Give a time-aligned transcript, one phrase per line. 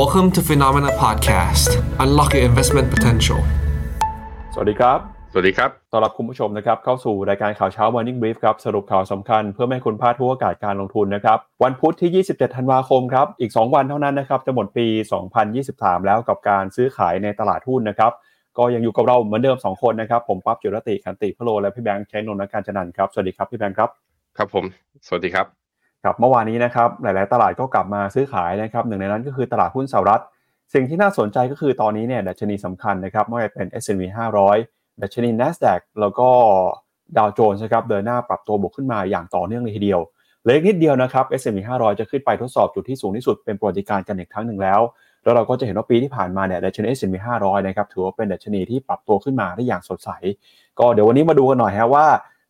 [0.00, 1.68] Welcome to Phenomena Podcast.
[2.04, 3.40] Unlock your investment potential.
[4.54, 4.98] สวัสดีครับ
[5.32, 14.86] สวัสดีครับต้อนรับคุณผู้ชมนะครับ เข้าสู่รายการข่าวเช้า Morning Brief ครับ สรุปข่าวสำคัญเพื่อไม่ให้คุณพลาดทุกโอกาสการลงทุนนะครับ วันพุธที่ 27 ธันวาคมครับ อีก 2 วันเท่านั้นนะครับ จะหมดปี
[15.46, 18.12] 2023 แล้วกับการซื้อขายในตลาดหุ้นนะครับ
[18.58, 23.90] ก็ยังอยู่กับเราเหมือนเดิม 2 คนนะครับ ผมปั๊บจุรติขันติพโลและพี่แบงค์ใช้นนท์การจันนันท์ครับ สวัสดีครับพี่แบงค์ครับ
[24.36, 24.64] ครับผม
[25.06, 25.63] สวัสดีครับ
[26.04, 30.22] ครับเมื่อวานนี้นะครับหลาย ๆ ตลาดก็กลับมาซื้อขายนะครับหนึ่งในนั้นก็คือตลาดหุ้นสหรัฐ
[30.74, 34.02] สิ่งที่น่าสนใจก็คือตอนนี้เนี่ยดัชนีสำคัญนะครับไม่ว่าจะเป็น S&P
[34.52, 36.28] 500 ดัชนี NASDAQ แล้วก็
[37.16, 40.00] ดาวโจนส์นะครับเดินหน้าปรับตัวบวกขึ้นมาอย่างต่อเนื่องเลยทีเดียว
[40.42, 44.80] เลืออีกนิดเดียวนะครับ S&P 500 จะขึ้นไปทดสอบจุดที่สูงที่สุดเป็นประวัติการกันอีกครั้งหนึ่งแล้ว
[45.22, 50.10] แล้วเราก็จะเห็นว่าปีที่ผ่านมาเนี่ยดัชนี S&P 500 นะครับถือว่าเป็นดัชนีที่ปรับตัวขึ้นมาได้อย่างสดใส
[50.78, 52.06] ก็เดี๋ยววันนี้มาดูกันหน่อยฮะว่า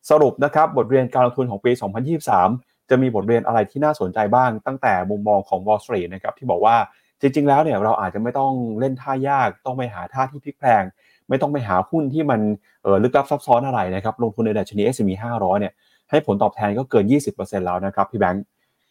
[0.09, 6.75] สรุปนะครับบทเรียนการลงทุนของปี 2023 จะมีบทเรียนอะไรที่น่าสนใจบ้างตั้งแต่มุมมองของ Wall Street นะครับที่บอกว่า
[7.21, 10.83] จริง ๆ แล้วเนี่ยเราอาจจะไม่ต้องเล่นท่ายาก ต้องไปหาท่าที่พลิกแพลง
[11.29, 12.39] ไม่ต้องไปหาหุ้นที่มัน
[12.85, 15.73] ออลึกลับซับซ้อนอะไรนะครับลงทุนในดัชนี S&P 500 เนี่ย
[16.09, 18.43] ให้ผลตอบแทนก็เกิน 20%แล้วนะครับพี่แบงค์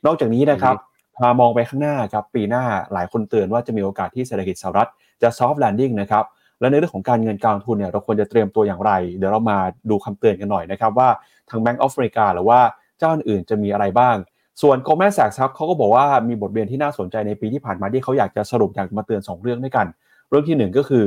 [0.06, 0.76] นอกจากนี้นะครับ
[1.16, 4.88] พามองไปข้างหน้าครับปีหน้าหลายคนเตือนว่าจะมีโอกาสที่เศรษฐกิจสหรัฐ
[5.22, 6.24] จะ soft landing นะครับ
[6.60, 9.58] และในเรื่องของการเงินการลงทุนเนี่ยเราควรจะเตรียมตัวอย่างไร เดี๋ยวเรามา
[9.90, 11.08] ดูคำเตือนกันหน่อยนะครับว่า
[11.50, 12.60] ทาง Bank of America หรือว่า
[12.98, 14.16] เจ้าอื่นจะมีอะไรบ้าง
[14.62, 19.86] ส่วน Goldman Sachs ครับเขาก็บอกว่ามีบทเรียนที่น่าสนใจในปีที่ผ่านมาที่เขาอยากจะสรุปอยากมาเตือน 2 เรื่องด้วยกัน
[20.28, 21.06] เรื่องที่ 1 ก็คือ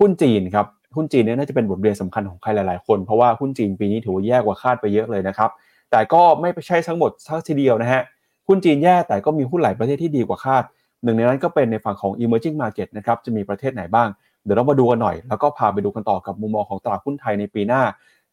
[0.00, 5.50] หุ้นจีนครับหุ้นจีนเนี่ยน่าจะเป็นบทเรียนสำคัญของใครหลาย ๆ คน เพราะว่าหุ้นจีนปีนี้ถือว่าแย่กว่าคาดไปเยอะเลยนะครับ
[5.90, 8.02] แต่ก็ไม่ใช่ทั้งหมดทั้งทีเดียวนะฮะ
[8.48, 10.64] หุ้นจีนแย่แต่ก็มีหุ้นหลายประเทศที่ดีกว่าคาด
[11.04, 14.08] หนึ่งในนั้นก็เป็นในฝั่งของ emerging market นะครับจะมีประเทศไหนบ้าง
[14.44, 17.82] เดี๋ยวเรามาดูกันหน่อย แล้วก็พาไปดูกันต่อกับมุมมองของตลาดหุ้นไทยในปีหน้า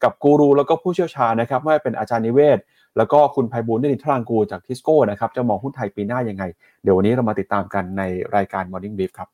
[0.03, 2.57] กับกูรูแล้วก็ผู้เชี่ยวชาญนะครับไม่ว่าเป็นอาจารย์นิเวศ
[2.97, 6.43] แล้วก็คุณไพบูลย์นิทรังกูจากทิสโก้นะครับจะมองหุ้นไทยปีหน้ายังไง
[6.83, 8.03] เดี๋ยววันนี้เรามาติดตามกันใน
[8.35, 9.29] รายการ Morning Brief ครับ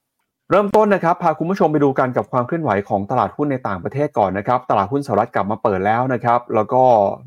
[0.49, 6.83] เริ่มต้นนะครับพาคุณผู้ชมไปดูกันกับความเคลื่อนไหวของตลาดหุ้นในต่างประเทศก่อนนะครับตลาดหุ้นสหรัฐกลับมาเปิดแล้วนะครับแล้วก็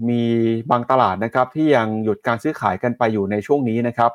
[0.08, 0.22] มี
[0.70, 4.10] บางตลาดนะครับที่ยังหยุดการซื้อขายกันไปอยู่ในช่วงนี้นะครับ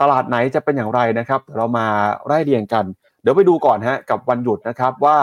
[0.00, 1.86] ตลาดไหนจะเป็นอย่างไรนะครับ เรามา
[2.26, 2.84] ไล่เรียงกัน
[3.22, 5.18] เดี๋ยวไปดูก่อนฮะกับวันหยุดนะครับว่า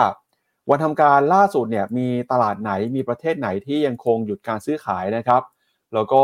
[0.70, 5.42] วันทำการล่าสุดเนี่ยมีตลาดไหนมีประเทศไหนที่ยังคงหยุดการซื้อขายนะครับ
[5.94, 6.22] แล้วก็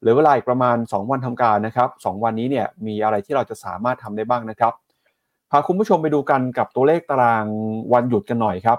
[0.00, 4.72] เหลือเวลาอีกประมาณ 2 วันทำการนะครับ 2 วันนี้เนี่ยมีอะไรที่เราจะสามารถทำได้บ้างนะครับ
[5.50, 7.46] พาคุณผู้ชมไปดูกันกับตัวเลขตาราง
[7.92, 8.78] วันหยุดกันหน่อยครับ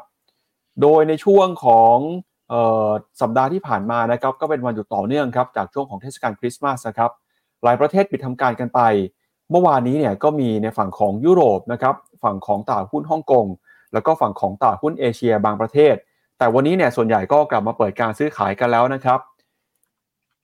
[0.81, 1.97] โดยในช่วงของ
[2.51, 2.53] อ
[2.87, 2.89] อ
[3.21, 7.11] สัปดาห์ที่ผ่านมานะครับ ก็เป็นวันหยุดต่อเนื่องครับจากช่วงของเทศกาลคริสต์มาสนะครับ
[7.63, 8.79] หลายประเทศปิดทำการกันไป
[9.51, 13.45] เมื่อวานนี้เนี่ยก็มีในฝั่งของยุโรปนะครับฝั่งของตลาดหุ้นฮ่องกง
[13.93, 15.95] แล้วก็ฝั่งของตลาดหุ้นเอเชียบางประเทศ
[16.37, 19.19] แต่วันนี้เนี่ยส่วนใหญ่ก็กลับมาเปิดการซื้อขายกันแล้วนะครับ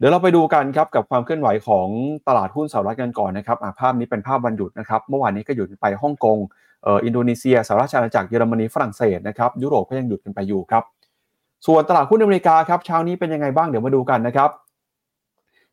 [0.01, 1.88] เดี๋ยวเราไปดูกันครับกับความเคลื่อนไหวของ
[2.28, 6.38] ตลาดหุ้นสหรัฐกันก่อนนะครับภาพนี้เป็นภาพวันหยุดนะครับ เมื่อวานนี้ก็หยุดไปฮ่องกง
[6.85, 10.84] อ,อ,อินโดนีเซียสหรัฐอาณาจักรเยอรมนีฝรั่งเศสนะครับยุโรปก็ยังหยุดกันไปอยู่ครับ
[11.67, 14.50] ส่วนตลาดหุ้นอเมริกาครับเช้านี้เป็นยังไงบ้างเดี๋ยวมาดูกันนะครับ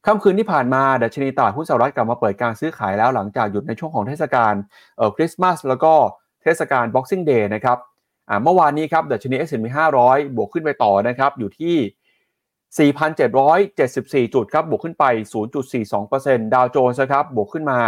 [0.07, 4.55] ค่ำคืนที่ผ่านมาดัชนีตลาดหุ้นสหรัฐกลับมาเปิดการซื้อขายแล้วหลังจากหยุดในช่วงของเทศกาล
[5.17, 5.93] คริสต์มาสแล้วก็
[6.43, 7.79] เทศกาล Boxing Day นะครับ
[8.43, 9.67] เมื่อวานนี้ครับดัชนี S&P
[10.03, 11.77] 500 บวกขึ้นไปต่อนะครับอยู่ที่
[12.77, 15.05] 4,774 จุดครับบวกขึ้นไป
[15.79, 17.81] 0.42%ดาวโจนส์ครับบวกขึ้นมา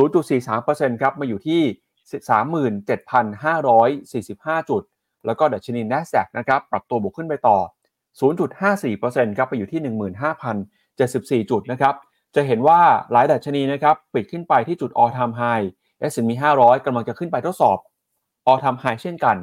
[0.00, 1.62] 0.43%ครับมาอยู่ที่
[2.96, 4.82] 37,545 จุด
[5.26, 7.58] แล้วก็ดัชนี NASDAQ นะครับปรับตัวบวกขึ้นไปต่อ
[8.68, 9.80] 0.54%ครับไปอยู่ที่
[11.44, 11.94] 15,074 จุดนะครับ
[12.34, 12.80] จะเห็นว่า
[13.12, 15.66] หลายดัชนีนะครับปิดขึ้นไปที่จุด all time high
[16.10, 17.78] S&P 500กำลังจะขึ้นไปทดสอบ
[18.50, 19.36] all time high เช่นกัน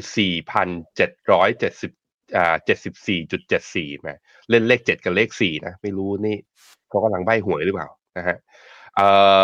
[0.44, 1.92] 4,770
[2.38, 4.10] อ่า74.74แหม
[4.50, 6.38] เล่นเลข 7 กับเลข 4 นะ ไม่รู้นี่
[6.90, 7.88] เขากำลังใบ้หวยหรือเปล่า
[8.18, 8.38] นะฮะ
[8.96, 9.08] เอ่
[9.42, 9.44] อ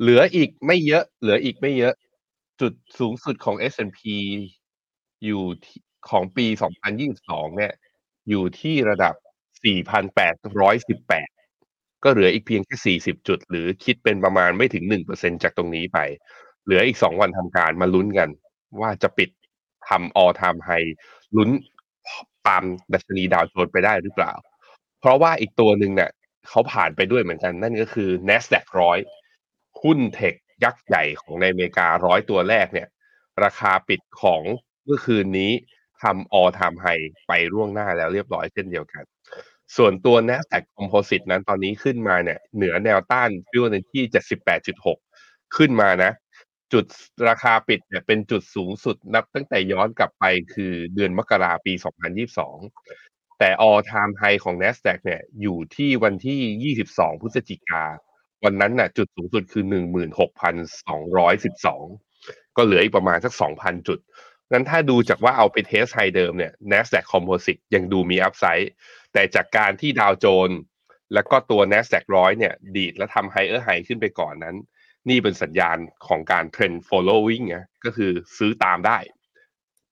[0.00, 1.94] เหลืออีกไม่เยอะ เหลืออีกไม่เยอะ
[2.60, 4.00] จุดสูงสุดของ S&P
[5.24, 5.80] อยู่ที่
[6.10, 6.46] ของปี
[7.00, 7.72] 2022 เนี่ย
[8.28, 9.14] อยู่ที่ระดับ
[9.64, 11.28] 4,818
[12.04, 15.98] ก็เหลืออีกเพียงแค่ 40 จุด หรือคิดเป็นประมาณไม่ถึง 1%จากตรงนี้ไป
[16.64, 18.28] เหลืออีก 2 วันทำการมาลุ้นกัน
[18.80, 19.30] ว่าจะปิด
[19.88, 20.90] ทำ all time high
[21.36, 21.50] ลุ้น
[22.48, 22.62] ตาม
[22.92, 24.32] ดัชนีดาวโจนไปได้หรือเปล่า
[25.00, 26.10] เพราะว่าอีกตัวหนึ่งเนี่ย
[26.48, 28.98] เขาผ่านไปด้วยเหมือนกัน นั่นก็คือ NASDAQ ร้อย
[29.82, 30.34] หุ้นเทค
[30.64, 32.88] ยักษ์ใหญ่ของในอเมริการ้อยตัวแรกเนี่ย
[33.44, 34.42] ราคาปิดของ
[34.84, 35.52] เมื่อคืนนี้
[36.02, 39.04] ทำ all time high ไปร่วงหน้าแล้วเรียบร้อยเช่นเดียวกัน
[39.76, 44.02] ส่วนตัว NASDAQ Composite นั้นตอนนี้ขึ้นมาเนี่ยเหนือแนวต้านฟิวในที่
[44.80, 46.12] 78.6 ขึ้นมานะ
[46.72, 46.84] จุด
[47.28, 50.24] ราคาปิดเนี่ยเป็นจุดสูงสุดนับตั้งแต่ย้อนกลับไป
[50.54, 51.72] คือเดือนมกราปี
[52.56, 57.84] 2022 แต่ all time high ของ NASDAQ เนี่ยอยู่ที่วันที่ 22 พฤศจิกา
[58.44, 59.64] วันนั้นน่ะจุดสูงสุดคือ
[61.70, 63.98] 16,212 ก็เหลืออีกประมาณสัก 2,000 จุด
[64.52, 68.70] งั้นถ้าดูจากว่าเอาไป test high เดิมเนี่ย NASDAQ Composite ยังดูมี upside
[69.12, 70.50] แต่จากการที่ Dow Jones
[71.14, 74.56] แล้วก็ตัว NASDAQ ร้อยเนี่ย ดีดและทำ higher high ขึ้นไปก่อนนั้น
[75.08, 78.98] นี่เป็นสัญญาณของการเทรนด์ following นะก็คือซื้อตามได้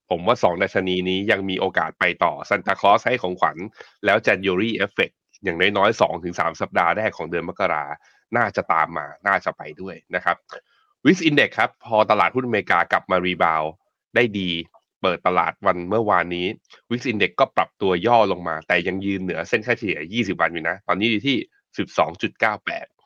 [0.09, 3.57] ผมว่าสองดัชนีนี้ยังมีโอกาสไปต่อซันตาคลอสให้ของขวัญ
[4.05, 7.85] แล้ว January Effect อย่างน้อยๆสองถึงสามสัปดาห์แรกของเดือนมกรา
[8.37, 10.37] น่าจะตามมา น่าจะไปด้วยนะครับ
[11.05, 13.63] VIX Index ครับ พอตลาดหุ้นอเมริกากลับมา rebound
[14.15, 14.49] ได้ดี
[15.01, 16.47] เปิดตลาดวันเมื่อวานนี้
[16.89, 21.37] VIX Index ก็ปรับตัวย่อลงมา แต่ยังยืนเหนือเส้นค่าเฉลี่ย 20 วันอยู่นะ ตอนนี้อยู่ที่
[21.77, 22.98] 12.98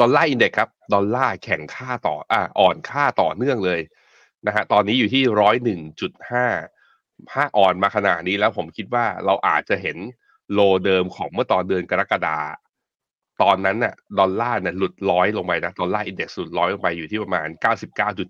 [0.00, 3.80] Dollar Index ครับ ดอลลาร์แข็งค่าต่ออ่าอ่อนค่าต่อเนื่องเลย
[4.46, 6.46] นะฮะตอนนี้อยู่ที่ร้อยหนึ่งจุดห้า
[7.30, 9.96] ถ้าอ่อนมาขนาดนี้แล้วผมคิดว่าเราอาจจะเห็น
[10.52, 12.38] low เดิมของเมื่อตอนเดือนกรกฎา
[13.42, 17.48] ตอนนั้นน่ะดอลลาร์เนี่ยหลุดร้อยลงไปนะ Dollar Index หลุดร้อยลงไปอยู่ที่ประมาณ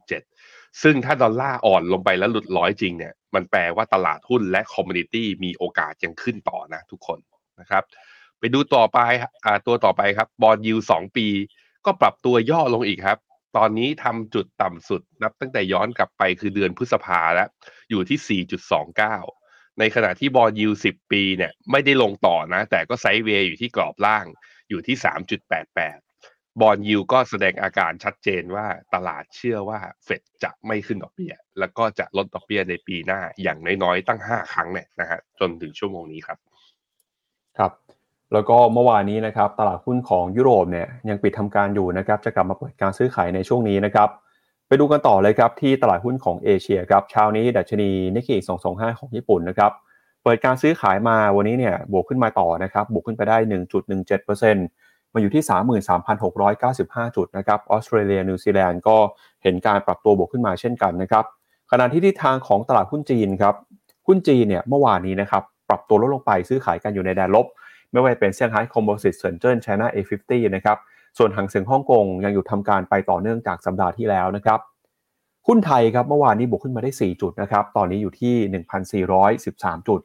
[0.00, 7.18] 99.7 ซึ่งถ้าดอลลาร์อ่อนลงไปแล้วหลุดร้อยจริงเนี่ยมันแปลว่าตลาดหุ้นและ commodity มีโอกาสยังขึ้นต่อนะทุกคน
[7.60, 7.82] นะครับ
[8.38, 8.98] ไปดูต่อไป
[9.44, 11.26] อ่าตัวต่อไปครับบอลยูสองปี
[11.86, 13.18] ก็ปรับตัวย่อลงอีกครับ
[13.56, 17.48] ตอนนี้ทำจุดต่ำสุดนับตั้งแต่ย้อนกลับไปคือเดือนพฤษภาแล้ว
[17.90, 18.40] อยู่ที่
[19.08, 24.26] 4.29 ในขณะที่บอลยู10 ปีเนี่ยไม่ได้ลงต่อนะ แต่ก็ไซด์เวย์อยู่ที่กรอบล่าง
[24.68, 24.96] อยู่ที่
[25.78, 36.38] 3.88 บอลยูก็แสดงอาการชัดเจนว่าตลาดเชื่อว่าเฟดจะไม่ขึ้นดอกเบี้ย แล้วก็จะลดดอกเบี้ยในปีหน้าอย่างน้อยๆ ตั้ง 5 ครั้งเนี่ยนะฮะจนถึงชั่วโมงนี้ครับ
[37.58, 37.72] ครับ
[38.32, 44.08] แล้วก็เมื่อวานนี้นะครับตลาดหุ้นของยุโรปเนี่ยยังปิดทำการอยู่นะครับจะกลับมาเปิดการซื้อขายในช่วงนี้นะครับ
[44.68, 48.36] ไปดูกันต่อเลยครับที่ตลาดหุ้นของเอเชียครับเช้านี้ดัชนีนิกเคอิ
[48.68, 49.72] 225 ของญี่ปุ่นนะครับ
[50.24, 53.36] เปิดการซื้อขายมาวันนี้เนี่ยบวกขึ้นมาต่อนะครับบวกขึ้นไปได้
[54.00, 55.42] 1.17%มาอยู่ที่
[56.28, 58.96] 33,695 จุดนะครับออสเตรเลียนิวซีแลนด์ก็
[59.42, 61.24] เห็นการปรับตัวบวกขึ้นมาเช่นกันนะครับ
[61.70, 63.54] ขณะที่ทิศทางของตลาดหุ้นจีนครับ
[64.06, 67.46] หุ้นจีนเนี่ยเมื่อวานนี้นะครับปรับตัวลดลงไปซื้อขายกันอยู่ในแดนลบ
[67.92, 70.78] ไม่ว่าเป็นเซี่ยงไฮ้ Composite เซินเจิ้นไชน่า A50 นะครับ
[71.18, 74.60] ส่วนฮั่งเส็งฮ่องกงยังหยุดทำการไปต่อเนื่องจากสัปดาห์ที่แล้วนะครับ
[75.46, 80.00] หุ้นไทยครับเมื่อวานนี้บวกขึ้นมาได้ 4 จุดนะครับตอนนี้อยู่ที่ 1,413 จุด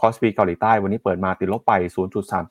[0.00, 1.72] คอสปีเกาหลีใต้วันนี้เปิดมาติดลบไป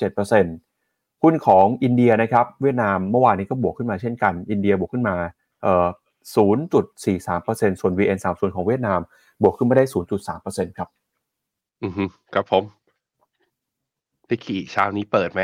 [0.04, 5.16] 0.37%หุ้นของอินเดียนะครับเวียดนามเมื่อวานนี้ก็บวกขึ้นมาเช่นกัน อินเดียบวกขึ้นมา
[5.62, 5.88] เอ่อ
[6.36, 9.00] 0.43%ส่วน VN30 ของเวียดนาม
[9.44, 9.86] บวกขึ้นมาได้
[10.32, 10.90] 0.3%ครับ
[11.84, 12.64] อือฮึครับผม
[14.28, 15.42] พี่ขี่เช้านี้เปิดไหม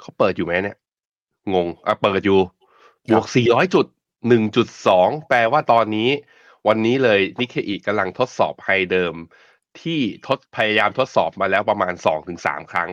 [0.00, 0.76] เขาเปิดอยู่ไหมเนี่ย
[1.54, 2.40] งง อะเปิดอยู่
[3.10, 3.86] บวก 400 จุด
[4.56, 6.10] 1.2 แปลว่าตอนนี้
[6.68, 9.14] วันนี้เลยนิเคอีกำลังทดสอบไฮเดิม
[9.80, 11.94] ที่ทดพยายามทดสอบมาแล้วประมาณ
[12.32, 12.90] 2-3 ครั้ง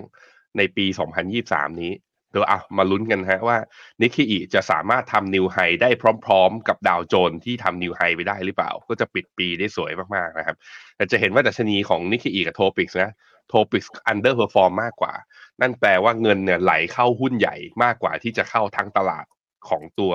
[0.58, 0.86] ในปี
[1.34, 1.94] 2023 นี้
[2.32, 3.58] เดี๋ยวอะมาลุ้นกันฮะว่า
[4.01, 5.89] นิเคอีจะสามารถทำ new high ได้
[6.25, 10.56] พร้อม ๆ กับ Dow Jones ที่ทำ new high ไปได้หรือเปล่า ก็จะปิดปีได้สวยมากๆนะครับ
[10.96, 13.13] แต่จะเห็นว่าดัชนีของนิเคอีกับโทปิกนะ
[13.48, 15.14] โทปิก underperform มากกว่า
[15.62, 19.25] นั่นแปลว่าเงินเนี่ยไหลเข้าหุ้นใหญ่มากกว่าที่จะเข้าทั้งตลาด
[19.70, 20.14] ของตัว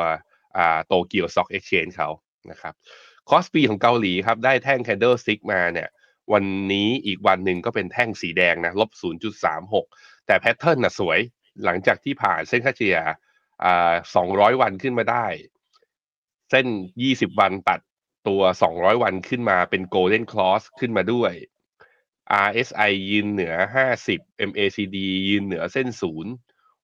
[0.86, 2.08] Tokyo Stock Exchange เขา
[2.50, 2.74] นะครับ
[3.28, 5.88] คอสปีของเกาหลีครับ ได้แท่ง candle stick มาเนี่ย
[6.32, 8.90] วันนี้อีกวันหนึ่งก็เป็นแท่งสีแดงนะลบ
[9.58, 11.18] 0.36 แต่แพทเทิร์นน่ะสวย
[11.64, 12.98] หลังจากที่ผ่านเส้นค่าเฉลี่ย
[13.64, 13.92] อ่า
[14.26, 15.26] 200 วันขึ้นมาได้
[16.50, 16.66] เส้น
[17.04, 17.80] 20 วันตัด
[18.28, 21.32] ตัว 200 วันขึ้นมาเป็น golden cross ขึ้นมาด้วย
[22.48, 23.54] RSI ยืนเหนือ
[24.02, 24.96] 50 MACD
[25.28, 26.32] ยืนเหนือเส้นศูนย์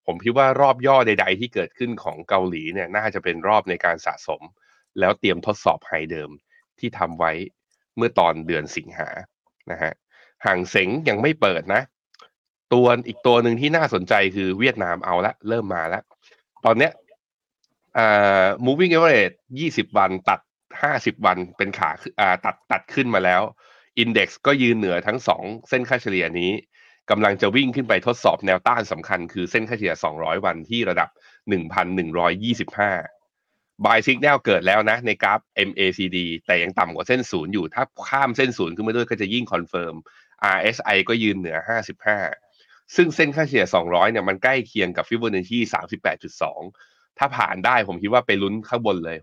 [0.07, 4.43] ผมคิดว่ารอบย่อใด ๆ ที่เกิดขึ้นของเกาหลีเนี่ยน่าจะเป็นรอบในการสะสม
[4.99, 6.31] แล้วเตรียมทดสอบไฮเดิม
[6.79, 7.33] ที่ทำไว้
[7.97, 9.09] เมื่อตอนเดือนสิงหา
[9.71, 9.93] นะฮะ
[10.47, 11.83] ห่างเสงยังไม่เปิดนะ
[12.75, 16.03] ตัวอีกตัวหนึ่งที่น่าสนใจคือเวียดนามเอาละ เริ่มมาแล้ว
[16.65, 16.93] ตอนเนี้ย
[17.99, 19.37] อ่า moving average
[19.67, 20.41] 20 วันตัด
[20.83, 23.43] 50 วันเป็นขาอ่าตัดตัดขึ้นมาแล้ว
[24.03, 26.53] index ก็ยืนเหนือทั้งสองเส้นค่าเฉลี่ยนี้
[27.11, 31.09] กำลังจะวิ่งขึ้นไปทดสอบแนวต้านสำคัญคือเส้นค่าเฉลี่ย 200 วันที่ระดับ
[32.27, 39.95] 1,125 buy signal เกิดแล้วนะในกราฟ MACD แต่ยังต่ำกว่าเส้นศูนย์อยู่ ถ้าข้ามเส้นศูนย์ขึ้นมาด้วยก็จะยิ่ง confirm
[40.57, 41.59] RSI ก็ยืนเหนือ
[42.27, 45.59] 55 ซึ่งเส้นค่าเฉลี่ย 200 เนี่ยมันใกล้เคียงกับฟิโบนัชชี
[46.39, 49.17] 38.2 ถ้าผ่านได้ผมคิดว่าไปลุ้นข้างบนเลย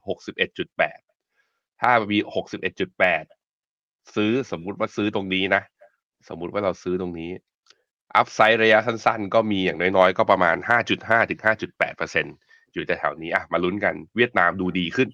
[0.68, 2.20] 61.8 ถ้ามี
[2.84, 3.43] 61.8
[4.16, 5.62] ซื้อสมมุติว่าซื้อตรงนี้นะ
[6.30, 7.32] สมมุติว่าเราซื้อตรงนี้
[8.16, 10.56] upside ระยะสั้นๆ ก็มีอย่างน้อยๆ ก็ประมาณ
[10.94, 15.10] 5.5ถึง5.8%อยู่แต่แถวนี้อะมาลุ้นกัน เวียดนามดูดีขึ้น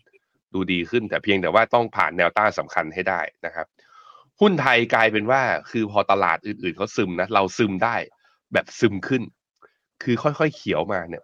[0.54, 3.66] ดูดีขึ้น แต่เพียงแต่ว่าต้องผ่านแนวต้านสำคัญให้ได้นะครับ
[4.42, 5.42] หุ้นไทยกลายเป็นว่า
[5.72, 7.96] คือพอตลาดอื่นๆเขาซึมนะ เราซึมได้
[8.54, 9.24] แบบซึมขึ้น
[10.04, 11.24] คือค่อยๆเขียวมาเนี่ย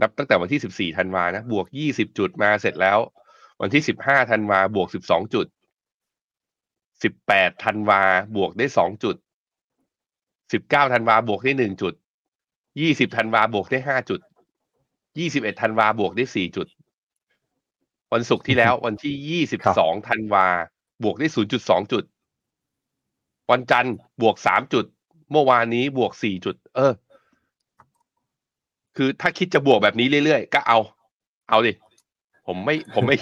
[0.00, 2.98] นับตั้งแต่วันที่ 14ธันวานะ บวก 20 จุดมาเสร็จแล้ว
[3.60, 5.46] วันที่ 15ธันวาบวก 12 จุด
[7.02, 8.00] 18ธันวา
[8.36, 9.16] บวกได้2จุด
[10.04, 11.94] 19ธันวาบวกได้1จุด
[12.54, 14.20] 20ธันวาบวกได้5จุด
[14.90, 16.66] 21ธันวาบวกได้4จุด
[18.12, 20.46] วันศุกร์ที่แล้ววันที่22ธันวา
[21.02, 21.26] บวกได้
[21.58, 22.04] 0.2จุด
[23.50, 24.84] วันจันทร์บวก3จุด
[25.30, 26.92] เมื่อวานนี้บวก4จุด เออ
[28.96, 30.78] คือถ้าคิดจะบวกแบบนี้เรื่อยๆ ก็เอา
[31.48, 31.72] เอาดิ
[32.46, 33.16] ผมไม่ผมไม่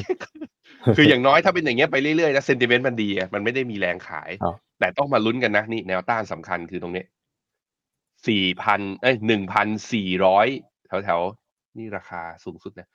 [0.97, 7.05] คืออย่างน้อยถ้าเป็นอย่างเงี้ยไปเรื่อยๆนะเซนติเมนต์มันดีอะมันไม่ได้มีแรงขาย ครับแต่ต้องมาลุ้นกันนะ นี่แนวต้านสำคัญคือตรงนี้
[8.29, 10.47] สี่พันเอ้ยหนึ่งพันสี่ร้อย
[10.87, 12.89] แถวแถวๆนี่ราคาสูงสุดนะ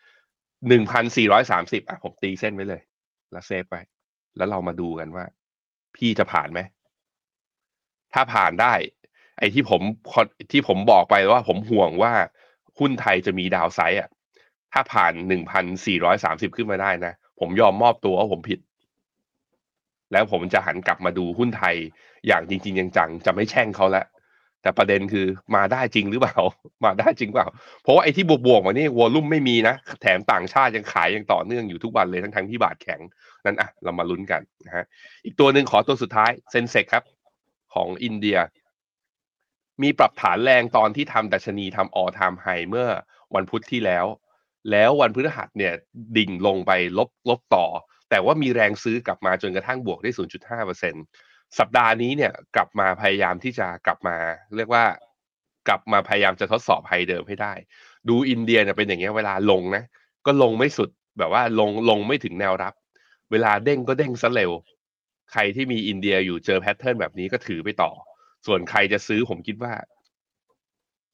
[0.70, 2.82] หนึ่งพันสี่ร้อยสามสิบอะผมตีเส้นไว้เลย
[3.32, 3.76] แล้วเซฟไป
[4.38, 5.26] แล้วเรามาดูกันว่า
[5.96, 6.60] พี่จะผ่านไหม
[8.14, 8.74] ถ้าผ่านได้
[9.40, 9.82] ไอ้ที่ผม
[10.52, 12.14] ที่ผมบอกไปว่าผมห่วงว่า
[12.80, 14.10] หุ้นไทยจะมีดาวไซด์อะ
[14.74, 18.60] ถ้าผ่านหนึ่งพันสี่ร้อยสามสิบขึ้นมาได้นะ ผมยอมมอบตัวว่าผมผิด
[20.12, 21.76] แล้วผมจะหันกลับมาดูหุ้นไทย
[22.28, 24.06] อย่างจริง ๆ จังๆจะไม่แช่งเขาแล้ว
[24.62, 25.26] แต่ประเด็นคือ
[25.56, 26.38] มาได้จริงหรือเปล่า
[26.86, 27.48] มาได้จริงเปล่า
[27.84, 33.02] เพราะว่าไอ้ที่บวกๆมานี่วอลลุ่มไม่มีนะ แถมต่างชาติยังขายยังต่อเนื่องอยู่ทุกวันเลยทั้งๆที่บาทแข็ง
[33.46, 34.86] นั้นอะ เรามาลุ้นกันนะฮะ
[35.26, 37.04] อีกตัวหนึ่งขอตัวสุดท้ายเซนเซกครับ
[37.74, 38.38] ของอินเดีย
[39.82, 42.88] มีปรับฐานแรงตอนที่ทำดัชนีทำออทามไฮเมื่อ
[43.36, 44.06] วันพุธที่แล้ว
[44.72, 45.74] แล้ววันพฤหัสเนี่ย
[46.18, 47.66] ดิ่งลงไปลบลบต่อ
[48.10, 54.18] แต่ว่ามีแรงซื้อกลับมาจนกระทั่งบวกได้ 0.5%สัปดาห์นี้เนี่ยกลับมาพยายามที่จะกลับมา
[54.58, 54.86] เรียกว่า
[55.68, 57.54] กลับมาพยายามจะทดสอบไฮเดิมให้ได้
[58.10, 59.84] ดูอินเดียเนี่ยเป็นอย่างเงี้ยเวลาลงนะ
[60.26, 62.74] ก็ลงไม่สุดแบบว่าลงลงไม่ถึงแนวรับ
[63.32, 64.52] เวลาเด้งก็เด้งซะเร็ว
[65.32, 67.92] ใครที่มีอินเดียอยู่เจอแพทเทิร์นแบบนี้ก็ถือไปต่อ
[68.48, 69.74] ส่วนใครจะซื้อผมคิดว่า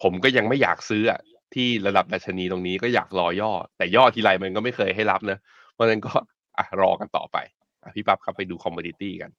[0.03, 1.19] ผมก็ยังไม่อยากซื้ออะ
[1.55, 5.39] ที่ระดับดัชนีตรงนี้ก็อยากรอย่อ แต่ย่อทีไรมันก็ไม่เคยให้รับเนะ
[5.73, 6.11] เพราะฉะนั้นก็
[6.57, 7.37] อะรอกันต่อไป
[7.83, 9.31] อพี่ปั๊บครับไปดูคอมม o ดิตี้กัน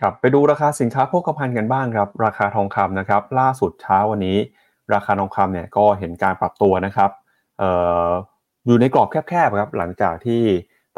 [0.00, 4.38] ครับไปดูราคาสินค้าโภคภัณฑ์กันบ้างครับ ราคาทองคำนะครับ ล่าสุดเช้าวันนี้
[4.94, 7.10] ราคาทองคำเนี่ยก็เห็นการปรับตัวนะครับ
[7.58, 7.70] เอ่
[8.06, 8.10] อ
[8.66, 10.42] อยู่ในกรอบแคบๆครับหลังจากที่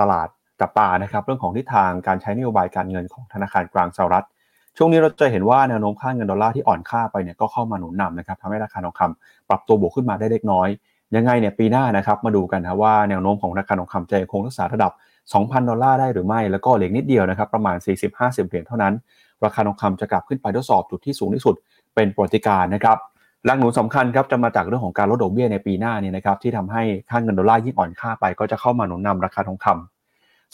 [0.01, 0.29] ตลาด
[0.61, 4.27] จับตานะครับ เรื่องของทิศทางการใช้นโยบายการเงินของธนาคารกลางสหรัฐ
[4.77, 10.69] ช่วงนี้เราจะเห็นว่าแนวโน้มค่าเงินดอลลาร์ที่อ่อนค่าไปเนี่ยก็เข้ามาหนุนนำนะครับทำให้ราคาทองคำปรับตัวบวกขึ้นมาได้เล็กน้อย
[11.17, 14.93] ยังไงเนี่ยปีหน้านะครับมาดูกันนะว่าแนวโน้มของราคาทองคำจะยังคงรักษาระดับ
[15.33, 17.77] 2,000 ดอลลาร์ได้หรือไม่ แล้วก็เหลือนิดเดียวนะครับประมาณ
[18.09, 18.95] 40-50 เหรียญเท่านั้น
[19.45, 21.55] ราคาทองคำจะกลับขึ้นไปทดสอบจุดที่สูงที่สุด
[21.95, 22.99] เป็นปรติการนะครับ
[23.45, 29.94] แรงหนุนสำคัญครับจะมาจากเรื่องของการลดดอกเบี้ยในปีหน้าเนี่ยนะครับที่ทำให้ค่าเงินดอลลาร์ยิ่งอ่อนค่าไปก็จะเข้ามาหนุนนำราคาทองคำ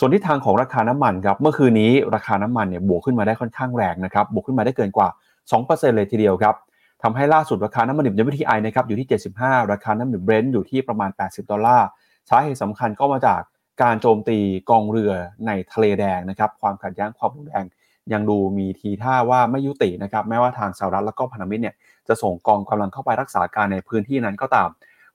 [0.02, 5.09] ส่วนทิศทางของราคาน้ำมันครับ เมื่อคืนนี้ราคาน้ำมันเนี่ยบวกขึ้นมาได้ค่อนข้างแรงนะครับ บวกขึ้นมาได้เกินกว่า
[5.52, 6.54] 2%เลยทีเดียวครับ
[7.02, 11.87] ทำให้ล่าสุดราคาน้ำมันดิบ WTI นะครับอยู่ที่ 75 ราคาน้ำมันดิบเบรนท์อยู่ที่ประมาณ 80 ดอลลาร์
[12.30, 13.40] สาเหตุสำคัญก็มาจาก
[13.83, 14.38] การโจมตี
[14.71, 15.12] กองเรือ
[15.47, 17.64] ในทะเลแดงนะครับ ความขัดแย้งความรุนแรง
[18.12, 21.75] ยังดูมีทีท่าว่าไม่ยุตินะครับ แม้ว่าทางสหรัฐแล้วก็พันธมิตรเนี่ย
[22.09, 24.69] จะส่งกองกำลังเข้าไปรักษาการในพื้นที่นั้นก็ตาม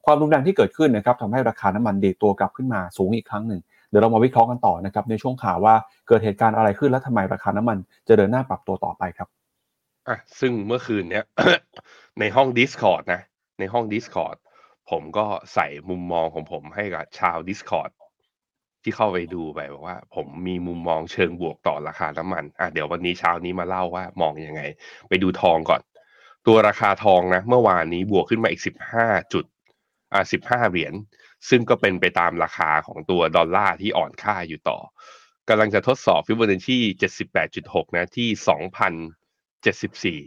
[0.04, 3.60] ความรุนแรงที่เกิดขึ้นนะครับทำให้ราคาน้ำมันดีตัวกลับขึ้นมาสูงอีกครั้งหนึ่ง
[3.96, 5.74] ดี๋ยวเรามาวิเคราะห์กันต่อนะครับในช่วงข่าวว่า
[6.08, 9.28] เกิดเหตุการณ์อะไรขึ้นและทำไมราคาน้ำมันจะเดินหน้าปรับตัวต่อไปครับ
[10.08, 11.24] อะซึ่งเมื่อคืนเนี้ย
[12.20, 13.20] ในห้อง Discord นะ
[13.58, 14.36] ในห้อง Discord
[14.90, 17.90] ผมก็ใส่มุมมองของผมให้กับชาว Discord
[18.82, 24.62] ที่เข้าไปดูไปบอกว่า ผมมีมุมมองเชิงบวกต่อราคาน้ำมันอะเดี๋ยววันนี้เช้านี้มาเล่าว่ามองยังไง
[25.08, 25.80] ไปดูทองก่อน
[26.46, 29.44] ตัวราคาทองนะ เมื่อวานนี้บวกขึ้นมาอีกสิบห้าจุด
[30.12, 30.94] อ่าสิบห้าเหรียญ
[31.48, 34.78] ซึ่งก็เป็นไปตามราคาของตัวดอลลาร์ที่อ่อนค่าอยู่ต่อ
[35.48, 38.94] กำลังจะทดสอบฟิบเบอร์ที่เจ็ดสิบแปดจุดหกนะที่สองพัน
[39.62, 40.20] เจ็ดสิบสี่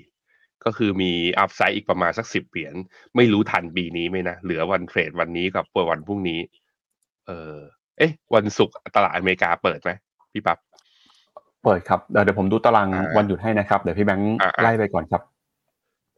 [0.65, 2.75] ก็คือมีอัพไซด์อีกประมาณสักสิบเหรียญ
[3.15, 6.39] ไม่รู้ทันปีนี้ไหมนะ เหลือวันเทรดวันนี้กับวันพรุ่งนี้
[7.27, 7.57] เเออ
[7.97, 9.91] เอ๊ะ วันศุกร์ตลาดอเมริกาเปิดไหม
[10.33, 10.57] พี่ปับ๊บ
[11.63, 15.21] เปิดครับ เดี๋ยวเดี๋ยวผมดูตารางอ่าวันหยุดให้นะครับ เดี๋ยวพี่แบงค์อ่าอ่าไล่ไปก่อนครับ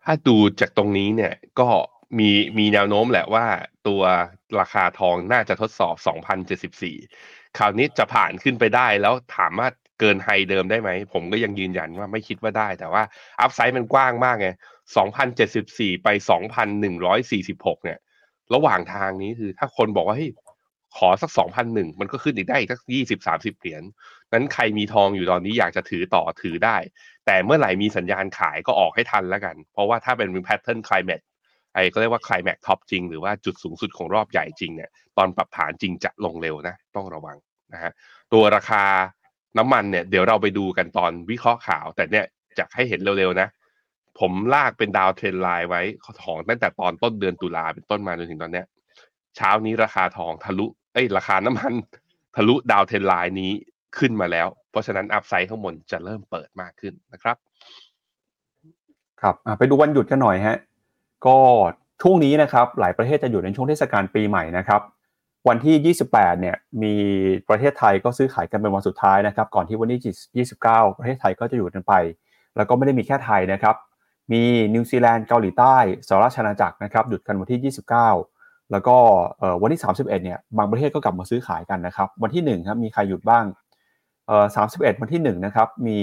[0.03, 1.69] ถ้าดูจากตรงนี้เนี่ย ก็
[2.20, 3.46] มีมีแนวโน้มแหละว่า
[3.88, 4.01] ตัว
[4.60, 5.96] ราคาทองน่าจะทดสอบ
[6.77, 9.68] 2,074 คราวนี้จะผ่านขึ้นไปได้แล้วถามว่า
[10.00, 13.03] เกิน high เดิมได้ไหม ผมก็ยังยืนยันว่าไม่คิดว่าได้ แต่ว่า
[13.41, 14.50] upside มันกว้างมากไง
[15.25, 16.08] 2,074 ไป
[16.98, 18.00] 2,146 เนี่ย
[18.53, 20.32] ระหว่างทางนี้คือถ้าคนบอกว่าเฮ้ย
[20.98, 21.32] ขอสัก
[21.65, 22.82] 2,001 มันก็ขึ้นอีกได้อีกสัก
[23.25, 23.84] 20-30 เหรียญ
[24.34, 26.77] นั้นใครมีทองอยู่ตอนนี้อยากจะถือต่อถือได้
[27.25, 31.22] แต่เมื่อไหร่มีสัญญาณขายก็ออกให้ทันแล้วกัน เพราะว่าถ้าเป็น pattern climax
[31.74, 37.38] ไอ้ก็เรียกว่า climax top จริงหรือว่าจุดสูงสุดของรอบใหญ่จริงเนี่ยตอนปรับฐานจริงจะลงเร็วนะ ต้องระวัง
[37.74, 37.92] นะฮะ
[38.34, 38.84] ตัวราคา
[39.58, 42.25] น้ำมันเนี่ยเดี๋ยวเราไปดูกันตอนวิเคราะห์ข่าว แต่เนี่ย
[42.58, 43.48] จะให้เห็นเร็วๆนะ
[44.20, 45.82] ผมลากเป็น downtrend line ไว้
[46.24, 48.66] ของตั้งแต่ตอนต้นเดือนตุลาเป็นต้นมาจนถึงตอนเนี้ย
[49.36, 51.74] เช้านี้ราคาทองทะลุเอ้ยราคาน้ำมัน
[52.36, 53.51] ทะลุ downtrend line นี้
[53.98, 57.38] ขึ้นมาแล้ว เพราะฉะนั้น upside ข้างบนจะเริ่มเปิดมากขึ้นนะครับ
[59.22, 60.58] ครับไปดูวันหยุดกันหน่อยฮะ
[61.28, 61.38] ก็
[62.01, 64.82] ช่วงนี้นะครับหลายประเทศจะอยู่ในช่วงเทศกาลปีใหม่นะครับ
[65.48, 66.94] วันที่ 28 เนี่ย มี
[67.50, 71.94] ประเทศไทยก็ซื้อขายกันเป็นวันสุดท้ายนะครับ ก่อนที่วันที่29 ประเทศไทยก็จะหยุดกันไป
[72.58, 73.75] แล้วก็ไม่ได้มีแค่ไทยนะครับ
[74.32, 74.42] มี
[74.74, 75.75] นิวซีแลนด์ เกาหลีใต้
[76.08, 77.74] สหราชอาณาจักรนะครับ หยุดกันวันที่
[78.24, 78.96] 29 แล้วก็
[79.62, 83.46] วันที่ 31 เนี่ย บางประเทศก็กลับมาซื้อขายกันนะครับ วันที่1ครับ มีใครหยุดบ้าง
[84.28, 86.00] เอ่อ31 วันที่1นะครับ มี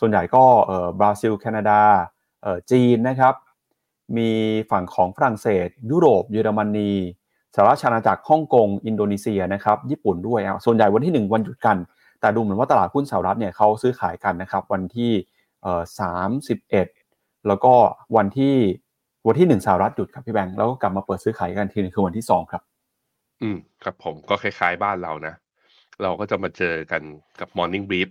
[0.00, 1.80] ส่วนใหญ่ก็เอ่อบราซิล แคนาดา
[2.42, 3.34] เอ่อ จีนนะครับ
[4.16, 4.30] มี
[4.70, 6.92] ฝั่งของฝรั่งเศส ยุโรป เยอรมนี
[7.54, 11.76] สหราชอาณาจักรฮ่องกง อินโดนีเซียนะครับญี่ปุ่นด้วยอะส่วนใหญ่วันที่ 1 วันหยุดกัน
[12.20, 15.10] แต่ดูเหมือนว่าตลาดหุ้นสหรัฐเนี่ยเขาซื้อขายกันนะครับวันที่
[15.62, 15.82] เอ่อ
[16.64, 17.72] 31แล้วก็
[18.16, 18.54] วันที่
[19.26, 22.62] วันที่1สหรัฐหยุดครับพี่แบงค์แล้วก็กลับมาเปิดซื้อขายกันทีนึงคือวันที่2ครับ
[23.42, 25.34] อืมครับผมก็คล้าย ๆ บ้านเรานะ
[26.02, 27.02] เราก็จะมาเจอกัน
[27.40, 28.10] กับ Morning Brief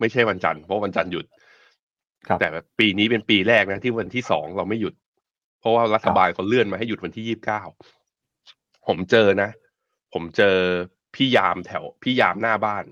[0.00, 1.24] ไม่ใช่วันจันทร์เพราะวันจันทร์หยุด
[2.40, 4.94] แต่แบบปีนี้เป็นปีแรกนะที่วันที่สองเราไม่หยุด
[5.60, 7.62] เพราะว่ารัฐบาลเขาเลื่อนมาให้หยุดวันที่ยี่บเก้า
[8.86, 9.50] ผมเจอนะ
[10.12, 10.56] ผมเจอ
[11.14, 12.84] พี่ยามแถว พี่ยามหน้าบ้าน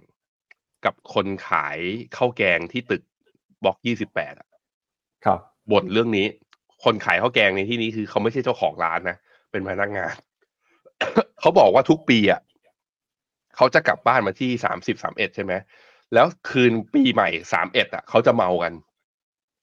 [0.84, 1.78] กับคนขาย
[2.16, 3.02] ข้าวแกงที่ตึก
[3.64, 4.34] บล็อกยี่สิบแปด
[5.24, 5.38] ครับ
[5.70, 6.26] บ่นเรื่องนี้
[6.84, 9.16] คนขายข้าวแกงในที่นี้คือเขาไม่ใช่เจ้าของร้านนะ
[9.50, 10.14] เป็นพนักงาน
[11.40, 12.40] เขาบอกว่าทุกปีอะ
[13.56, 15.52] เขาจะกลับบ้านมาที่สามสิบสามเอ็ดใช่ไหม
[16.14, 18.72] แล้วคืนปีใหม่สามเอ็ดอะเขาจะเมากัน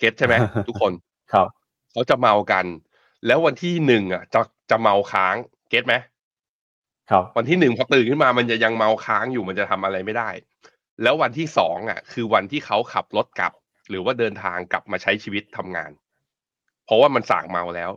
[0.01, 0.35] เก็ตใช่ไหม
[0.67, 0.93] ทุกคน
[1.33, 1.47] ครับ
[1.93, 2.65] เขาจะเมากัน
[3.27, 5.35] แล้ววันที่หนึ่งอะ จะจะเมาค้าง
[5.69, 5.93] เก็ตไหม
[7.11, 10.29] ครับวันที่หนึ่งพอตื่นขึ้นมามันจะยังเมาค้างอยู่มันจะทำอะไรไม่ได้
[11.03, 13.53] แล้ววันที่สองอะ คือวันที่เขาขับรถกลับ
[13.89, 15.91] หรือว่าเดินทางกลับมาใช้ชีวิตทำงาน
[16.85, 17.91] เพราะว่ามันส่างเมาแล้ว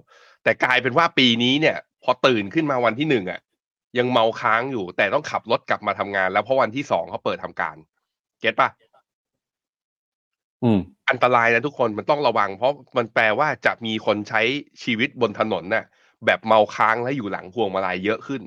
[0.44, 3.40] แต่กลายเป็นว่าปีนี้เนี่ย พอตื่นขึ้นมาวันที่หนึ่งอะ
[3.98, 7.76] ยังเมาค้างอยู่ แต่ต้องขับรถกลับมาทำงาน แล้วเพราะวันที่สองเขาเปิดทำการ
[8.40, 8.68] เก็ตปะ
[11.10, 14.42] อันตรายนะทุกคนมันต้องระวัง เพราะมันแปลว่าจะมีคนใช้
[14.82, 15.84] ชีวิตบนถนนน่ะ
[16.26, 18.42] แบบเมาค้างและอยู่หลังพวงมาลัยเยอะขึ้น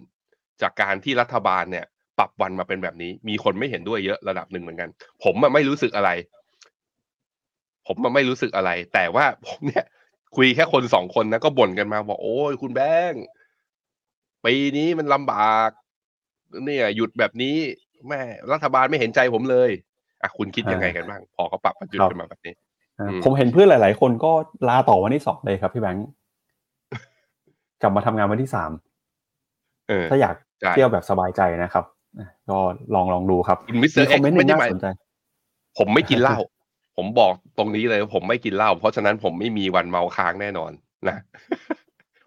[0.62, 1.86] จากการที่รัฐบาลเนี่ย
[2.19, 4.89] ปรับวันมาเป็นแบบนี้ มีคนไม่เห็นด้วยเยอะระดับหนึ่งเหมือนกัน
[5.23, 6.10] ผมอะไม่รู้สึกอะไร
[7.88, 9.86] ผมมันไม่รู้สึกอะไร แต่ว่าผมเนี่ย
[10.36, 13.23] คุยแค่คนสองคนนะก็บ่นกันมาบอกโอ้ยคุณแบงค์
[14.45, 15.69] ปีนี้มันลำบาก
[16.65, 17.58] เนี่ยหยุดแบบนี้
[18.08, 19.71] แม่รัฐบาลไม่เห็นใจผมเลย
[20.21, 22.53] อะคุณคิดยังไงกันบ้าง พอเขาปรับวันหยุดครับกันมาแบบนี้
[22.99, 24.32] อ่าอืมผมเห็นเพื่อนหลาย ๆ คนก็
[24.69, 26.08] ลาต่อวันที่สองเลยครับพี่แบงค์
[27.82, 28.71] กลับมาทำงานวันที่สาม
[29.88, 31.86] เออถ้าอยากใช่เที่ยวแบบสบายใจนะครับ
[32.19, 32.58] อะก็
[32.95, 34.88] ลองลองดูครับคุณมิสเตอมีร์คเอ็อกมเมนต์หไม่นึ่งได้หายน่ามสนใจ
[35.77, 36.38] ผมไม่กินเหล้า
[36.97, 40.71] ผมบอกตรงนี้เลยว่าผมไม่กินเหล้าเพราะฉะนั้นผมไม่มีวันเมาค้างแน่นอน
[41.08, 41.17] นะ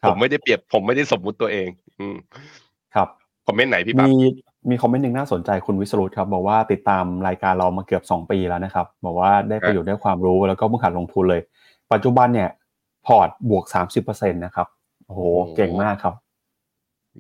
[0.03, 2.16] ครับผมไม่ได้เปรียบ ผมไม่ได้สมมุติตัวเอง อืม
[2.94, 3.09] ครับ
[3.46, 4.18] คอมเมนต์ไหนพี่ปั๊บมี
[4.68, 11.40] มีคอมเมนต์หนึ่งน่าสนใจคุณวิสรุตครับบอกว่าติดตามรายการเรามาเกือบ 2 ปีแล้วนะครับบอกว่าได้ประโยชน์ได้ความรู้แล้วก็เพิ่งหัดลงทุนเลย
[11.92, 12.51] ปัจจุบันเนี่ย
[13.07, 13.64] พอร์ตบวก
[14.01, 14.66] 30%นะครับ
[15.07, 15.20] โอ้โห
[15.57, 16.14] เก่งมากครับ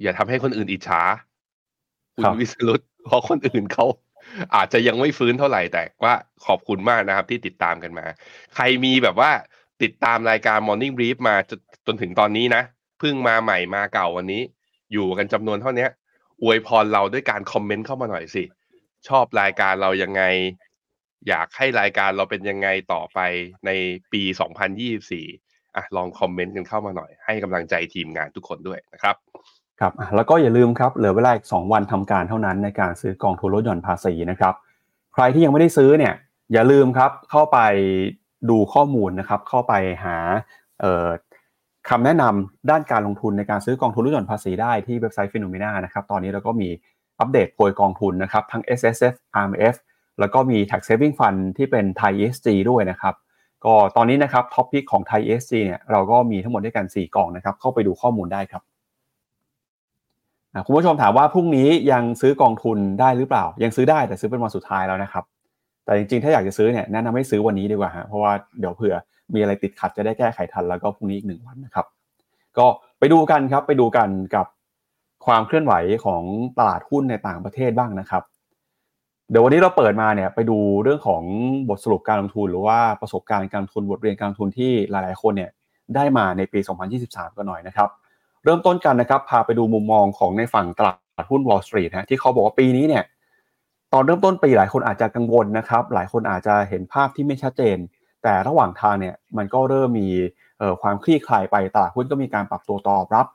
[0.02, 1.02] อย่าทำให้คนอื่นอิจฉา
[2.14, 3.86] คุณครับวิสรุตเพราะคนอื่นเขา
[4.54, 6.14] อาจจะยังไม่ฟื้นเท่าไหร่แต่ว่า
[6.46, 8.06] ขอบคุณมากนะครับ ที่ติดตามกันมา
[8.54, 9.30] ใครมีแบบว่า
[9.82, 12.62] ติดตามรายการ Morning Brief มาจนจนถึงตอนนี้นะ
[12.98, 14.42] เพิ่งมาใหม่มาเก่าวันนี้
[14.92, 15.90] อยู่กันจำนวนเท่าเนี้ย
[16.42, 18.44] อวยพรเราด้วยการคอมเมนต์เข้ามาหน่อยสิ
[19.08, 20.22] ชอบรายการเรายังไง
[21.28, 23.18] อยากให้รายการเราเป็นยังไงต่อไป
[23.66, 23.70] ใน
[24.12, 24.22] ปี
[24.98, 29.16] 2024อะลองคอมเมนต์กันเข้ามาหน่อย ให้กำลังใจทีมงานทุกคนด้วยนะครับ
[29.80, 34.54] ครับแล้วก็อย่าลืมครับเหลือเวลาอีก 2 วันทำการเท่านั้นในการซื้อกองทุนลดหย่อนภาษีนะครับ
[35.14, 36.14] ใครที่ยังไม่ได้ซื้อเนี่ย
[36.52, 37.58] อย่าลืมครับเข้าไป
[38.50, 39.74] ดูข้อมูลนะครับ เข้าไป
[40.04, 40.16] หา
[40.80, 41.08] เอ่อ
[41.88, 46.68] คำแนะนำด้านการลงทุนในการซื้อกองทุนลดหย่อนภาษีได้ที่เว็บไซต์ฟิโนเมนานะครับตอนนี้เราก็มี
[47.20, 49.14] อัปเดตโพยกองทุนนะครับทั้ง S S F
[49.44, 49.74] RMF
[50.20, 53.14] แล้วก็มี tax saving fund ที่เป็น Thai ESG ด้วยนะครับ
[53.64, 58.62] ก็ตอนนี้นะครับ top pick ของ Thai ESG เนี่ยเราก็มีทั้งหมดด้วยกัน 4 กองนะครับเข้าไปดูข้อมูลได้ครับ
[60.66, 65.24] คุณผู้ชมถามว่าพรุ่งนี้ยังซื้อกองทุนได้หรือเปล่า ยังซื้อได้แต่ซื้อเป็นวันสุดท้ายแล้วนะครับ
[65.84, 68.94] แต่จริงๆ ถ้าอยากจะซื้อเนี่ยแนะนำให้ซื้อวันนี้ดีกว่าฮะเพราะว่าเดี๋ยวเผื่อ
[69.34, 71.86] มีอะไรติดขัดจะได้แก้ไขทัน แล้วก็พรุ่งนี้อีกหนึ่งวันนะครับ
[72.58, 72.66] ก็
[72.98, 74.46] ไปดูกันครับไปดูกันกับ
[75.26, 76.22] ความเคลื่อนไหวของ
[76.58, 78.22] ตลาดหุ้นในต่างประเทศบ้างนะครับ
[79.30, 81.22] เดี๋ยววันนี้เราเปิดมาเนี่ยไปดูเรื่องของ
[81.68, 85.50] บทสรุปการลงทุน หรือว่าประสบการณ์การลงทุนบทเรียนการลงทุนที่หลาย ๆ คนเนี่ย
[85.94, 86.58] ได้มาในปี
[86.98, 87.88] 2023 กันหน่อยนะครับ
[88.44, 93.04] เริ่มต้นกันนะครับ พาไปดูมุมมองของในฝั่งตลาดหุ้น Wall Street นะที่เขาบอกว่าปีนี้เนี่ย
[93.92, 97.78] ตอนเริ่มต้นปีหลายคนอาจจะกังวลนะครับ หลายคนอาจจะเห็นภาพที่ไม่ชัดเจน
[98.22, 100.08] แต่ระหว่างทางเนี่ยมันก็เริ่มมี
[100.82, 103.26] ความคลี่คลายไปตลาดหุ้นก็มีการปรับตัวตอบรับ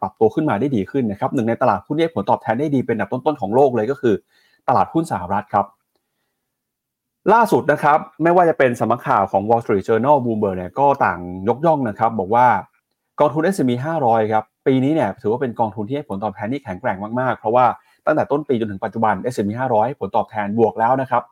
[0.00, 4.14] ปรับตัวขึ้นมาได้ดีขึ้นนะครับหนึ่งในตลาดหุ้นที่ผลตอบแทนได้ดีเป็นอันดับต้นๆของโลกเลยก็คือ
[4.68, 5.66] ตลาดหุ้นสหรัฐครับ
[7.32, 12.46] ล่าสุดนะครับ ไม่ว่าจะเป็นสำนักข่าวของ Wall Street Journal Bloomberg เนี่ยก็ต่างยกย่องนะครับ บอกว่า
[13.20, 13.70] กองทุน S&P
[14.04, 17.66] 500 ครับปีนี้เนี่ยถือว่าเป็นกองทุนที่ให้ผลตอบแทนที่แข็งแกร่งมากๆ เพราะว่า
[18.06, 21.22] ตั้งแต่ต้นปีจนถึงปัจจุบัน S&P 500 ผลตอบแทนบวกแล้วนะครับ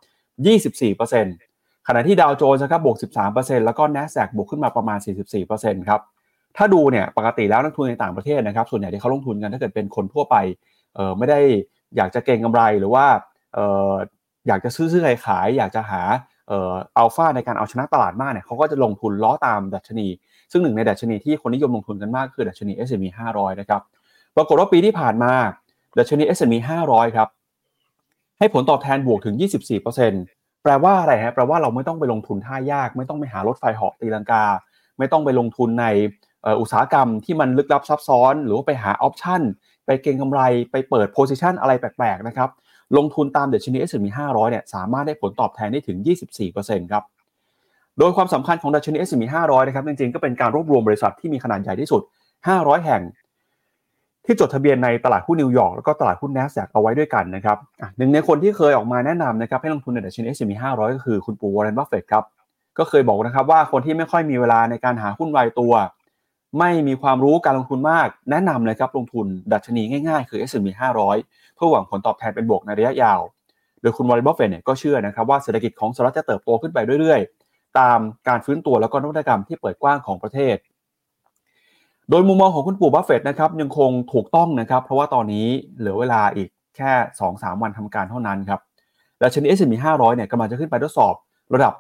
[0.91, 1.50] 24%
[1.93, 2.97] ขณะที่ดาวโจนส์ครับบวก
[3.31, 4.99] 13%แล้วก็ NASDAQ บวกขึ้นมาประมาณ
[5.45, 6.01] 44%ครับ
[6.57, 10.37] ถ้าดูเนี่ยปกติแล้วนักทุนในต่างประเทศนะครับส่วนใหญ่ที่เขาลงทุนกันถ้าเกิดเป็นคนทั่วไป
[10.95, 11.41] เออไม่ได้
[11.97, 13.07] อยากจะเก็งกำไรหรือว่า
[13.55, 13.59] เอ
[13.91, 13.93] อ
[14.49, 16.03] อยากจะซื้อซื้อขายขาย อยากจะหา
[16.49, 20.07] เอ่ออัลฟาในการเอาชนะตลาดมากเนี่ยเขาก็จะลงทุนล้อตามดัชนี
[20.53, 23.83] ซึ่งหนึ่งในดัชนีที่คนนิยมลงทุนกันมากคือดัชนี S&P 500 นะครับ
[24.37, 25.33] ปรากฏว่าปีที่ผ่านมา
[25.99, 26.55] ดัชนี S&P
[26.87, 27.29] 500 ครับ
[28.39, 34.45] ให้ผลตอบแทนบวกถึง 24% แปลว่าอะไรฮะแปลว่าเราไม่ต้องไปลงทุนท่ายาก ไม่ต้องไปหารถไฟเหาะตีลังกา
[34.99, 35.87] ไม่ต้องไปลงทุนใน
[36.61, 39.43] อุตสาหกรรมที่มันลึกลับซับซ้อน หรือว่าไปหาออปชัน
[39.87, 42.49] ไปเก็งกำไรไปเปิดโพซิชันอะไรแปลกๆนะครับ
[42.97, 45.99] ลงทุนตามเดชนี S&P 500เนี่ยสามารถได้ผลตอบแทนได้ถึง
[46.45, 47.05] 24%ครับ
[47.99, 52.03] โดยความสำคัญของดัชนี S&P 500นะครับจริงๆก็เป็นการรวบรวมบริษัทที่มีขนาดใหญ่ที่สุด
[52.45, 53.03] 500 แห่ง
[54.27, 57.59] ที่จดทะเบียนในตลาดหุ้นนิวยอร์กแล้วก็ตลาดหุ้น NASDAQ เอาไว้ด้วยกันนะครับ
[57.99, 62.25] หนึ่งในคนที่เคยออกมาแนะนำนะครับให้ลงทุนในดัชนี S&P 500 ก็คือคุณปู่วอร์เรนบัฟเฟตครับ
[62.79, 65.73] ก็เคยบอกนะครับว่าคนที่ไม่ค่อยมีเวลาในการหาหุ้นรายตัว
[66.59, 70.69] ไม่มีความรู้การลงทุนมาก แนะนำเลยครับลงทุนดัชนีง่ายๆ คือ S&P
[71.13, 73.21] 500 เพื่อหวังผลตอบแทนเป็นบวกในระยะยาว
[73.81, 80.57] โดยคุณวอร์เรนบัฟเฟตเนี่ยก็เชื่อนะครับว่าเศรษฐกิจของสหรัฐจะเติบโตขึ้นไปเรื่อยๆ ตามการฟื้นตัวแล้วก็นวัตกรรมที่เปิดกว้างของประเทศ
[82.11, 85.47] โดยมุมมองของคุณปู่บัฟเฟตนะครับยังคงถูกต้องนะครับเพราะว่าตอนนี้
[85.79, 86.93] เหลือเวลาอีกแค่
[87.29, 88.61] 2-3 วันทำการเท่านั้นครับ
[89.23, 91.15] ดัชนี S&P 500เนี่ยกำลังจะขึ้นไปทดสอบ
[91.55, 91.75] ระดับ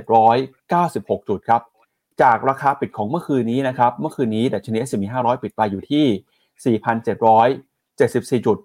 [0.00, 1.62] 4,796 จุดครับ
[2.22, 6.74] จากราคาปิดของเมื่อคืนนี้นะครับเมื่อคืนนี้ดัชนี S&P 500 ปิดไปอยู่ที่
[8.36, 8.56] 4,774 จุด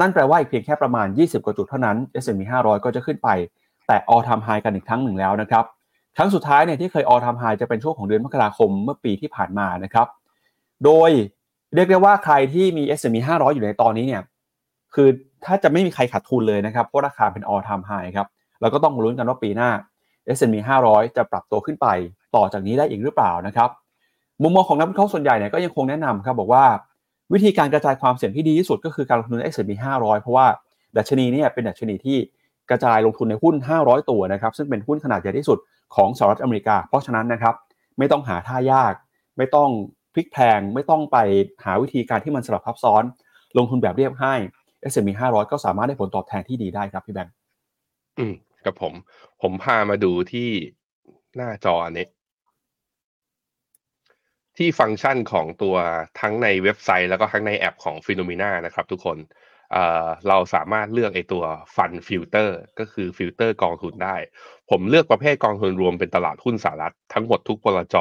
[0.00, 3.28] นั่นแปลว่าอีกเพียงแค่ประมาณ 20 กว่าจุดเท่านั้น S&P 500 ก็จะขึ้นไป
[3.86, 5.64] แต่ all time high กันอีกครั้งหนึ่งแล้วนะครับ
[6.16, 10.06] ครั้งสุดท้ายเนี่ยที่เคย all time high จะเป็นช่วงของเดือนมกราคมเมื่อปีที่ผ่านมานะครับ
[10.84, 11.10] โดย
[11.74, 14.22] เรียกได้ว่าใครที่มี S&P 500 อยู่ในตอนนี้เนี่ย
[14.94, 15.08] คือ
[15.44, 18.26] ถ้าจะไม่มีใครขาดทุนเลยนะครับเพราะราคาเป็น all time high ครับ
[18.60, 19.70] เราก็ต้องลุ้นกันว่าปีหน้า
[20.36, 21.86] S&P 500 จะปรับตัวขึ้นไป
[22.36, 23.68] ต่อจากนี้ได้อีกหรือเปล่านะครับ
[24.42, 26.64] มุมมองของนักวิเคราะห์ส่วนใหญ่เนี่ยก็ยังคงแนะนำครับบอกว่า
[27.32, 30.46] วิธีการกระจายความเสี่ยงที่ดีที่สุดก็คือการลงทุนใน S&P 500 เพราะว่า
[30.96, 32.18] ดัชนีเนี่ยเป็นดัชนีที่
[32.70, 35.58] กระจายลงทุนในหุ้น 500 ตัวนะครับซึ่งเป็นหุ้นขนาดใหญ่ที่สุด
[35.94, 37.54] ของสหรัฐอเมริกา เพราะฉะนั้นนะครับ
[37.98, 38.94] ไม่ต้องหาท่ายาก
[39.36, 39.70] ไม่ต้อง
[40.14, 41.18] พลิกแพงไม่ต้องไป
[41.64, 43.02] หาวิธีการที่มันสลับซับซ้อน
[43.56, 44.40] ลงทุนแบบเรียบง่าย
[44.90, 47.34] S&P 500 ก็สามารถได้ผลตอบแทนที่ดีได้ครับพี่แบงค์
[48.18, 48.34] อืม
[48.66, 48.92] กับผม
[49.42, 50.48] ผมพามาดูที่
[51.36, 52.06] หน้าจออันนี้
[54.56, 55.76] ที่ฟังก์ชันของตัว
[56.20, 59.18] ทั้งในเว็บไซต์ แล้วก็ทั้งในแอปของ p h e n o m e n a นะครับทุกคน
[59.72, 61.44] เราสามารถเลือกไอตัว
[61.76, 64.16] fund filter ก็คือฟิลเตอร์กองทุนได้
[64.70, 67.96] ผมเลือกประเภทกองทุนรวมเป็นตลาดหุ้นสหรัฐทั้งหมดทุกบลจ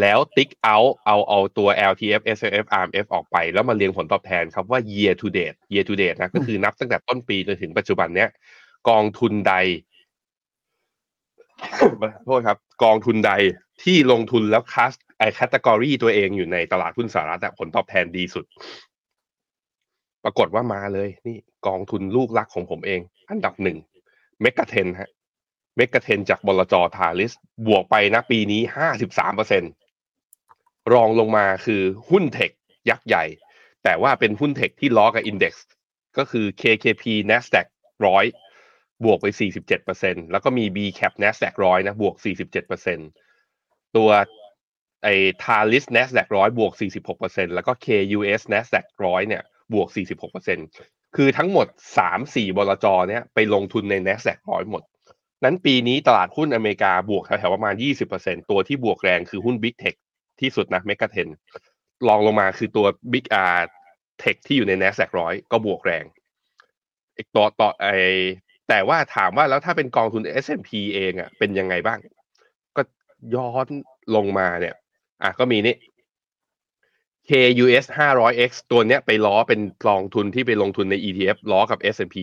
[0.00, 8.28] แล้วติ๊กเอาเอาเอาตัว LTF SSF RMF ออกไป แล้วมาเรียงผลตอบแทนครับว่า year to date year to date นะก็คือนับตั้งแต่ต้นปีจนถึงปัจจุบันเนี้ย
[8.88, 9.54] กองทุนใด
[12.24, 13.32] โทษครับ กองทุนใด
[13.82, 18.44] ที่ลงทุนแล้วคัสไอ category ตัวเองอยู่ในตลาดหุ้นสหรัฐผลตอบแทนดีสุด
[20.24, 23.78] ปรากฏว่ามาเลย นี่กองทุนลูกรักของผมเอง อันดับหนึ่ง
[24.40, 25.10] MEGA 10 ฮะ
[25.76, 27.32] MEGA 10 จากบลจ Talis
[27.66, 29.72] บวกไปนะปีนี้ห้าสิบสามเปอร์เซ็นต์
[30.92, 32.50] รองลงมาคือหุ้น tech
[32.90, 33.24] ยักษ์ใหญ่
[33.84, 35.66] แต่ว่าเป็นหุ้น tech ที่ล้อกับ index
[36.18, 37.66] ก็คือ KKP NASDAQ
[38.06, 38.24] ร้อย
[39.04, 39.26] บวกไป
[39.80, 42.14] 47%แล้วก็มี B cap NASDAQ ร้อยนะบวก
[42.84, 44.10] 47%ตัว
[45.04, 46.72] ไอ้ทาริส NASDAQ ร้อยบวก
[47.14, 49.42] 46%แล้วก็ KUS NASDAQ ร้อยเนี่ย
[49.74, 49.88] บวก
[50.52, 51.66] 46%คือทั้งหมด
[52.08, 54.82] 3-4 บลจเนี่ยไปลงทุนใน NASDAQ ร้อยหมด
[55.44, 57.74] นั้นปีนี้ตลาดหุ้นอเมริกาบวกแถวๆประมาณ
[58.12, 59.96] 20%ตัวที่บวกแรงคือหุ้น Big Tech
[60.40, 61.06] ที่สุดนะ Mega
[61.56, 63.60] 10ลองลงมาคือตัว Big R
[64.22, 66.04] Tech ที่อยู่ใน NASDAQ ร้อยก็บวกแรง
[67.16, 67.86] อีกตัวต่อไอ
[68.68, 71.98] แต่ว่าถามว่าแล้วถ้าเป็นกองทุน S&P เองอะเป็นยังไงบ้าง
[72.76, 72.82] ก็
[73.34, 73.66] ย้อน
[74.16, 74.74] ลงมาเนี่ย
[75.22, 75.76] อะก็มีนี่
[77.30, 82.16] KUS 500X ตัวเนี้ยไปล้อเป็นกองทุนที่ไปลงทุนใน ETF ล้อกับ S&P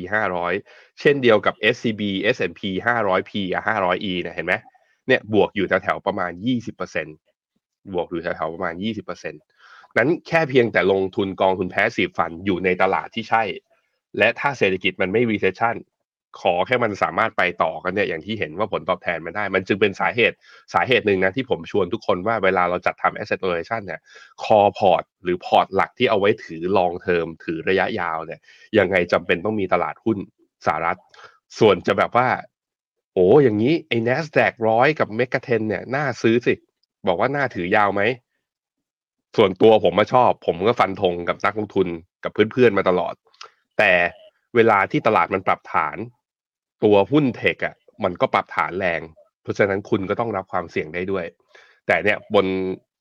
[0.43, 2.02] 500 เช่นเดียวกับ SCB
[2.36, 4.54] S&P 500P อะ 500E นี่ยเห็นไหม
[5.08, 6.32] เนี่ยบวกอยู่แถวๆประมาณ
[6.82, 7.31] 20%
[7.94, 13.44] บวกอยู่แถวๆประมาณ 20%นั้นแค่เพียงแต่ลงทุนกองทุน passive fund อยู่ในตลาดที่ใช่
[14.17, 15.76] และถ้าเศรษฐกิจมันไม่ recession
[16.41, 20.36] ขอแค่มันสามารถไปต่อกันเนี่ยอย่างที่เห็นว่าผลตอบแทนมันได้ มันจึงเป็นสาเหตุ
[20.74, 24.02] สาเหตุหนึ่งนะที่ผมชวนทุกคนว่าเวลาเราจัดทำ asset allocation เนี่ย
[24.43, 28.39] core port หรือพอร์ตหลักที่เอาไว้ถือ long term ถือระยะยาวเนี่ย
[28.78, 30.17] ยังไงจำเป็นต้องมีตลาดหุ้น
[30.65, 31.00] สหรัฐ
[31.60, 32.30] ส่วนจะแบบว่า
[33.13, 36.54] โอ้อย่างนี้ไอ้ NASDAQ ร้อยกับ m e g a 10เนี่ยน่าซื้อสิ
[37.08, 38.02] บอกว่าหน่าถือยาวไหม
[39.38, 41.88] ส่วนตัวผมมาชอบ ผมก็ฟันธงกับนักลงทุน
[42.24, 43.14] กับเพื่อนๆมาตลอด
[43.78, 43.92] แต่
[44.56, 45.98] เวลาที่ตลาดมันปรับฐาน
[46.84, 49.02] ตัวหุ้นเทคอะ มันก็ปรับฐานแรง
[49.42, 51.26] เพราะฉะนั้นคุณก็ต้องรับความเสี่ยงได้ด้วย
[51.88, 52.46] แต่เนี่ยบน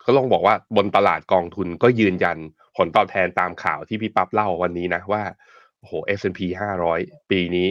[0.01, 2.39] เขาต้องบอกว่าบนตลาดกองทุนก็ยืนยัน
[2.77, 5.23] ผลตอบแทนตามข่าวที่พี่ปั๊บเล่าวันนี้นะว่า
[5.79, 6.41] โอ้โห S&P
[6.89, 7.69] 500 ปีนี้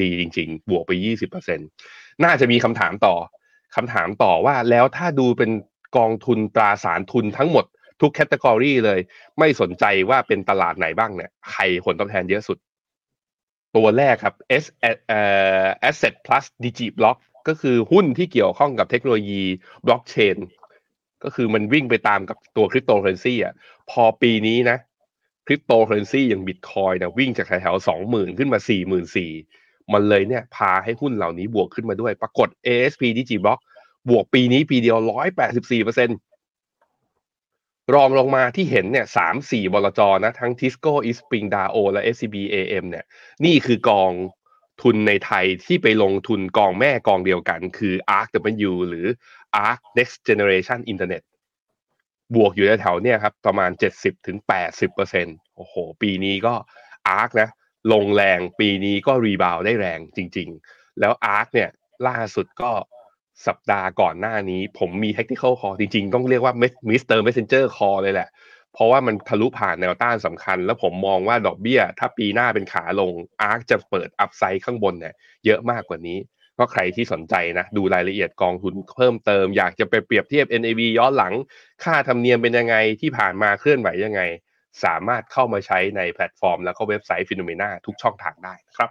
[0.00, 0.90] ดีจริง ๆ บวกไป
[1.38, 1.56] 20%
[2.24, 3.14] น่าจะมีคำถามต่อ
[3.74, 5.50] คำถามต่อว่าแล้วถ้าดูเป็น
[5.96, 7.64] กองทุนตราสารทุนทั้งหมด
[8.00, 9.00] ทุกแคตตากรีเลย
[9.38, 12.58] ไม่สนใจว่าเป็นตลาดไหนบ้างเนี่ยใครผลตอบแทนเยอะสุด
[13.76, 14.64] ตัวแรกครับ S
[15.08, 15.20] เอ่
[15.62, 19.42] อ Asset Plus DigiBlock ก็คือหุ้นที่เกี่ยวข้องกับเทคโนโลยี
[19.86, 20.36] บล็อกเชน
[21.24, 23.54] ก็คือมันวิ่งไปตามกับตัวคริปโตเคอเรนซีอะ
[23.90, 24.78] พอปีนี้นะ
[25.46, 29.32] คริปโตเคอเรนซีอย่างบิตคอยเนี่ยวิ่งจากแถวสองหมื่นขึ้นมาสี่หมื่นสี่
[29.92, 33.60] มันเลยเนี่ยพาให้หุ้นเหล่านี้บวกขึ้นมาด้วย ปรากฏ ASP DigiBlock
[34.10, 36.10] บวกปีนี้ปีเดียวร้อยแปดสิบสี่เปอร์เซ็น
[37.94, 43.04] รองลงมาที่เห็นเนี่ยสามสี่บลจนะทั้ง Tisco e s p r i n g Dao และ SCB AM เนี่ย
[43.44, 44.12] นี่คือกอง
[44.82, 48.28] ทุนในไทยที่ไปลงทุนกองแม่กองเดียวกัน คือ ARK
[48.68, 49.06] W หรือ
[49.66, 51.22] ARK Next Generation Internet
[52.34, 56.54] บวกอยู่ในแถวเนี่ยครับ ประมาณ 70ถึง80เปอร์เซ็นโอ้โห ปีนี้ก็
[57.18, 57.48] ARK นะ
[57.92, 61.70] ลงแรงปีนี้ก็รีบาวได้แรงจริง ๆ แล้ว ARK เนี่ย
[62.08, 62.70] ล่าสุดก็
[63.46, 66.54] สัปดาห์ก่อนหน้านี้ ผมมี technical call จริง ๆ ต้องเรียกว่า
[66.90, 67.18] Mr.
[67.26, 68.28] Messenger call เลยแหละ
[68.72, 73.12] เพราะว่ามันทะลุผ่านแนวต้านสำคัญ แล้วผมมองว่าดอกเบี้ย ถ้าปีหน้าเป็นขาลง
[73.48, 75.14] ARK จะเปิดอัพไซด์ข้างบนเนี่ย
[75.46, 76.18] เยอะมากกว่านี้
[76.58, 81.34] ก็ใครที่สนใจนะ ดูรายละเอียดกองทุนเพิ่มเติม อยากจะไปเปรียบเทียบ NAV ย้อนหลัง
[81.84, 84.22] ค่าธรรมเนียมเป็นยังไงที่ผ่านมาเคลื่อนไหวยังไง
[84.84, 88.90] สามารถเข้ามาใช้ในแพลตฟอร์ม แล้วก็เว็บไซต์ Finnomena ทุกช่องทางได้ครับ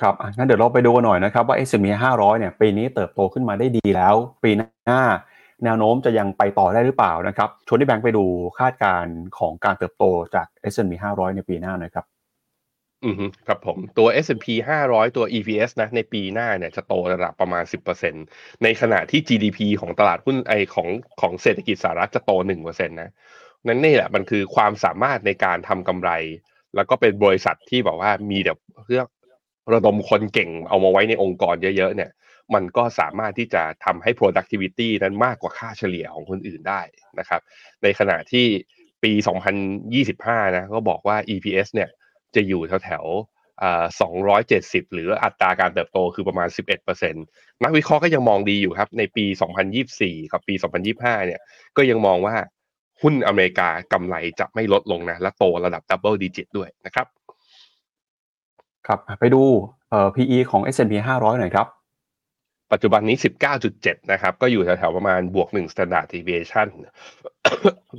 [0.00, 1.86] ครับอะงั้นเดี๋ยวเราไปดูกันหน่อยนะครับว่า S&P
[2.16, 4.14] 500 เนี่ยปีนี้เติบโตขึ้นมาได้ดีแล้ว
[4.44, 4.60] ปีห
[4.90, 5.02] น้า
[5.64, 8.24] แนวโน้มจะยังไปต่อได้หรือเปล่านะครับชวนที่แบงค์ไปดู
[8.58, 12.04] คาดการณ์ของการเติบโตจาก S&P 500 ในปีหน้าหนะครับ
[13.06, 14.46] อือฮึครับผมตัว S&P
[14.82, 17.64] 500 ตัว EPS นะในปีหน้าเนี่ยจะโตระดับประมาณ
[18.12, 20.88] 10%ในขณะที่ GDP ของตลาดหุ้นไอของ
[21.20, 22.32] ของเศรษฐกิจสหรัฐจะโต
[22.64, 23.12] 1%นะ
[23.66, 26.10] นั่นนี่แหละมันคือความสามารถในการทำกำไร
[26.74, 29.06] แล้วก็เป็นบริษัทที่บอกว่ามีแบบเรื่อง
[29.74, 32.10] ระดมคนเก่งเอามาไว้ในองค์กรเยอะๆเนี่ย
[32.54, 36.80] มันก็สามารถที่จะทำให้ productivity นั้นมากกว่าค่าเฉลี่ยของคนอื่นได้
[37.18, 37.40] นะครับ
[37.82, 38.46] ในขณะที่
[39.02, 39.12] ปี
[39.84, 41.90] 2025 นะก็บอกว่า EPS เนี่ย
[42.34, 46.48] จะอยู่แถวๆ270 หรืออัตราการเติบโตคือประมาณ
[46.86, 47.12] 11%
[47.64, 49.24] นักวิเคราะห์ก็ยังมองดีอยู่ครับ ในปี
[49.78, 50.54] 2024 กับปี
[50.90, 51.40] 2025 เนี่ย
[51.76, 52.36] ก็ยังมองว่า
[53.02, 57.06] หุ้นอเมริกากำไรจะไม่ลดลงนะ และโตระดับ double digit ด้วยนะครับ
[58.86, 59.42] ครับไปดู
[59.90, 61.66] เอ่อ PE ของ S&P 500 หน่อยครับ
[62.72, 63.16] ปัจจุบันนี้
[63.64, 66.68] 19.7 นะครับ ก็อยู่แถวๆประมาณบวก1 standard deviation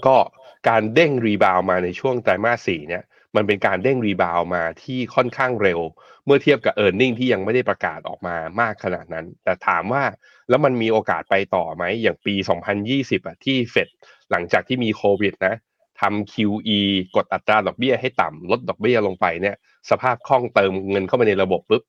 [0.05, 0.15] ก็
[0.69, 3.03] การเด้ง rebound มาในช่วงไตรมาส4เนี่ย
[3.35, 5.79] มันเป็นการเด้ง rebound มาที่ค่อนข้างเร็ว
[6.25, 10.03] เมื่อเทียบกับ e a r n i n g ที่ยังไม่ได้ประกาศออกมามากขนาดนั้น แต่ถามว่า
[10.49, 12.35] แล้วมันมีโอกาสไปต่อไหมอย่างปี
[12.81, 13.87] 2020อะที่เฟด
[14.31, 15.55] หลังจากที่มีโควิดนะ
[16.01, 16.79] ทำ QE
[17.15, 19.55] กดอัตราดอกเบี้ยให้ต่ำลดดอกเบี้ยลงไปเนี่ย
[19.89, 21.83] สภาพคล่องเติมเงินเข้ามาในระบบปุ๊บ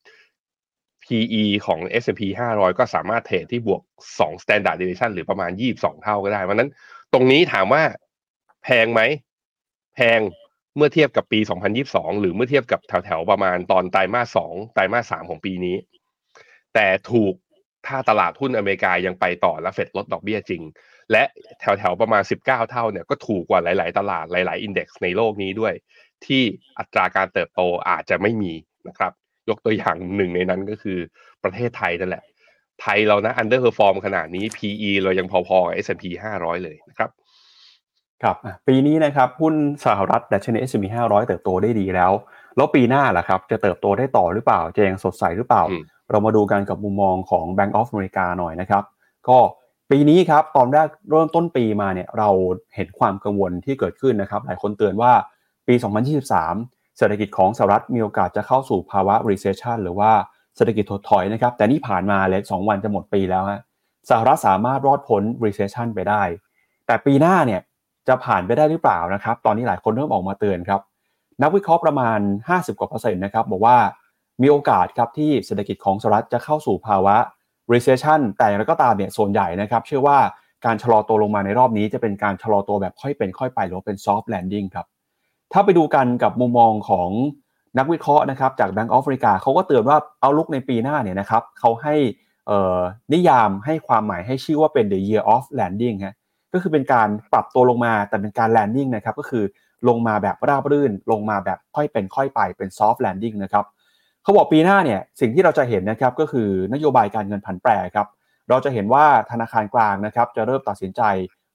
[1.05, 2.23] PE ของ S&P
[2.53, 3.83] 500 ก็สามารถเทรดที่บวก
[4.19, 6.71] 2 Standard Deviation หรือประมาณ 22 เท่าก็ได้เพราะนั้น
[7.13, 7.83] ตรงนี้ถามว่า
[8.65, 9.01] แพงไหม
[9.95, 10.21] แพง
[10.77, 11.41] เมื่อเทียบกับปี
[11.81, 15.77] 2022 หรือเมื่อเทียบกับแถวๆประมาณตอนไตรมาส 2 ไตรมาส 3 ของปีนี้
[16.75, 17.35] แต่ถูก
[17.87, 20.63] ถ้าตลาดหุ้นอเมริกายังไปต่อและเฟดลดดอกเบี้ยจริง
[21.13, 21.25] และ
[21.61, 25.75] แถวๆประมาณ 19 เท่าเนี่ยก็ถูกกว่าหลาย ๆ ตลาดหลาย ๆ อินเด็กซ์ในโลกนี้ด้วย
[26.25, 26.43] ที่
[26.79, 28.53] อัตราการเติบโตอาจจะไม่มี
[28.89, 29.13] นะครับ
[29.49, 30.99] ยกตัวอย่างหนึ่งในนั้นก็คือ
[31.45, 32.25] ประเทศไทยนั่นแหละ
[32.81, 36.05] ไทยเรานะ underperform ขนาดนี้ PE เรายังพอๆกับ S&P
[36.39, 37.11] 500 เลยนะครับ
[38.23, 38.37] ครับ
[38.69, 39.55] ปีนี้นะครับหุ้น
[39.87, 42.13] สหรัฐดัชนี S&P 500 เติบโตได้ดีแล้ว
[42.57, 45.63] แล้วปีหน้าล่ะครับ จะเติบโตได้ต่อหรือเปล่าจะยังสดใสหรือเปล่า
[46.11, 48.85] เรามาดูกันกับมุมมองของ Bank of America หน่อยนะครับ
[49.29, 49.39] ก็
[49.91, 52.29] ปีนี้ครับตอนแรกเริ่มต้นปีมาเนี่ยเรา
[52.75, 55.13] เห็นความกังวลที่เกิดขึ้นนะครับหลายคนเตือนว่า
[55.69, 55.75] ปี
[56.37, 60.11] 2023 เศรษฐกิจของสหรัฐมีโอกาสจะเข้าสู่ภาวะ recession หรือว่า
[60.57, 63.61] เศรษฐกิจถดถอยนะครับแต่นี่ผ่านมาเลย2วันจะหมดปีแล้วฮะ
[64.11, 66.23] สหรัฐสามารถรอดพ้น recession ไปได้
[66.87, 67.61] แต่ปีหน้าเนี่ย
[68.09, 70.81] จะผ่านไปได้หรือเปล่านะครับตอนนี้หลายคนเริ่มออกมาเตือนครับ
[71.43, 72.19] นักวิเคราะห์ประมาณ
[72.51, 73.77] 50กว่าเปอร์เซ็นต์นะครับบอกว่า
[74.43, 77.17] มีโอกาสครับที่เศรษฐกิจของสหรัฐจะเข้าสู่ภาวะ
[77.73, 80.19] recession แต่อย่างไรก็ตามเนี่ยส่วนใหญ่นะครับเชื่อว่า
[80.67, 84.87] การชะลอตัวลงมาในรอบนี้จะเป็นการชะลอตัวแบบค่อยเป็นค่อยไปหรือว่าเป็น soft landing ครับ
[85.53, 87.11] ถ้าไปดูกันกับมุมมองของ
[87.79, 91.95] นักวิเคราะห์นะครับจาก Bank of America เขาก็เตือนว่าเอาลุกในปีหน้าเนี่ยนะครับเขาให้
[93.13, 96.15] นิยามให้ความหมายให้ชื่อว่าเป็น the year of landing ฮะ
[96.53, 99.45] ก็คือเป็นการปรับตัวลงมาแต่เป็นการ landing นะครับก็คือ
[99.89, 103.65] ลงมาแบบราบรื่น ลงมาแบบค่อยเป็นค่อยไปเป็น soft landing นะครับ
[104.23, 108.07] เขาบอกปีหน้าเนี่ยสิ่งที่เราจะเห็นนะครับก็คือนโยบายการเงินผันแปรครับ
[108.49, 111.03] เราจะเห็นว่าธนาคารกลางนะครับจะเริ่มตัดสินใจ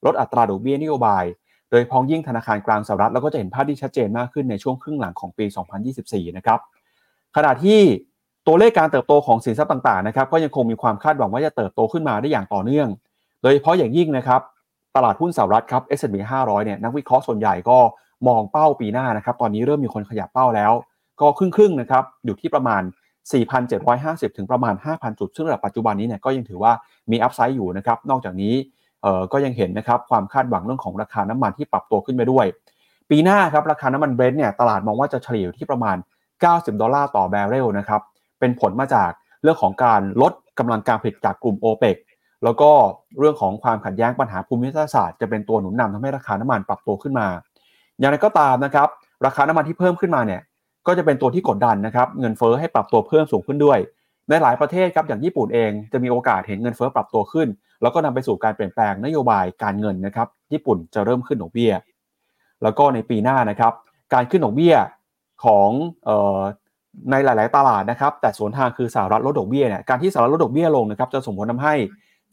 [0.05, 1.23] ลดอัตราดอกเบี้ยนโยบาย
[1.71, 5.45] โดยพ้องยิ่งธนาคารกลางสหรัฐเราก็จะเห็นภาพที่ชัดเจนมากขึ้นในช่วงครึ่งหลังของปี
[5.91, 6.59] 2024 นะครับ
[7.35, 7.79] ขณะที่
[8.47, 12.87] ตัวเลขการเติบโตของสินทรัพย์ต่างๆนะครับก็ยังคงมีความคาดหวังว่าจะเติบโตขึ้นมาได้อย่างต่อเนื่อง
[13.41, 14.41] โดยเฉพาะอย่างยิ่งนะครับ
[14.95, 17.77] ตลาดหุ้นสหรัฐครับ S&P 500 เนี่ยนักวิเคราะห์ส่วนใหญ่ก็
[18.27, 20.71] มองเป้าปีหน้านะครับตอนนี้เริ่มมีคนขยับเป้าแล้ว
[21.21, 22.81] ก็ครึ่งๆนะครับอยู่ที่ประมาณ
[23.43, 26.71] 4,750 ถึงประมาณ 5,000 จุด ซึ่งระดับปัจจุบันนี้เนี่ยก็ยังถือว่า
[27.11, 28.53] มี upside อยู่นะครับนอกจากนี้
[29.01, 32.45] เอ่อก็ยังเห็นนะครับความคาดหวังเรื่องของราคาน้ำมันที่ปรับตัวขึ้นไปด้วย
[33.09, 35.97] ปีหน้าครับราคาน้ำมันเบรนท์เนี่ยตลาดมองว่าจะเฉลี่ยอยู่ที่ประมาณ
[36.39, 38.01] 90 ดอลลาร์ต่อบาร์เรลนะครับ
[38.39, 39.11] เป็นผลมาจาก
[39.43, 41.97] เรื่องของการลดกำลังการผลิตจากกลุ่ม o p e ปก
[42.43, 42.69] แล้วก็
[43.19, 47.27] เรื่องของความขัดแย้งปัญหาภูมิศาสตร์จะเป็นตัวหนุนนำทำให้ราคาน้ำมันปรับตัวขึ้นมา
[47.99, 48.87] อย่างไรก็ตามนะครับ
[49.25, 50.41] ราคาน้ำมันที่เพิ่มขึ้นมาเนี่ย
[50.87, 53.79] ก็จะเป็นตัวที่กดดันนะครับเงินเฟ้อให้ปรับตัวเพิ่มสูงขึ้นด้วย
[54.29, 57.47] ในหลายประเทศครับอย่างญี่ปุ่นเองจะมีโอกาสเห็นเงินเฟ้อปรับตัวขึ้น
[57.81, 61.71] แล้วก็นำไปสู่การเปลี่ยนแปลงนโยบายการเงินนะครับญี่ปุ่นจะเริ่มขึ้นดอกเบี้ย
[62.63, 63.73] แล้วก็ในปีหน้านะครับ
[64.13, 64.75] การขึ้นดอกเบี้ย
[65.43, 65.69] ของ
[66.07, 66.41] ออ
[67.11, 71.75] ในหลาย ๆ ตลาดนะครับแต่สวนทางคือสหรัฐลดดอกเบี้ยเนี่ยการที่สหรัฐลดดอกเบี้ยลงนะครับจะส่งผลทาให้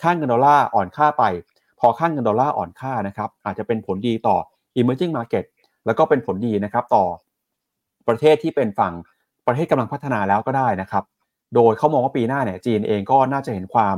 [0.03, 1.25] ค่าเงินดอลลาร์อ่อนค่าไป
[1.81, 4.37] พอค่าเงินดอลลาร์อ่อนค่านะครับอาจจะเป็นผลดีต่อ
[4.79, 5.45] emerging market
[5.87, 7.05] แล้วก็เป็นผลดีนะครับต่อ
[8.09, 8.95] ประเทศที่เป็นฝั่ง
[9.47, 11.05] ประเทศกำลังพัฒนาแล้วก็ได้นะครับ
[11.55, 13.97] โดยเขามองว่าปีหน้าเนี่ยจีนเองก็น่าจะเห็นความ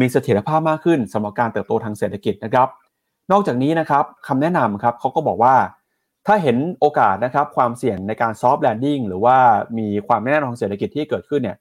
[0.00, 2.68] มีเสถียรภาพมากขึ้นสำหรับการเติบโตทางเศรษฐกิจนะครับ
[3.32, 5.54] นอกจากนี้นะครับคำแนะนำครับเขาก็บอกว่า
[6.26, 9.36] ถ้าเห็นโอกาสนะครับความเสี่ยงในการ soft landing หรือว่า
[9.78, 11.56] มีความไม่แน่นอนทางเศรษฐกิจที่เกิดขึ้นเนี่ย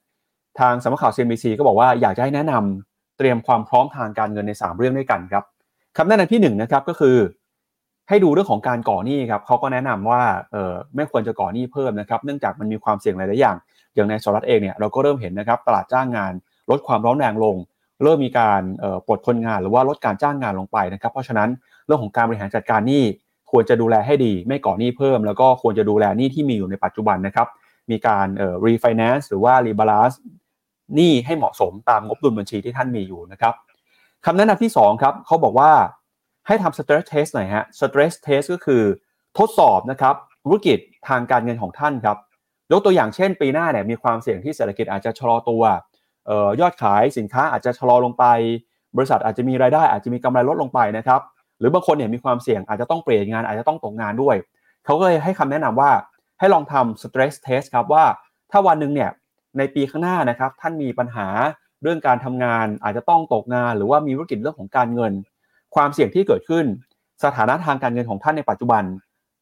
[0.60, 5.43] ทางสำนักข่าว CNBC ก็บอกว่าอยากจะให้แนะนำเตรียมความพร้อมทางการเงินใน 3 เรื่องด้วยกันครับ
[5.97, 7.17] คำแนะนำที่1นนะครับก็คือ
[8.10, 13.58] ให้ดูเรื่องของการก่อหนี้ครับเขาก็แนะนำว่าเออไม่ควรจะก่อหนี้เพิ่มนะครับ เนื่องจากมันมีความเสี่ยงหลายๆอย่าง
[13.95, 16.34] อย่างในสหรัฐเองเนี่ยเราก็เริ่มเห็นนะครับตลาดจ้างงาน
[16.69, 17.56] ลดความร้อนแรงลง
[18.04, 18.62] เริ่มมีการ
[19.08, 21.50] ปลดคนงานหรือว่าลดการจ้างงานลงไปนะครับเพราะฉะนั้น
[21.86, 23.04] เรื่องของการบริหารจัดการหนี้
[23.52, 27.48] ควรจะดูแลให้ดี ไม่ก่อหนี้เพิ่ม แล้วก็ควรจะดูแลหนี้ที่มีอยู่ในปัจจุบันนะครับ
[27.91, 30.15] มีการเอ่อ refinance หรือว่า rebalance
[30.95, 33.54] หนี้ให้เหมาะสมตามงบดุลบัญชีที่ท่านมีอยู่นะครับ
[34.26, 35.72] คำแนะนำที่2ครับเขาบอกว่า
[36.49, 38.83] ให้ทำ stress test หน่อยฮะ stress test ก็คือ
[39.38, 42.17] ทดสอบนะครับธุรกิจทางการเงินของท่านครับ
[42.71, 45.63] ยกตัวอย่างเช่น ปีหน้าเนี่ยมีความเสี่ยงที่เศรษฐกิจอาจจะชะลอตัว
[46.29, 48.25] ออยอดขายสินค้าอาจจะชะลอลงไป
[48.97, 51.21] บริษัทอาจจะมีรายได้อาจจะมีกำไรลดลงไปนะครับ
[51.59, 54.35] หรือบางคนเนี่ยมีความเสี่ยงอาจจะต้องเปลี่ยนงานอาจจะต้องตกงานด้วย
[54.85, 55.91] เขาก็เลยให้คำแนะนำว่า
[56.39, 58.03] ให้ลองทำ stress test ครับว่า
[58.51, 59.09] ถ้าวันหนึ่งเนี่ย
[59.57, 61.27] ในปีข้างหน้านะครับท่านมีปัญหา
[61.83, 65.13] เรื่องการทำงานอาจจะต้องตกงาน หรือว่ามีธุรกิจเรื่องของการเงิน
[65.76, 66.65] ความเสี่ยงที่เกิดขึ้น
[67.24, 68.84] สถานะทางการเงินของท่านในปัจจุบัน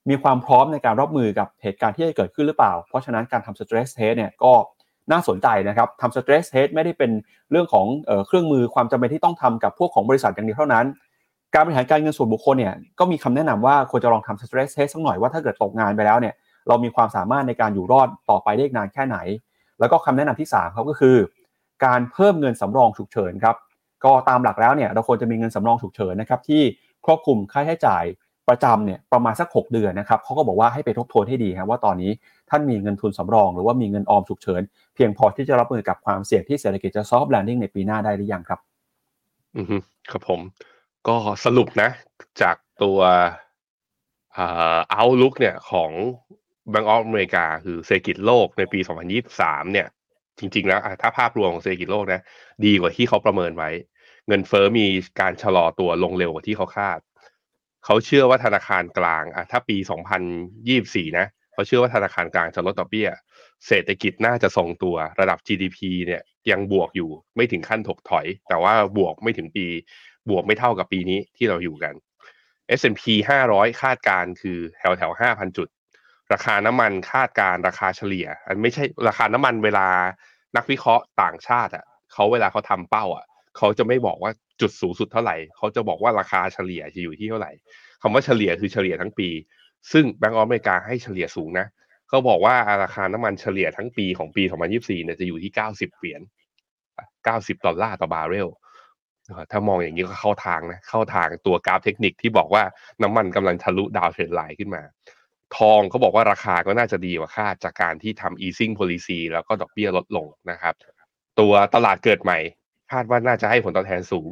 [0.10, 4.54] มีความพร้อมในการรับมือกับเหตุการณ์ที่จะเกิดขึ้นหรือเปล่า เพราะฉะนั้นการทำ stress test เนี่ยก็
[5.12, 7.12] น่าสนใจนะครับทำ stress test ไม่ได้เป็น
[7.52, 10.86] เรื่องของเออเครื่องมือความจำเป็นที่ต้องทำกับพวกของบริษัทอย่างเดียวเท่านั้น
[11.54, 16.34] การบริหารการเงินส่วนบุคคลเนี่ยก็มีคำแนะนำว่าควรจะลองทำ stress test สักหน่อยว่าถ้าเกิดตกงานไปแล้วเนี่ย
[16.68, 19.18] เรามีความสามารถในการอยู่รอดต่อไปได้นานแค่ไหน
[19.80, 21.16] แล้วก็คำแนะนำที่3เขาก็คือ
[21.86, 23.56] การเพิ่มเงินสำรองฉุกเฉินครับ
[24.06, 26.62] ก็ตามหลักแล้วเนี่ยเราควรจะมีเงินสำรองฉุกเฉินนะครับที่
[27.06, 28.04] ครอบคลุมค่าใช้จ่าย
[28.50, 32.12] ประจำเนี่ยประมาณสัก 6 เดือนนะครับเขาก็บอกว่าให้ไปทบทวนให้ดีครับว่าตอนนี้
[32.50, 34.62] ท่านมีเงินทุนสำรอง หรือว่ามีเงินออมฉุกเฉิน
[34.96, 38.60] เพียงพอที่จะรับมือกับความเสี่ยงที่เศรษฐกิจจะ soft landing ในปีหน้าได้หรือยังครับ
[39.58, 39.68] อือ
[40.12, 40.42] ครับผม
[41.08, 41.90] ก็สรุปนะ
[42.42, 43.00] จากตัว
[44.34, 45.92] เอ่อ outlook เนี่ยของ
[46.72, 48.80] Bank of America คือเศรษฐกิจโลกในปี
[49.26, 49.88] 2023 เนี่ย
[50.40, 52.22] จริง ๆ แล้วถ้าภาพรวมของเศรษฐกิจโลกนะ
[52.66, 53.70] ดีกว่าที่เขาประเมินไว้
[54.28, 54.86] เงินเฟอ้อมี
[55.20, 57.00] การชะลอตัวลงเร็วกว่าที่เขาคาด
[57.86, 59.78] เขาเชื่อว่าธนาคารกลางอะถ้าปี
[60.48, 63.10] 2024 นะเขาเชื่อว่าธนาคารกลางจะลดดอกเบี้ย
[63.68, 66.22] เศรษฐกิจน่าจะทรงตัวระดับ GDP เนี่ย
[66.52, 69.66] ยังบวกอยู่ไม่ถึงขั้นถกถอย แต่ว่าบวกไม่ถึงปี
[70.30, 71.94] บวกไม่เท่ากับปีนี้ที่เราอยู่กัน
[72.80, 73.04] S&P
[73.46, 75.68] 500 คาดการคือแถวแถว5,000 จุด
[76.34, 79.88] ราคาน้ำมันคาดการราคาเฉลี่ย อันไม่ใช่ราคาน้ำมันเวลา
[80.56, 83.26] นักวิเคราะห์ต่างชาติอะเขาเวลาเขาทำเป้าอะ
[83.58, 87.52] เขาจะไม่บอกว่าจุดสูงสุดเท่าไหร่เขาจะบอกว่าราคาเฉลี่ยจะอยู่ที่เท่าไหร่
[88.02, 89.30] คำว่าเฉลี่ยคือเฉลี่ยทั้งปี
[89.92, 91.68] ซึ่งแบงก์ออฟอเมริกาให้เฉลี่ยสูงนะ
[92.10, 96.22] เขาบอกว่าราคาน้ำมันเฉลี่ยทั้งปีของปี 2024 เนี่ยจะอยู่ที่ 90 เหรียญ
[96.98, 98.50] 90 ดอลลาร์ต่อบาร์เรล
[99.52, 102.64] ถ้ามองอย่างนี้ก็เข้าทางนะ เข้าทางตัวกราฟเทคนิคที่บอกว่า
[103.04, 104.84] น้ำมันกำลังทะลุ downtrend line ขึ้นมา
[105.56, 110.74] ทองเขาบอกว่าราคาก็น่าจะดีกว่าคาดจากการที่ทำ easing policy แล้วก็ดอกเบี้ยลดลงนะครับ
[111.40, 112.40] ตัวตลาดเกิดใหม่
[112.92, 114.30] คาดว่าน่าจะให้ผลตอบแทนสูง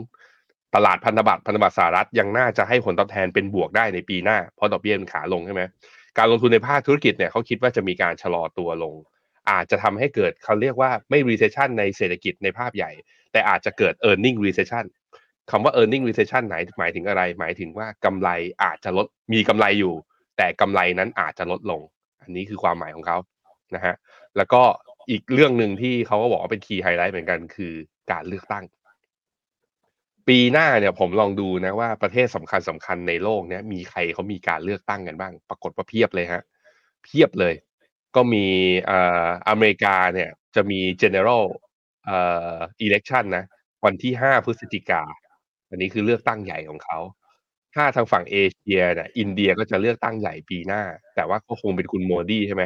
[0.76, 5.64] ตลาดพันธบัตรพันธบัตรสหรัฐยังน่าจะให้ผลตอบแทนเป็นบวกได้ในปีหน้า เพราะดอกเบี้ยมันขาลงใช่ไหม
[6.18, 8.96] การลงทุนในภาคธุรกิจเนี่ยเขาคิดว่าจะมีการชะลอตัวลง
[9.52, 12.92] อาจจะทำให้เกิดเขาเรียกว่าไม่ recession ในเศรษฐกิจในภาพใหญ่
[13.32, 14.86] แต่อาจจะเกิด earning recession
[15.52, 18.30] คำว่า earning recession ไหนหมายถึงอะไร หมายถึงว่ากำไร
[18.64, 19.94] อาจจะลดมีกำไรอยู่
[20.38, 21.82] แต่กำไรนั้นอาจจะลดลง
[22.22, 23.18] อันนี้คือความหมายของเขา
[23.76, 23.96] นะฮะ
[24.38, 24.62] แล้วก็
[25.10, 27.74] อีกเรื่องหนึ่งที่เขาก็บอกว่าเป็น key highlight เหมือนกันคือ
[28.12, 28.66] การเลือกตั้ง
[30.28, 36.44] ปีหน้าเนี่ยผมลองดูนะว่าประเทศสำคัญสำคัญในโลกเนี้ยมีใครเขามีการเลือกตั้งกันบ้าง ปรากฏว่าเพียบเลยฮะ
[37.04, 37.54] เพียบเลย
[38.16, 38.46] ก็มี
[38.90, 41.44] อ่าอเมริกาเนี่ยจะมี general
[42.06, 42.18] เอ่
[42.54, 43.46] อ election นะ
[43.86, 45.04] วันที่ห้าพฤศจิกา
[45.70, 47.00] อันนี้คือเลือกตั้งใหญ่ของเขา
[47.76, 50.82] ถ้าทางฝั่งเอเชียเนี่ยอินเดียก็จะเลือกตั้งใหญ่ปีหน้า
[51.16, 52.64] แต่ว่าก็คงเป็นคุณโมดีใช่ไหม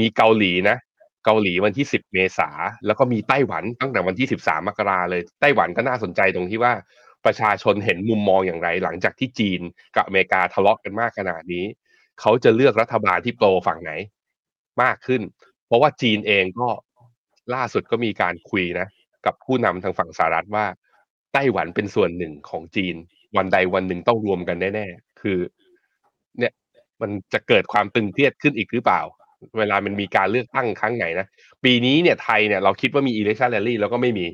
[0.00, 0.76] มีเกาหลีนะ
[1.24, 2.50] เกาหลีวันที่ 10 เมษา
[2.86, 6.72] แล้วก็มีไต้หวันตั้งแต่วันที่ 13 มกราเลย ไต้หวันก็น่าสนใจตรงที่ว่า
[7.24, 9.60] ประชาชนเห็นมุมมองอย่างไร หลังจากที่จีน
[9.96, 11.64] กับอเมริกาทะเลาะกันมากขนาดนี้
[12.20, 13.92] เขาจะเลือกรัฐบาลที่โปรฝั่งไหน
[14.82, 15.22] มากขึ้น
[15.66, 16.68] เพราะว่าจีนเองก็
[17.54, 18.86] ล่าสุดก็มีการคุยนะ
[19.26, 20.66] กับผู้นำทางฝั่งสหรัฐว่า
[21.32, 22.96] ไต้หวันเป็นส่วนหนึ่งของจีน
[23.36, 25.38] วันใดวันหนึ่งต้องรวมกันแน่ๆคือ
[26.38, 26.52] เนี่ย
[27.02, 29.00] มันจะเกิดความตึงเครียดขึ้นอีกหรือเปล่า
[29.58, 31.26] เวลามันมีการเลือกตั้งครั้งไหนนะ
[31.64, 34.26] ปีนี้เนี่ยไทยเนี่ยเราคิดว่ามี election rally แล้วก็ไม่มี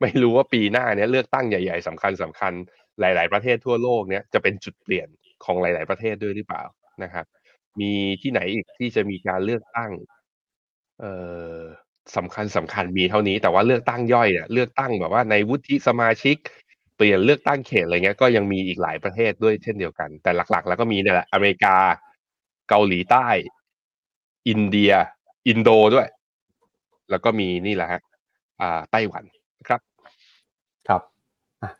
[0.00, 2.52] ไม่รู้ว่าปีหน้าเนี่ยเลือกตั้งใหญ่ๆสำคัญสำคัญ
[3.00, 5.08] หลาย ๆ ประเทศทั่วโลกเนี่ยจะเป็นจุดเปลี่ยน
[5.44, 6.62] ของหลาย ๆ ประเทศด้วยหรือเปล่า
[7.02, 7.26] นะครับ
[7.80, 7.92] มี
[8.22, 9.90] ที่ไหนอีกที่จะมีการเลือกตั้ง
[11.00, 11.12] เอ่
[11.54, 11.58] อ
[12.16, 16.36] สำคัญสำคัญมีเท่านี้ แต่ว่าเลือกตั้งย่อยเนี่ยเลือกตั้งแบบว่าในวุฒิสมาชิก
[17.00, 21.76] ปลี่ยนเลือกตั้งเขตอะไรเงี้ยก็ยังมีอีกหลายประเทศด้วยเช่นเดียวกัน แต่หลัก ๆ แล้วก็มีเนี่ยแหละอเมริกา
[22.68, 23.26] เกาหลีใต้
[24.48, 24.92] อินเดีย
[25.48, 26.08] อินโดด้วย
[27.10, 28.00] แล้วก็มีนี่แหละฮะ
[28.60, 29.24] อ่าไต้หวัน
[29.68, 29.80] ครับ
[30.88, 31.02] ครับ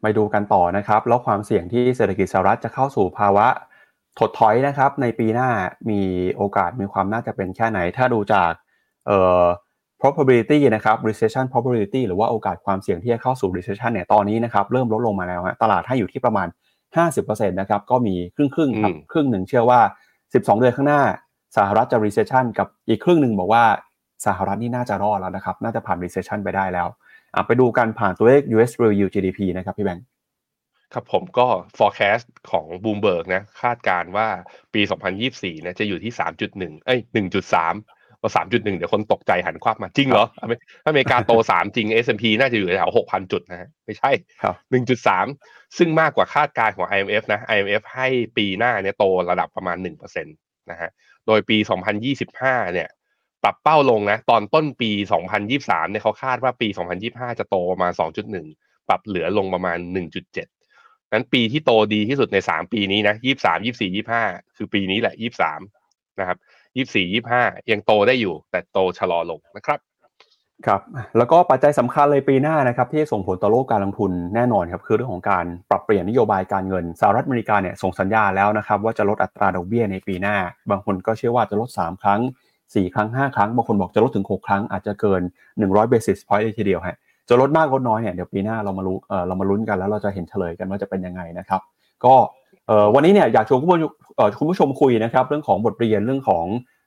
[0.02, 3.46] ไปดูกันต่อนะครับ แล้วความเสี่ยงที่เศรษฐกิจสหรัฐจะเข้าสู่ภาวะ
[4.18, 5.50] ถดถอยนะครับ ในปีหน้า
[5.90, 6.00] มี
[6.36, 8.52] โอกาสมีความน่าจะเป็นแค่ไหน ถ้าดูจาก
[9.06, 9.42] เอ่อ
[10.03, 16.48] probability นะครับ recession probability หรือว่าโอกาสความเสี่ยงที่จะเข้าสู่ recession เนี่ยตอนนี้นะครับเริ่มลดลงมาแล้วฮะตลาดให้อยู่ที่ประมาณ
[16.98, 19.80] 50%นะครับก็มีครึ่งครึ่งๆครับอืมครึ่งหนึ่งเชื่อว่า
[20.18, 21.03] 12 เดือนข้างหน้า
[21.57, 23.64] สหรัฐจะ recession กับอีกครึ่งหนึ่งบอกว่า
[24.26, 26.88] สหรัฐนี่น่าจะรอดแล้วนะครับ น่าจะผ่าน recession ไปได้แล้ว
[27.34, 30.05] อะไปดูกันผ่านตัวเลข US real yield GDP นะครับพี่แบงค์
[30.92, 31.46] ครับผมก็
[31.78, 34.28] forecast ของ Bloomberg นะคาดการณ์ว่า
[34.74, 34.80] ปี
[35.22, 36.12] 2024เนี่ยจะอยู่ที่
[36.48, 37.01] 3.1 เอ้ย
[37.51, 40.52] 1.3 ว่า3.1เดี๋ยวคนตกใจหันควับมาจริงเหรออเม
[40.84, 44.10] ถ้าอเมริกาโต3จริง S&P น่าจะอยู่แถว6,000จุดนะฮะไม่ใช่
[44.42, 44.54] ครับ
[45.14, 50.90] 1.3ซึ่งมากกว่าคาดการณ์ของ IMF นะ IMF ให้ปีหน้าเนี่ยโตระดับประมาณ1%นะฮะ
[51.26, 51.56] โดยปี
[52.14, 52.88] 2025เนี่ย
[53.44, 54.90] ปรับเป้าลงนะ ตอนต้นปี
[55.40, 56.68] 2023 เนี่ยเขาคาดว่าปี
[57.04, 57.92] 2025 จะโตประมาณ
[58.40, 59.78] 2.1 ปรับเหลือลงประมาณ
[60.26, 63.88] 1.7 นั้นปีที่โตดีที่สุดใน 3 ปีนี้นะ 23 24
[64.20, 65.14] 25 คือปีนี้แหละ
[65.66, 66.38] 23 นะครับ
[66.76, 69.78] 24 25ยังโตได้อยู่ แต่โตชะลอลงนะครับ
[70.66, 70.80] ครับ
[71.16, 80.36] แล้วก็ปัจจัยสำคัญเลยปีหน้านะครับที่ส่งผลต่อโลกการลงทุนแน่นอนครับคือเรื่องของการปรับเปลี่ยนนโยบายการเงินสหรัฐอเมริกาเนี่ยส่งสัญญาแล้วนะครับว่าจะลดอัตราดอกเบี้ยในปีหน้า
[80.70, 82.20] บางคนก็เชื่อว่าจะลด 3 ครั้ง
[82.58, 85.22] 4 ครั้ง 5 ครั้ง บางคนบอกจะลดถึง 6 ครั้งอาจจะเกิน
[85.58, 86.96] 100 basis point เลยทีเดียวฮะ
[87.28, 91.60] จะลดมากลดน้อยเนี่ยเดี๋ยวปีหน้าเรามารู้เออเรามาลุ้นกันแล้วเราจะเห็นเฉลยกันว่าจะเป็นยังไงนะครับ
[92.04, 92.14] ก็
[92.94, 96.44] วันนี้เนี่ยอยากชวนคุณผู้ชมเอ่อคุณผู้ชมคุยนะครับเรื่องของบทเรียนเรื่องของ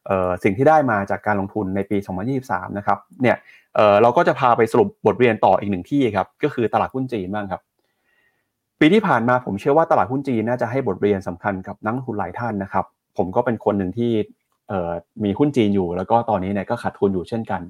[0.08, 1.98] เอ่อสิ่งที่ได้มาจากการลงทุนในปี
[2.38, 3.36] 2023 นะครับเนี่ย
[3.76, 7.62] เอ่อเราก็จะพาไปสรุปบทเรียนต่ออีกหนึ่งที่ครับก็คือตลาดหุ้นจีนบ้างครับ
[8.80, 12.86] ปีที่ผ่านมาผมเชื่อว่าตลาดหุ้นจีนน่าจะให้บทเรียนสำคัญกับนักลงทุนหลายท่านนะครับ
[13.18, 14.12] ผมก็เป็นคนหนึ่งที่
[15.24, 17.62] มีหุ้นจีนอยู่ แล้วก็ตอนนี้เนี่ยก็ขาดทุนอยู่เช่นกัน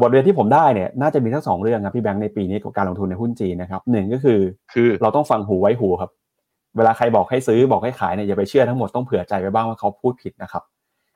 [0.00, 4.40] บทเรียนที่ผมได้เนี่ยน่าจะมีทั้งสองเรื่องครับพี่แบงค์ในปีนี้กับการลงทุนในหุ้นจีนนะครับหนึ่งก็คือ
[4.72, 6.10] คือเราต้องฟังหูไว้หูครับ
[6.76, 10.62] เวลาใครบอกให้ซื้อบอกให้ขายเนี่ยอย่าไปเชื่อทั้งหมดต้องเผื่อใจไว้บ้างว่าเขาพูดผิดนะครับ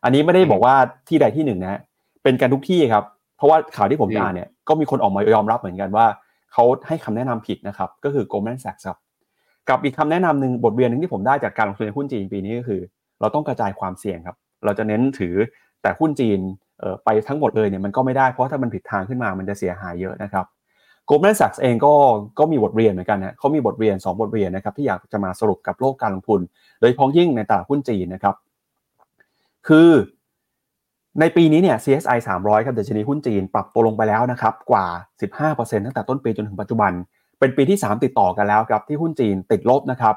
[0.05, 0.75] อันนี้ไม่ได้บอกว่า
[1.09, 1.81] ที่ใดที่หนึ่งนะ
[2.23, 3.05] เป็นการทุกที่ครับ
[3.37, 6.07] เพราะว่าข่าวที่ผมอ่านเนี่ยก็มีคนออกมายอมรับเหมือนกันว่า
[6.53, 8.99] เขาให้คำแนะนำผิดนะครับ ก็คือ Goldman Sachs ครับ
[9.69, 12.81] กับอีกคำแนะนำหนึ่งบทเรียนหนึ่งที่ผมได้จากการลงทุนในหุ้นจีนปีนี้ก็คือ
[13.21, 15.35] เราต้องกระจายความเสี่ยงครับ เราจะเน้นถือ
[15.83, 16.39] แต่หุ้นจีน
[17.05, 20.45] ไปทั้งหมดเลยเนี่ยมันก็ไม่ได้เพราะถ้ามันผิดทางขึ้นมามันจะเสียหายเยอะนะครับ
[21.11, 21.95] Goldman Sachs เองก็
[22.39, 26.41] ก็มีบทเรียนเหมือนกันนะเขามีบทเรียน 2 บทเรียนนะครับที่อยากจะมาสรุปกับโลกการลงทุน
[26.81, 28.35] โดยพ้องยิ่งในตลาดหุ้นจีนนะครับ
[29.69, 29.91] คือ
[31.21, 34.87] ในปีนี้เนี่ย CSI 300 ครับดัชนีหุ้นจีนปรับตัวลงไปแล้วนะครับกว่า
[35.37, 36.93] 15%ตั้งแต่ต้นปีจนถึงปัจจุบัน
[37.39, 40.15] เป็นปีที่ 3 ติดต่อกันแล้วครับที่หุ้นจีนติดลบนะครับ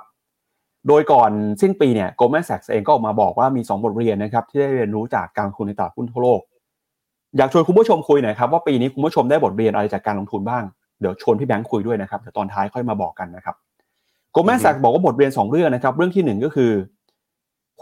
[0.87, 1.31] โดยก่อน
[1.61, 6.41] สิ้นปีเนี่ย Goldman Sachs เองก็ออกมาบอกว่ามี 2 บทเรียนนะครับที่ได้เรียนรู้จากการลงทุนในตลาดหุ้นทั่วโลก
[7.37, 10.63] อยากชวนคุณผู้ชมคุยหน่อยครับว่าปีนี้คุณผู้ชมได้บทเรียนอะไรจากการลงทุนบ้าง
[11.03, 13.55] เดี๋ยวชวนพี่แบงค์คุยด้วยนะครับเดี๋ยวตอนท้ายค่อยมาบอกกันนะครับ
[14.35, 16.71] Goldman Sachs บอกว่าบทเรียน 2 เรื่องนะครับ เรื่องที่ 1 ก็คือ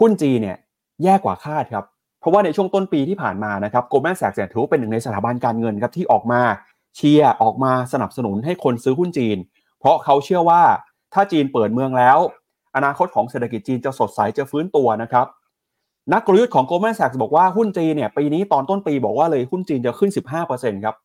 [0.00, 0.56] หุ้นจีนเนี่ย
[1.02, 1.84] แย่กว่าคาดครับ
[2.20, 6.40] เพราะว่าในช่วงต้นปีที่ผ่านมานะครับโกลแมนแซกถือว่าเป็นหนึ่งในสถาบันการเงินครับที่ออกมา
[6.96, 9.36] เชียร์ออกมาสนับสนุนให้คนซื้อหุ้นจีน
[9.80, 10.62] เพราะเขาเชื่อว่า
[11.14, 12.18] ถ้าจีนเปิดเมืองแล้ว
[12.76, 15.26] อนาคตของเศรษฐกิจจีนจะสดใสจะฟื้นตัวนะครับ
[16.12, 20.10] นักกลยุทธ์ของ Goldman Sachs บอกว่าหุ้นจีนเนี่ยปีนี้ตอนต้นปีบอกว่าเลยหุ้นจีนจะขึ้น
[20.48, 20.96] 15%ครับ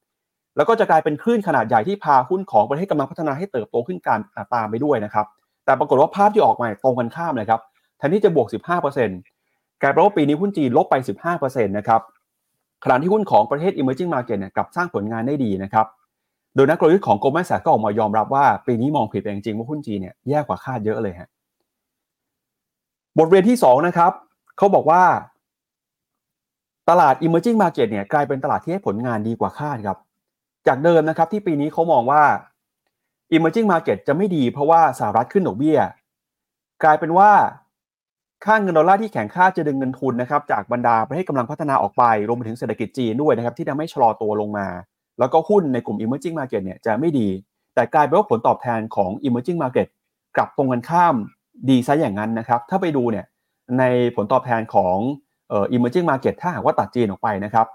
[0.58, 4.20] แล้วก็จะกลายเป็นคลื่นขนาดใหญ่ที่พาหุ้นของประเทศกำลังพัฒนาให้เติบโตขึ้นการ
[4.54, 5.26] ตามไปด้วยนะครับ
[5.66, 7.62] แต่ปรากฏว่าภาพที่ออกมาตรงกันข้ามเลยครับ
[7.98, 8.48] แทนที่จะบวก
[9.14, 10.96] 15%กลายเป็นว่าปีนี้หุ้นจีนลบไป
[11.32, 12.02] 15%นะครับ
[12.84, 15.86] ขณะที่หุ้นของประเทศ emerging market เนี่ยกลับสร้างผลงานได้ดีนะครับ
[16.56, 21.30] โดยนักกลยุทธ์ของ Goldman Sachs ก็ออกมายอมรับว่า ปีนี้มองผิดไปจริงๆว่าหุ้นจีนเนี่ยแย่กว่าคาดเยอะเลยฮะ
[23.18, 24.12] บทเรียนที่ 2 นะครับ
[24.58, 25.04] เขาบอกว่า
[26.90, 29.98] ตลาด emerging market เนี่ยกลายเป็นตลาดที่ให้ผลงานดีกว่าคาดครับ
[30.68, 32.24] จากเดิมนะครับที่ปีนี้เขามองว่า
[33.36, 35.80] emerging market จะไม่ดีเพราะว่าสหรัฐขึ้นดอกเบี้ย
[36.84, 37.32] กลายเป็นว่า
[38.46, 44.68] ค่าเงินดอลลาร์ที่แข็งค่าจะดึงเงินทุนนะครับจากบรรดาประเทศกำลังพัฒนาออกไป รวมไปถึงเศรษฐกิจจีนด้วยนะครับที่ทำให้ชะลอตัวลงมา
[45.20, 47.28] แล้วก็หุ้นในกลุ่ม emerging market เนี่ยจะไม่ดี
[47.76, 49.88] แต่กลายเป็นว่าผลตอบแทนของ emerging market
[50.36, 51.16] กลับตรงกันข้าม
[51.70, 53.26] ดีซะอย่างนั้นนะครับ ถ้าไปดูเนี่ย
[53.80, 53.84] ใน
[54.16, 54.98] ผลตอบแทนของ
[55.50, 57.68] เอ่อ emerging market ถ้าหากว่าตัดจีนออกไปนะครับ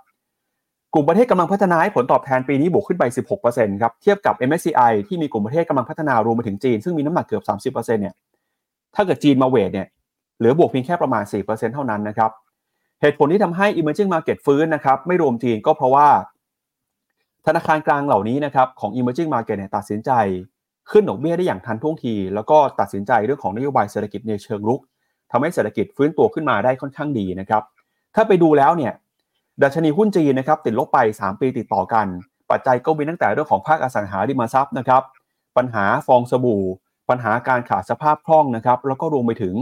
[0.95, 3.05] กลุ่มประเทศกำลังพัฒนาให้ผลตอบแทนปีนี้บวกขึ้นไป
[3.43, 7.41] 16%ครับเทียบกับ MSCI ที่มีกลุ่มประเทศกำลังพัฒนารวมไปถึงจีน ซึ่งมีน้ำหนักเกือ
[7.71, 8.15] บ 30%เนี่ย
[8.95, 9.87] ถ้าเกิดจีนมาเวทเนี่ย
[10.39, 12.31] เหลือบวกเพียงแค่ประมาณ 4%เท่านั้นนะครับ
[13.01, 16.09] เหตุผลที่ทำให้ emerging market ฟื้นนะครับไม่รวมจีนก็เพราะว่า
[17.47, 20.11] ธนาคารกลางเหล่านี้นะครับของ emerging market เนี่ยตัดสินใจ
[20.91, 24.81] ขึ้นดอกเบี้ยได้อย่างทันท่วงที แล้วก็ตัดสินใจเรื่องของนโยบายเศรษฐกิจในเชิงรุก
[25.31, 27.63] ทำให้เศรษฐกิจฟื้นตัวขึ้นมาได้ค่อนข้างดีนะครับ
[28.15, 28.93] ถ้าไปดูแล้วเนี่ย
[29.63, 32.07] ดัชนีหุ้นจีนนะครับติดลบไป 3 ปีติดต่อกัน
[32.51, 35.03] ปัจจัยก็มีตั้งแต่เรื่องของภาคอสังหาริมทรัพย์นะครับ
[35.57, 36.63] ปัญหาฟองสบู่
[37.09, 39.55] ปัญหาการขาดสภาพคล่องนะครับแล้วก็รวมไปถึง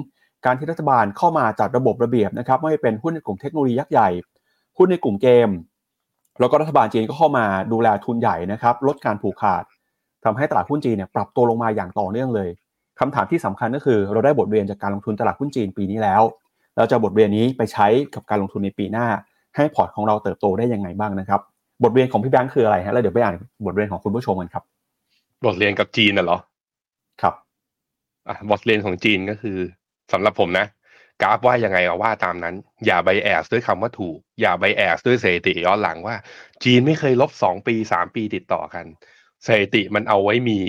[0.45, 4.09] การที่รัฐบาลเข้ามาจัดระบบระเบียบนะครับไม่เป็นหุ้นในกลุ่มเทคโนโลยียักษ์ใหญ่
[4.78, 5.49] หุ้นในกลุ่มเกม
[6.41, 9.64] แล้วก็รัฐบาลจีนก็เข้ามาดูแลทุนใหญ่นะครับลดการผูกขาด
[10.24, 12.49] ทำให้ตลาดหุ้นจีนเนี่ยปรับตัวลงมาอย่างต่อเนื่องเลย
[13.01, 16.22] คำถามที่สำคัญก็คือ เราได้บทเรียนจากการลงทุนตลาดหุ้นจีนปีนี้แล้ว
[16.76, 19.07] เราจะบทเรียนนี้ไปใช้กับการลงทุนในปีหน้า
[19.57, 21.40] ให้พอร์ตของเราเติบโตได้ยังไงบ้างนะครับ
[21.82, 23.34] บทเรียนของพี่แบงค์คืออะไรฮะแล้วเดี๋ยวไปอ่าน
[23.66, 24.64] บทเรียนของคุณผู้ชมกันครับ
[25.46, 26.38] บทเรียนกับจีนน่ะเหรอ
[27.22, 27.34] ครับ
[28.28, 29.59] อะบทเรียนของจีนก็คือ
[30.12, 30.66] สำหรับผมนะ
[31.22, 32.55] กราฟว่ายังไงก็ว่าตามนั้น
[32.86, 36.16] อย่าไบแอสด้วยคำว่าถูก อย่าไบแอสด้วยสถิติย้อนหลังว่า
[36.64, 38.84] จีนไม่เคยลบสองปีสามปีติดต่อกัน
[39.46, 40.61] สถิติมันเอาไว้มี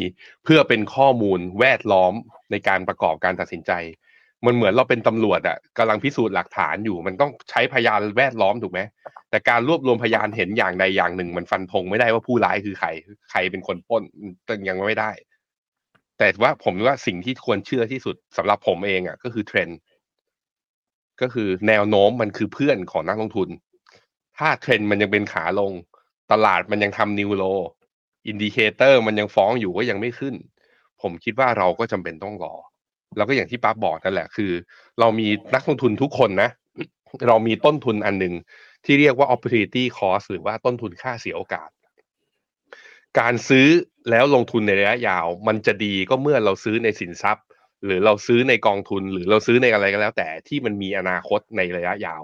[0.43, 2.13] เพื่อเป็นข้อมูลแวดล้อม
[2.51, 3.71] ในการประกอบการตัดสินใจ
[4.45, 8.79] มันเหมือนเราเป็นตำรวจอะกำลังพิสูจน์หลักฐานอยู่ มันต้องใช้พยานแวดล้อมถูกไหม
[9.29, 12.87] แต่การรวบรวมพยานเห็นอย่างใดอย่างหนึ่ง มันฟันธงไม่ได้ว่าผู้ร้ายคือใคร
[13.31, 14.03] ใครเป็นคนปล้น
[14.69, 15.11] ยังไม่ได้
[16.17, 19.79] แต่ว่าผมว่าสิ่งที่ควรเชื่อที่สุดสำหรับผมเองอะก็คือเทรนด์
[21.21, 23.49] ก็คือแนวโน้มมันคือเพื่อนของนักลงทุน
[24.37, 25.71] ถ้าเทรนด์มันยังเป็นขาลง
[26.31, 27.43] ตลาดมันยังทำ new low
[28.27, 30.35] indicator มันยังฟ้องอยู่ก็ยังไม่ขึ้น
[31.01, 32.53] ผมคิดว่าเราก็จำเป็นต้องรอ
[33.17, 34.51] แล้วก็อย่างที่ปั๊บบอกนั่นแหละคือ
[34.99, 36.49] เรามีนักลงทุนทุกคนนะ
[37.27, 38.33] เรามีต้นทุนอันหนึ่ง
[38.85, 41.69] ที่เรียกว่า opportunity cost หรือว่าต้นทุนค่าเสียโอกาส
[43.19, 43.67] การซื้อ
[44.09, 47.45] แล้วลงทุนในระยะยาว มันจะดีก็เมื่อเราซื้อในสินทรัพย์
[47.85, 52.23] หรือเราซื้อในกองทุนหรือเราซื้อในอะไรก็แล้ว แต่ที่มันมีอนาคตในระยะยาว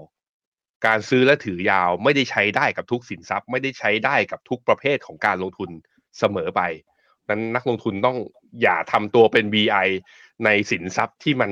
[0.86, 5.70] การซื้อและถือยาวไม่ได้ใช้ได้กับทุกสินทรัพย์ ไม่ได้ใช้ได้กับทุกประเภทของการลงทุน
[6.20, 6.62] เสมอไป
[7.30, 8.18] นั้นนักลงทุนต้อง
[8.62, 9.88] อย่าทำตัวเป็น VI
[10.46, 11.52] ในสินทรัพย์ที่มัน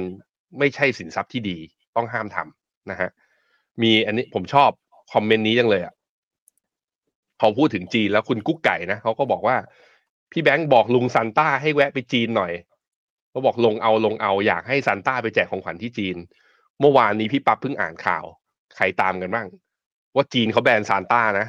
[0.59, 1.57] ไม่ใช่สินทรัพย์ที่ดี
[1.95, 3.09] ต้องห้ามทำนะฮะ
[3.81, 4.69] มีอันนี้ผมชอบ
[5.13, 5.93] คอมเมนต์นี้จังเลยอะ
[7.39, 9.57] พอพูดถึงจีนแล้วคุณกุ๊กไก่นะเขาก็บอกว่า
[10.31, 12.53] พี่แบงค์บอกลุงซานต้าให้แวะไปจีนหน่อย
[13.29, 16.15] เขาบอกลงเอาลงเอาอยากให้ซานต้าไปแจกของขวัญที่จีน
[16.79, 18.25] เมื่อวานนี้พี่ปั๊บเพิ่งอ่านข่าว
[18.75, 19.47] ใครตามกันบ้าง
[20.15, 21.47] ว่าจีนเขาแบนซานต้านะ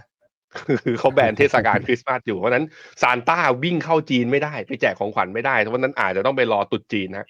[0.82, 2.64] คือเขาแบนเทศกาลคริสต์มาสอยู่เพราะนั้น
[3.02, 7.26] ซานต้าวิ่งเข้าจีนไม่ได้ ไปแจกของขวัญไม่ได้เพราะนั้นอาจจะต้องไปรอตุดจีนนะ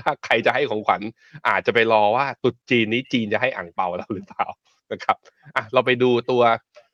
[0.00, 1.00] ถ้าใครจะให้ของขวัญ
[1.48, 4.46] อาจจะไปรอว่าตุดจีนนี้จีนจะให้อ่างเปาเราหรือเปล่า
[4.92, 5.16] นะครับ
[5.56, 6.42] อะเราไปดูตัว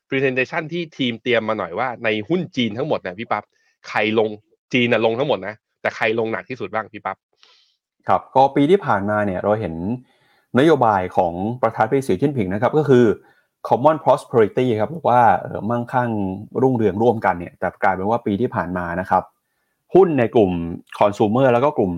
[0.09, 3.45] presentation ที่ทีมเตรียมมาหน่อยว่าในหุ้นจีนทั้งหมดเนี่ยพี่ปั๊บ
[3.89, 4.31] ใครลง
[4.73, 7.17] จีนน่ะลงทั้งหมดนะแต่ใครลงหนักที่สุดบ้างพี่ปั๊บ
[8.09, 9.75] ครับก็ปีที่ผ่านมาเนี่ยเราเห็น
[10.59, 13.05] นโยบายของประธานาธิบดีสีจิ้นผิงนะครับ ก็คือ
[13.69, 16.11] common prosperity ครับหรือว่าเออมั่งคั่ง
[16.63, 19.23] รุ่งเรืองร่วมกันเนี่ยแต่กลายเป็นว่าปีที่ผ่านมานะครับ
[19.95, 20.53] หุ้นในกลุ่ม
[20.99, 21.93] consumer แล้วก็กลุ่ม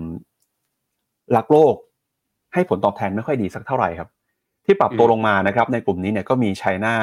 [1.35, 1.75] รักโลก
[2.53, 4.09] ให้ผลตอบแทนไม่ค่อยดีสักเท่าไหร่ครับ
[4.65, 6.95] ที่ปรับตัวลงมานะครับ ในกลุ่มนี้เนี่ยก็มีไชน่า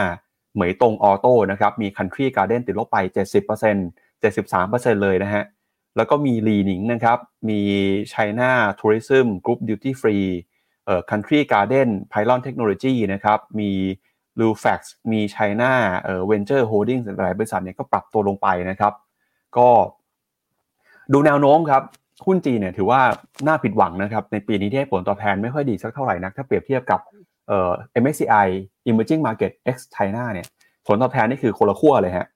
[0.55, 2.97] เหมยตงออโต้นะครับมี Country Garden ติดลบไป
[3.61, 5.45] 70% 73%เลยนะฮะ
[5.97, 7.61] แล้วก็มีลีหนิงนะครับ มี
[8.13, 10.29] China Tourism Group Duty Free
[10.85, 13.71] เอ่อ Country Garden Pylon Technology นะครับมี
[14.41, 14.81] l u f a x
[15.13, 15.71] มี China
[16.01, 18.93] เอ่อ Venture Holdings หลายบริษัทเนี่ยก็ปรับตัวลงไปนะครับ
[19.57, 19.69] ก็
[21.13, 21.83] ดูแนวโน้มครับ
[22.27, 23.01] หุ้นจีนเนี่ยถือว่า
[23.47, 27.01] น่าผิดหวังนะครับ ในปีนี้ที่ให้ผลตอบแทนไม่ค่อยดีสักเท่าไหร่นัก ถ้าเปรียบเทียบกับ
[27.49, 27.71] เอ่อ
[28.03, 28.47] MSCI
[28.91, 30.47] Emerging Market X China เนี่ย
[30.87, 32.27] ผลตอบแทนนี่คือคนละขั้วเลยฮะ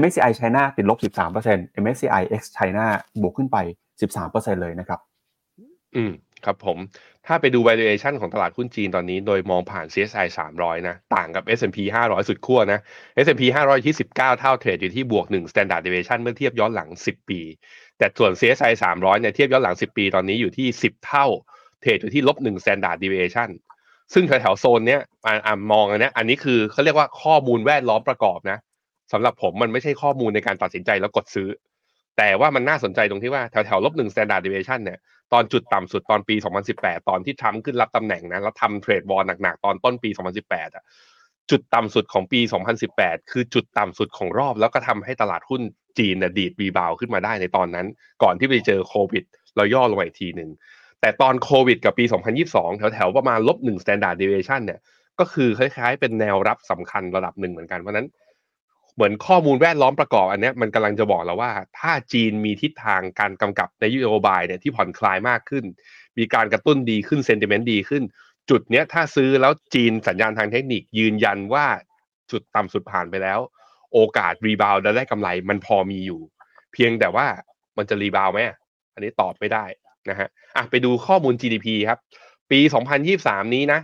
[0.00, 0.98] MSCI China ติดลบ
[1.40, 2.84] 13% MSCI X China
[3.22, 3.56] บวกขึ้นไป
[4.10, 5.00] 13%เลยนะครับ
[5.96, 6.12] อืม
[6.46, 6.78] ครับผม
[7.26, 10.26] ถ้าไปดู valuation ของตลาดหุ้นจีนตอนนี้ โดยมองผ่าน CSI
[10.56, 11.78] 300 นะ ต่างกับ S&P
[12.08, 12.80] 500 สุดขั้วนะ
[13.24, 17.40] S&P 500ที่ 19 เท่าเทรดอยู่ที่บวก 1 standard deviation เมื่อเทียบย้อนหลัง 10 ปี
[17.98, 21.26] แต่ส่วน CSI 300 เนี่ยเทียบย้อนหลัง 10 ปี ตอนนี้อยู่ที่ 10 เท่า
[21.80, 23.50] เทรดอยู่ที่ลบ 1 standard deviation
[24.14, 28.58] ซึ่งแถวๆโซนเนี้ยอ่ามองอันเนี้ยอันนี้คือเขาเรียกว่าข้อมูลแวดล้อมประกอบนะ
[29.12, 31.48] สำหรับผมมันไม่ใช่ข้อมูลในการตัดสินใจแล้วกดซื้อ
[32.18, 34.98] แต่ว่ามันน่าสนใจตรงที่ว่าแถวๆลบหนึ่ง standard deviation เนี่ย
[35.32, 36.34] ตอนจุดต่ำสุดตอนปี
[36.72, 40.10] 2018 ตอนที่ทรัมป์ขึ้นรับตำแหน่งนะแล้วทำเทรดวอลหนักๆ ตอนต้นปี
[40.42, 40.84] 2018อะ
[41.50, 42.40] จุดต่ำสุดของปี
[42.86, 45.62] 2018 คือจุดต่ำสุดของรอบ แล้วก็ทำให้ตลาดหุ้น
[45.98, 47.86] จีนน่ะดีดรีบาวขึ้นมาได้ในตอนนั้น
[48.22, 49.24] ก่อนที่ไปเจอโควิด
[49.56, 50.50] เราย่อลงมาอีกทีหนึ่ง
[51.00, 52.04] แต่ตอนโควิดกับปี
[52.46, 54.80] 2022 แถวๆประมาณลบหนึ่ง standard deviation เนี่ย
[55.20, 58.06] ก็คือคล้ายๆ เป็นแนวรับสำคัญระดับหนึ่งเหมือนกันเพราะนั้น
[58.94, 65.64] เหมือนข้อมูลแวดล้อมประกอบอันนี้มันกำลังจะบอกเราว่า ถ้าจีนมีทิศทางการกำกับในยุโยบายเนี่ยที่ผ่อนคลายมากขึ้น
[66.18, 68.02] มีการกระตุ้นดีขึ้น sentiment ดีขึ้น
[68.50, 71.66] จุดเนี้ยถ้าซื้อแล้วจีนสัญญาณทางเทคนิคยืนยันว่า
[72.30, 73.38] จุดต่ำสุดผ่านไปแล้ว
[73.92, 76.20] โอกาส rebound ได้กำไรมันพอมีอยู่
[76.72, 77.26] เพียงแต่ว่า
[77.76, 78.38] มันจะ rebound ไหม
[78.94, 79.64] อันนี้ตอบไม่ได้
[80.10, 81.98] นะฮะอะไปดูข้อมูล GDP ครับ
[82.50, 82.60] ปี
[83.06, 83.80] 2023 นี้นะ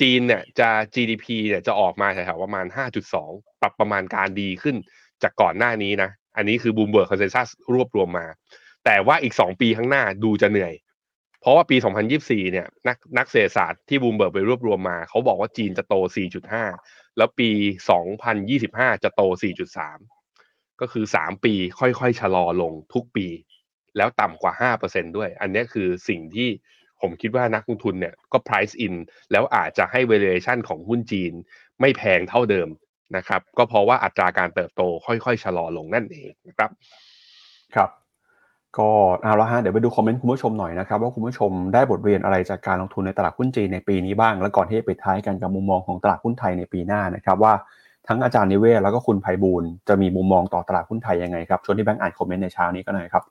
[0.00, 2.66] จีนเนี่ยจะ GDP เนี่ยจะออกมาแถวๆประมาณ
[3.14, 4.76] 5.2 ปรับประมาณการดีขึ้น
[5.22, 8.26] จากก่อนหน้านี้นะ อันนี้คือ Bloomberg consensus รวบรวมมา
[8.84, 10.74] แต่ว่าอีก 2 ปีข้างหน้าดูจะเหนื่อย
[11.40, 11.76] เพราะว่าปี
[12.14, 15.94] 2024 เนี่ยนักนักเศรษฐศาสตร์ที่บูมเบิร์กไปรวบรวมมา เขาบอกว่าจีนจะโต
[16.56, 17.50] 4.5 แล้วปี
[18.26, 19.22] 2025 จะโต
[20.02, 23.26] 4.3 ก็คือ 3 ปีค่อยๆ ชะลอลงทุกปี
[23.96, 24.52] แล้วต่ำกว่า
[24.86, 26.48] 5%ด้วย อันนี้คือสิ่งที่
[27.02, 28.94] ผมคิดว่านักลงทุนเนี่ยก็ price in
[29.32, 31.32] แล้วอาจจะให้ valuation ของหุ้นจีน
[31.80, 32.68] ไม่แพงเท่าเดิม
[33.16, 36.70] นะครับ ก็เพราะว่าอัตราการเติบโตค่อยๆ ชะลอลงนั่นเองนะครับ
[37.74, 37.90] ครับ
[38.78, 38.90] ก็
[39.22, 47.54] เอาละฮะเดี๋ยวไปดูคอมเมนต์คุณผู้ชมหน่อยนะครับว่าคุณผู้ชมได้บทเรียนอะไรจากการลงทุนในตลาดหุ้นจีนในปีนี้บ้าง แล้วก่อนที่จะไปท้ายกันกับมุมมองของตลาดหุ้นไทยในปีหน้านะครับว่า
[48.08, 53.24] ทั้งอาจารย์นิเวศแล้วก็คุณไพบูลย์จะมีมุมมองต่อตลาดหุ้นไทยยังไงครับชวนที่แบงค์อ่านคอมเมนต์ในเช้านี้ก็หน่อยครับ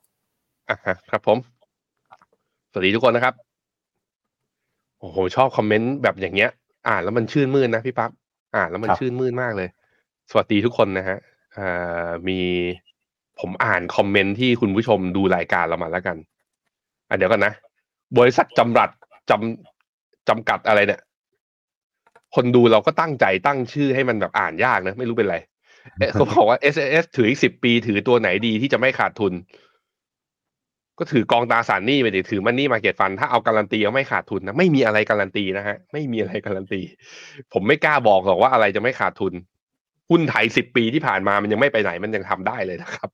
[0.69, 0.77] อะ
[1.11, 1.37] ครับผม
[2.71, 3.46] สวัสดีทุกคนนะครับ
[4.99, 6.51] โอ้โห ชอบคอมเมนต์แบบอย่างเงี้ย
[6.87, 8.11] อ่านแล้วมันชื่นมื่นนะพี่ปั๊บ
[8.55, 9.69] อ่านแล้วมันครับ ชื่นมื่นมากเลย
[10.29, 11.17] สวัสดีทุกคนนะฮะ
[11.57, 12.39] อ่ามี
[13.39, 16.17] ผมอ่านคอมเมนต์ที่คุณผู้ชมดูรายการเรามาแล้วกัน
[17.09, 17.53] อะเดี๋ยวกันนะ
[18.17, 18.89] บริษัทจำรัด
[19.29, 21.01] จำจำกัดอะไรเนี่ย
[22.35, 25.37] คนดูเราก็ตั้งใจตั้งชื่อให้มันแบบอ่านยากนะ ไม่รู้เป็นไร
[25.97, 29.33] เอ๊ะเขาบอกว่า S S ถืออีกสิบปีถือตัวไหนดีที่จะไม่ขาดทุน
[30.99, 36.81] ก็ถือกองตราสารหนี้ไปดิถือมันนี่มาเก็ตฟัน ถ้าเอาการันตีเอาไม่ขาดทุนนะไม่มีอะไรการันตีนะฮะไม่มีอะไรการันตี
[37.53, 39.33] ผมไม่กล้าบอกหรอกว่าอะไรจะไม่ขาดทุน
[40.09, 43.09] หุ้นไทยสิบปีที่ผ่านมามันยังไม่ไปไหนมันยังทำได้เลยนะครับ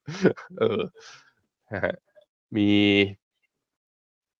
[0.59, 0.79] เออ
[1.73, 1.95] นะฮะ
[2.57, 2.69] มี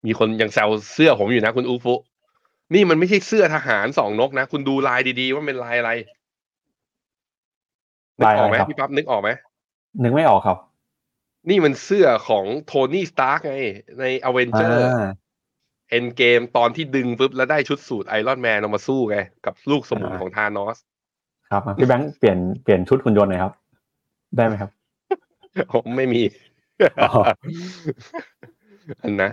[0.05, 1.93] มีคนยังแซวเสื้อผมอยู่นะคุณอูฟุ
[2.73, 5.91] นี่มันไม่ใช่เสื้อทหารสองนกนะ คุณดูลายดีๆ ว่าเป็นลายอะไร
[8.19, 9.29] นึกลายออะอกไหมไรครับพี่ปั๊บนึกออกไหม
[10.03, 10.57] นึกไม่ออกครับ
[11.49, 13.55] นี่มันเสื้อของ Tony Stark ไง
[13.99, 20.77] ใน Avengers Endgame ตอนที่ดึงปุ๊บแล้วได้ชุดสูท Iron Man ออกมาสู้ไง กับลูกสมุนของธานอส
[21.49, 23.53] ครับพี่แบงค์เปลี่ยนเปลี่ยนชุดคุณยนต์หน่อยครับ
[24.35, 24.71] ได้ไหมครับ
[25.73, 26.21] ผมไม่มี
[29.03, 29.31] อันนะ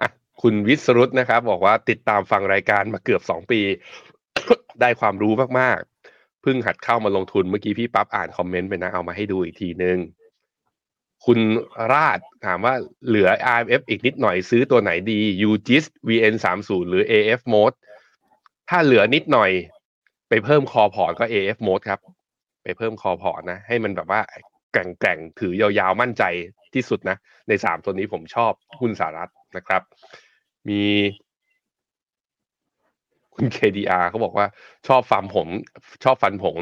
[0.00, 0.08] อะ
[0.42, 3.60] คุณวิศรุตนะครับ บอกว่าติดตามฟังรายการมาเกือบสองปี
[4.80, 9.98] ได้ความรู้มากๆเพิ่งหัดเข้ามาลงทุนเมื่อกี้พี่ปั๊บอ่านคอมเมนต์ไปนะ เอามาให้ดูอีกทีนึง
[11.26, 11.38] คุณ
[11.92, 12.74] ราดถามว่า
[13.06, 15.18] เหลือ RMF อีกนิดหน่อยซื้อตัวไหนดี
[15.48, 17.76] UGIS VN30 หรือ AFMOAT
[18.68, 19.50] ถ้าเหลือนิดหน่อย
[20.28, 22.00] ไปเพิ่ม core port ก็ AF Mode ครับ
[22.62, 24.20] ไปเพิ่มคอพอร์ตนะ ให้มันแบบว่า
[24.72, 26.22] แกร่งๆ ถือยาวๆ มั่นใจ
[26.74, 27.16] ที่สุดนะ
[27.48, 29.82] ในสามตัวนี้ผมชอบหุ้นสหรัฐนะครับ
[30.68, 30.82] มี
[33.34, 34.46] คุณ KDR เขาบอกว่า
[34.88, 35.48] ชอบฟันผม
[36.04, 36.56] ชอบฟันผม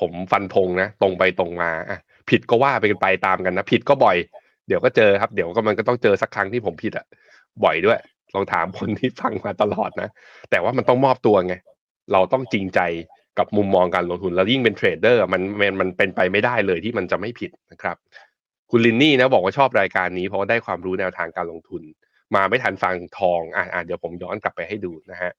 [0.00, 1.98] ผมฟันธงนะ ตรงไปตรงมาอะ
[2.30, 4.16] ผิดก็ว่าไปกันไปตามกันนะ ผิดก็บ่อย
[4.68, 7.06] เดี๋ยวก็เจอครับ เดี๋ยวก็มันก็ต้องเจอสักครั้งที่ผมผิดอะ
[7.64, 7.98] บ่อยด้วย
[8.34, 10.08] ลองถามคนที่ฟังมาตลอดนะ
[10.50, 11.54] แต่ว่ามันต้องมอบตัวไง
[12.12, 12.80] เราต้องจริงใจ
[13.38, 17.96] กับมุมมองการลงทุน แล้วยิ่งเป็นเทรดเดอร์มันมันมันเป็นไปไม่ได้เลยที่มันจะไม่ผิดนะครับ
[18.70, 21.82] คุณลินนี่นะบอกว่าชอบรายการนี้เพราะว่าได้ความรู้แนวทางการลงทุน
[22.34, 25.32] มาไม่ทันฟังทองอ่าเดี๋ยวผมย้อนกลับไปให้ดูนะฮะ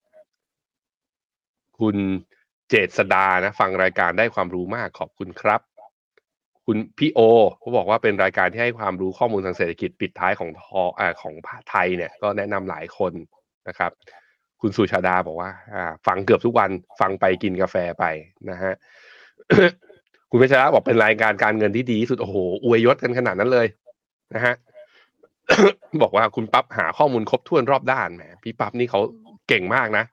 [1.79, 1.95] คุณ
[2.69, 5.61] เจษดานะ ฟังรายการได้ความรู้มากขอบคุณครับ
[6.70, 7.20] คุณพี่โอ
[7.59, 11.34] เขาบอกว่าเป็นรายการที่ให้ความรู้ข้อมูลทางเศรษฐกิจปิดท้ายของทออ่าของ
[11.70, 13.13] ไทยเนี่ยก็แนะนำหลายคน
[13.68, 13.91] นะครับ
[14.61, 18.05] คุณสุชาดาบอกว่าอ่า ฟังเกือบทุกวันฟังไปกินกาแฟไป
[18.49, 18.74] นะฮะ
[20.30, 23.68] คุณเพชรระบอกเป็นรายการการเงินที่ดีที่สุดโอ้โหอวยยศกันขนาดนั้นเลย
[24.36, 24.53] นะฮะ
[26.01, 28.99] บอกว่าคุณปั๊บหาข้อมูลครบถ้วนรอบด้านแหมพี่ปั๊บนี่เขา
[29.47, 30.03] เก่งมากนะ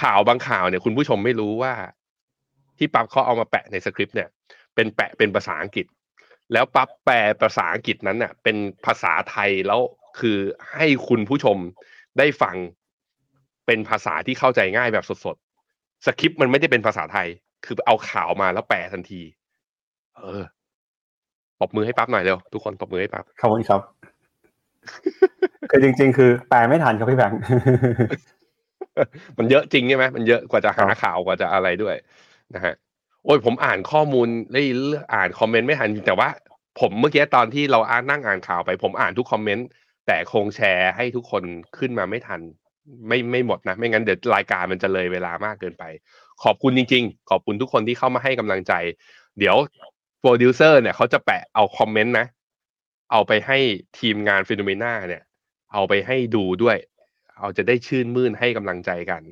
[0.00, 1.72] ข่าวบางข่าวเนี่ย คุณผู้ชมไม่รู้ว่า
[2.78, 4.28] ที่ปั๊บเขาเอามาแปะในสคริปต์เนี่ย
[4.78, 5.86] เป็นแปะเป็นภาษาอังกฤษ
[6.52, 8.56] แล้วปั๊บแปลภาษาอังกฤษนั้นเนี่ยเป็น
[8.86, 9.80] ภาษาไทยแล้ว
[10.20, 10.38] คือ
[10.72, 11.56] ให้คุณผู้ชม
[12.18, 12.56] ได้ฟัง
[13.66, 17.28] เป็นภาษาที่เข้าใจง่ายแบบสดๆสคริปต์มันไม่ได้เป็นภาษาไทย
[17.64, 19.22] คือเอาข่าวมาแล้วแปลทันที
[20.16, 20.42] เออ
[21.60, 23.80] ปรบมือให้ปั๊บหน่อยเร็วทุกคนปรบมือให้ปั๊บขอบคุณครับ
[25.70, 27.38] คือจริง ๆ คือแปลไม่ทันครับพี่แบงค์
[29.38, 31.96] มันเยอะจริงใช่ไหมมันเยอะกว่าจะหาข่าวกว่าจะอะไรด้วย
[32.54, 32.74] นะฮะ
[33.24, 36.28] โอ้ยผมอ่านข้อมูลได้เลือกอ่านคอมเมนต์ไม่ทันแต่ว่า
[36.80, 39.66] ผมเมื่อกี้ตอนที่เราอ่านนั่งอ่านข่าวไป ผมอ่านทุกคอมเมนต์
[40.06, 41.42] แต่คงแชร์ให้ทุกคน
[41.78, 42.40] ขึ้นมาไม่ทัน
[43.08, 45.84] ไม่ไม่หมดนะ ไม่งั้นเดี๋ยวรายการมันจะเลยเวลามากเกินไป
[46.44, 48.72] ขอบคุณจริง ๆ ขอบคุณทุกคนที่เข้ามาให้กำลังใจ
[49.38, 49.56] เดี๋ยว
[50.20, 52.26] โปรดิวเซอร์เนี่ยเขาจะแปะเอาคอมเมนต์นะ
[53.12, 53.58] เอาไปให้
[53.98, 55.22] ทีมงาน FINNOMENA เนี่ย
[55.72, 56.76] เอาไปให้ดูด้วย
[57.38, 59.22] เอาจะได้ชื่นมื่นให้กำลังใจกัน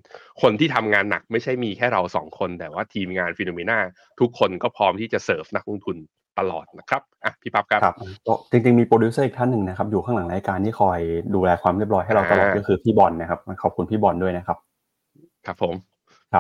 [0.43, 3.79] คนที่ทำงานหนักไม่ใช่มีแค่เราสองคน แต่ว่าทีมงาน FINNOMENA
[4.21, 5.97] ทุกคนก็พร้อมที่จะเสิร์ฟนักลงทุน
[6.39, 7.97] ตลอดนะครับอะพี่ปั๊บครับครับ
[8.51, 11.01] จริงๆมีโปรดิวเซอร์อีกท่านหนึ่งนะครับอยู่ข้างหลังรายการที่คอย
[11.35, 14.59] ดูแลความเรียบร้อยให้เราตลอดก็คือพี่บอลนะครับขอบคุณพี่บอลด้วยนะครับ
[15.47, 15.75] ครับผม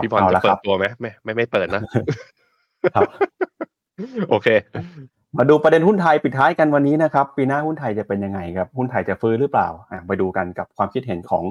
[0.02, 1.82] พี่บอลจะเปิดตัวไหมไม่ไม่ไม่เปิดนะ
[2.94, 3.08] ครับ
[4.30, 4.48] โอเค
[5.38, 9.68] มาดูประเด็นหุ้นไทยปิดท้ายกันวันนี้นะครับปีหน้าหุ้นไทยจะเป็นยังไงครับหุ้นไทยจะฟื้นหรือเปล่า
[10.06, 11.44] ไปดูกันกับความคิดเห็นของ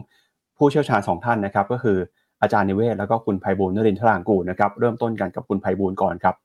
[0.58, 1.98] ผู้เชี่ยวชาญสองท่านนะครับ ก็คือ
[2.42, 6.36] อาจารย์นิเวศน์แล้วก็คุณไพบูลนลินทรางกูรนะครับเริ่มต้นกันกับคุณไพบูลก่อนครับ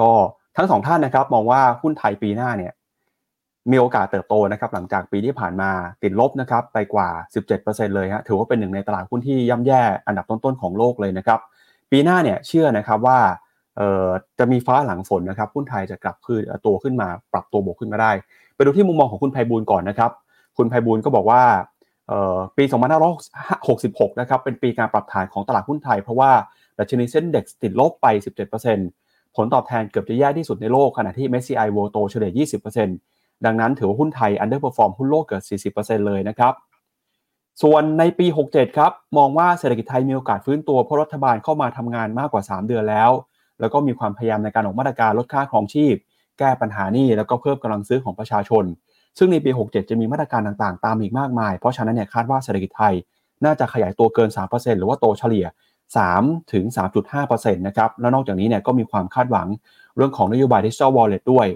[0.00, 0.10] ก็
[0.56, 2.72] ทั้งสองท่านนะครับ มองว่าหุ้นไทยปีหน้าเนี่ย
[3.70, 5.70] มีโอกาสเติบโตนะครับ หลังจากปีที่ผ่านมา
[6.02, 7.08] ติดลบนะครับ ไปกว่า
[7.50, 11.40] 17%เลยฮะถือว่าเป็นหนึ่งในตลาดหุ้นที่ย่ำแย่อันดับต้นๆของโลกเลยนะครับ
[11.90, 13.18] ปีหน้าเนี่ยเชื่อนะครับว่า
[14.38, 18.12] จะมีฟ้าหลังฝนนะครับหุ้นไทยจะกลับขึ้นตัวขึ้นมาปรับตัวบวกขึ้นมาได้
[18.54, 20.10] ไปดูที่มุมมองของคุณไพบูลก่อนนะครับ
[20.56, 21.42] คุณไพบูลก็บอกว่า
[22.56, 22.64] ปี
[23.42, 26.30] 2566นะครับเป็นปีการปรับฐานของตลาดหุ้นไทย เพราะว่า
[26.78, 28.06] ดัชนีเซ็นเด็กติดลบไป
[28.72, 32.32] 17%ผลตอบแทนเกือบจะแย่ที่สุดในโลกขณะที่ MSCI World โตเฉลี่ย
[32.88, 35.40] 20%ดังนั้นถือว่าหุ้นไทย underperform หุ้นโลกเกือ
[35.70, 36.54] บ40%เลยนะครับ
[37.62, 43.10] ส่วนในปี 67 ครับ มองว่าเศรษฐกิจไทยมีโอกาสฟื้นตัวเพราะรัฐบาลเข้ามาทำงานมากกว่า 3 เดือนแล้ว
[43.60, 45.94] แล้วก็มีความพยายามในการออกมาตรการลดค่าครองชีพ
[46.38, 48.64] แก้ปัญหานี้แล้วก็เพิ่มกำลังซื้อของประชาชน
[49.18, 52.94] ซึ่งในปี 67 จะมีมาตรการต่างๆ ตามอีกมากมาย เพราะฉะนั้นเนี่ยคาดว่าเศรษฐกิจไทย
[53.44, 55.46] น่าจะขยายตัวเกิน 3%หรือว่าโตเฉลี่ย
[55.98, 56.64] 3 ถึง
[57.16, 59.48] 3.5%นะครับแล้วนอกจากนี้เนี่ยก็มีความคาดหวัง
[59.96, 61.46] เรื่องของนโยบาย Digital Wallet ด้วย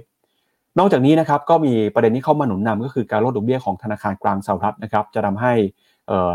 [0.78, 5.52] นอกจากนี้นะครับก็มีประเด็นที่เข้ามาหนุนนำก็คือการลดดอกเบี้ยของธนาคารกลางสหรัฐนะครับจะทำให้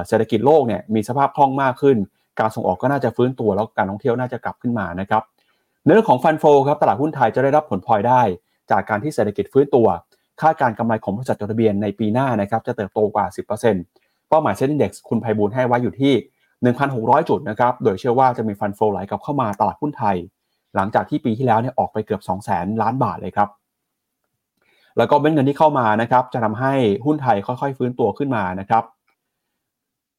[0.07, 1.97] เศรษฐกิจโลกเนี่ยมีสภาพคล่องมากขึ้น
[2.39, 5.24] การส่งออกก็น่าจะฟื้นตัวแล้วการท่องเที่ยวน่าจะกลับขึ้นมานะครับ
[5.84, 8.21] ในเรื่องของฟันโฟครับตลาดหุ้นไทยจะได้รับผลพลอยได้
[8.71, 9.88] จากการที่เศรษฐกิจฟื้นตัว
[10.41, 16.13] คาดการกำไรของบริษัทจดทะเบียนในปีหน้านะครับจะเติบโตกว่า 10%เป้าหมายเซ็นดีเด็กซ์คุณไพบูลให้ไว้อยู่ที่
[16.71, 20.17] 1,600 จุดนะครับโดยเชื่อว่าจะมีฟันโฟไหลกลับเข้ามาตลาดหุ้นไทย
[20.75, 22.21] หลังจากที่ปีที่แล้วเนี่ยออกไปเกือบ
[22.51, 23.49] 200,000 ล้านบาทเลยครับ
[24.97, 26.73] แล้วก็เม็ดเงินที่เข้ามานะครับจะทำให้
[27.05, 28.84] หุ้นไทยค่อยๆ ฟื้นตัวขึ้นมานะครับ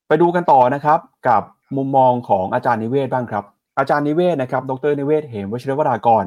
[0.09, 1.43] ไปดูกันต่อนะครับกับ
[1.77, 3.45] มุมมองของอาจารย์นิเวศบ้างครับ
[3.81, 6.25] อาจารย์นิเวศนะครับ ดรนิเวศเหมวชิรวรากร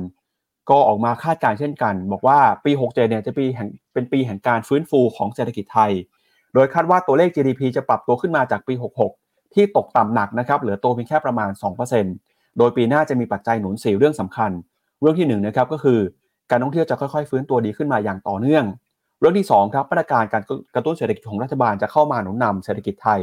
[0.70, 5.92] ก็ออกมาคาดการเช่นกัน บอกว่าปี 67 เนี่ยจะปีแห่งเป็นปีแห่งการฟื้นฟูของเศรษฐกิจไทย
[6.54, 8.74] โดยคาดว่าตัวเลข GDP จะปรับตัวขึ้นมาจากปี
[9.14, 11.50] 66 ที่ตกต่ำหนักนะครับ เหลือโตเพียงแค่ประมาณ
[12.04, 14.52] 2%โดยปีหน้าจะมีปัจจัยหนุน4เรื่องสำคัญ
[15.02, 16.00] เรื่องที่1นนะครับก็คือ
[16.52, 18.66] การท่องเที่ยวจะค่อยๆ ฟื้นตัวดีขึ้นมาอย่างต่อเนื่อง
[19.20, 20.44] เรื่องที่2ครับมาตรการการ
[20.76, 23.22] กระตุ้นเศรษฐกิจของรัฐบาลจะเข้ามาหนุนนำเศรษฐกิจไทย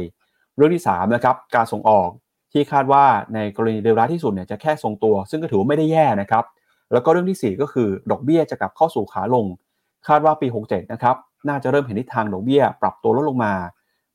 [0.55, 2.09] เรื่องที่3นะครับการส่งออก
[2.51, 6.43] ที่คาดว่าในกรณีเลวร้ายที่สุดเนี่ยจะแค่ทรงตัว ซึ่งก็ถือว่าไม่ได้แย่นะครับ
[6.93, 9.45] แล้วก็เรื่องที่ 4 ก็คือดอกเบี้ยจะกลับเข้าสู่ขาลง
[10.07, 11.15] คาดว่าปี 67 นะครับ
[11.49, 13.53] น่าจะเริ่มเห็นทิศทางดอกเบี้ย ปรับตัวลดลงมา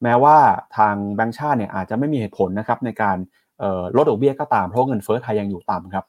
[0.02, 0.36] แม้ว่า
[0.76, 3.16] ทางแบงก์ชาติเนี่ยอาจจะไม่มีเหตุผลนะครับในการ
[3.96, 6.04] ลดดอกเบี้ยก็ตามเพราะเงินเฟ้อไทยยังอยู่ต่ำครับ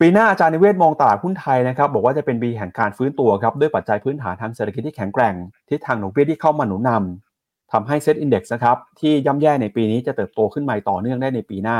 [0.00, 5.34] ปีหน้าอาจารย์นิเวศมองตลาดหุ้นไทยนะครับบอกว่าจะเป็นปีแห่งการฟื้นตัวครับด้วยปัจจัยพื้นฐานทางเศรษฐกิจที่แข็งแกร่ง
[5.68, 7.29] ทิศทางดอกเบี้ยที่เข้ามาหนุนนำ
[7.72, 11.78] ทำให้เซ็ตอินดี x นะครับที่ย่ำแย่ในปีนี้จะเติบโตขึ้นใหมาต่อเนื่องได้ในปีหน้า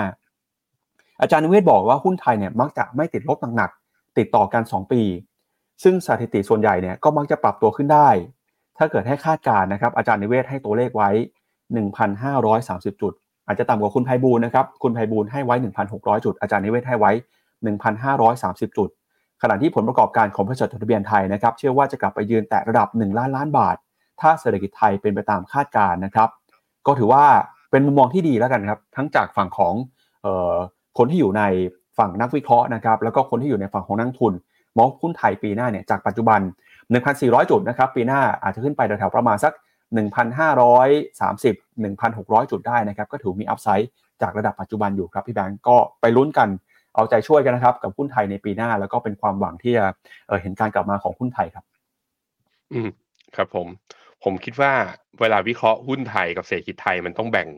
[1.21, 5.03] อาจารย์นิเวศบอกว่าหุ้นไทยเนี่ยมักจะไม่ติดลบหนักๆติดต่อกัน 2 ปี
[5.83, 8.09] ซึ่งสถิติส่วนใหญ่เนี่ยก็มักจะปรับตัวขึ้นได้
[8.79, 11.11] ถ้าเกิดให้คาดการณ์นะครับ อาจารย์นิเวศให้ตัวเลขไว้
[11.87, 13.13] 1,530 จุด
[13.47, 15.57] อาจจะต่ำกว่าคุณไพบูลนะครับคุณไพบูลให้ไว้
[15.91, 17.13] 1,600 จุด อาจารย์นิเวศให้ไว้
[17.75, 18.89] 1,530 จุด
[19.43, 23.77] ขณะที่ผลประกอบการของบริษัทจดทะเบียนไทยนะครับเชื่อว่าจะกลับไปยืนแตะระดับ 1 ล้านล้านบาท
[24.21, 26.29] ถ้าเศรษฐกิจไทยเป็นไปตามคาดการณ์นะครับ
[26.87, 27.25] ก็ถือว่า
[27.71, 29.75] เป็นมุมมองที่ดีแล้วกันครับ ทั้งจากฝั่งของ
[30.25, 30.55] ออ
[30.99, 31.43] คนที่อยู่ใน
[31.99, 34.33] ฝั่งนักวิเคราะห์นะครับ แล้วก็คนที่อยู่ในฝั่งของนักทุน
[34.79, 36.41] มองหุ้นไทยปีหน้าเนี่ยจากปัจจุบัน
[36.95, 39.53] 1,400 จุดนะครับ ปีหน้าอาจจะขึ้นไปแถวๆประมาณสัก
[39.95, 43.91] 1,530 1,600 จุดได้นะครับ ก็ถือมีอัพไซด์
[44.23, 46.49] จากระดับปัจจุบันอยู่ครับพี่แบงก์ก็ไปลุ้นกัน
[46.95, 49.85] เอาใจช่วยกันนะครับ กับหุ้นไทยในปีหน้า แล้วก็เป็นความหวังที่จะ
[50.43, 51.65] เห็นการกลับมาของหุ้นไทยครับ
[52.73, 52.89] อืม
[53.37, 53.67] ครับผม
[54.25, 54.73] ผมคิดว่า
[55.21, 57.49] เวลาวิเคราะห์หุ้นไทยกับเศรษฐกิจไทยมันต้องแบ่ง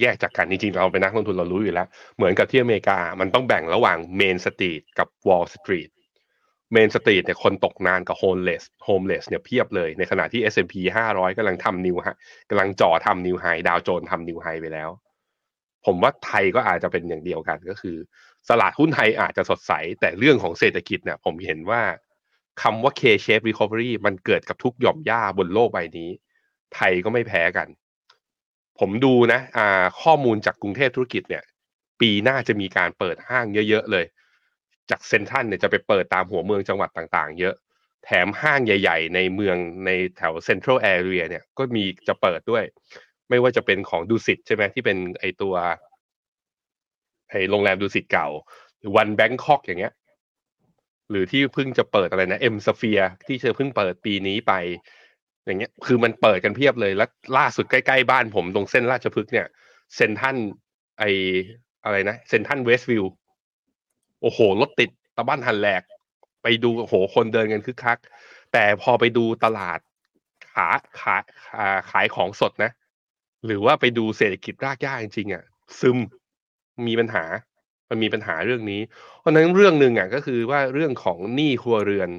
[0.00, 5.88] แยกจากกันจริงๆเราเป็นนักลงทุนเรารู้อยู่แล้ว เหมือนกับที่อเมริกามันต้องแบ่งระหว่าง Main Street กับ Wall Street
[6.72, 10.74] Main Street เนี่ยคนตกงานกับ homeless homeless เนี่ยเพียบเลยในขณะที่ S&P
[11.10, 12.16] 500กำลังทำ new ฮะ
[12.50, 14.90] กำลังจ่อทำ new high Dow Jones ทำ new high ไปแล้ว
[15.86, 17.96] ผมว่าไทยก็อาจจะเป็นอย่างเดียวกันก็คือ
[18.50, 21.82] ตลาดหุ้นไทยอาจจะสดใส แต่เรื่องของเศรษฐกิจเนี่ยผมเห็นว่า
[22.62, 26.10] คำว่า K-shape recovery มันเกิดกับทุกหย่อมหญ้าบนโลกใบนี้
[26.74, 27.68] ไทยก็ไม่แพ้กัน
[28.78, 31.44] ผมดูนะอ่าข้อมูลจากกรุงเทพธุรกิจเนี่ย
[32.00, 34.04] ปีหน้าจะมีการเปิดห้างเยอะ ๆ เลย
[34.90, 37.54] จากเซ็นทรัลเนี่ยจะไปเปิดตามหัวเมืองจังหวัดต่าง ๆ เยอะ
[38.04, 42.64] แถมห้างใหญ่ ๆ ในเมืองในแถวเซ็นทรัลแอเรียเนี่ยก็มีจะเปิดด้วย
[43.30, 45.54] ไม่ว่าจะเป็นของดูสิตใช่ไหมที่เป็นไอตัว
[47.30, 48.28] ไอโรงแรมดูสิตเก่า
[48.78, 49.92] หรือวันแบงคอกอย่างเงี้ย
[51.10, 54.52] หรือที่เพิ่งจะเปิดอะไรนะเอ็มสเฟียที่เธอเพิ่งเปิดปีนี้ไป
[55.46, 59.46] อย่างเงี้ย คือมันเปิดกันเพียบเลยแล้วล่าสุดใกล้ๆบ้านผมตรงเส้นราชพฤกษ์เนี่ย
[59.94, 60.36] เซนทัน
[60.98, 61.04] ไอ
[61.84, 63.04] อะไรนะเซนทันเวสต์วิว
[64.22, 65.82] โอ้โหรถติดตะบ้านหันแหลก
[66.42, 67.98] ไปดูโอ้โหคนเดินกันคึกคัก
[68.52, 69.78] แต่พอไปดูตลาด
[70.52, 70.68] ขา
[71.00, 71.14] ขา
[71.90, 72.70] ขายของสดนะ
[73.46, 75.44] หรือว่าไปดูเศรษฐกิจรากหญ้าจริงๆอะ
[75.80, 75.98] ซึม
[76.86, 77.24] มีปัญหา
[77.90, 78.80] มันมีปัญหาเรื่องนี้
[79.20, 82.10] เพราะนั้นเรื่องหนึ่งอะก็คือว่าเรื่องของหนี้ครัวเรือน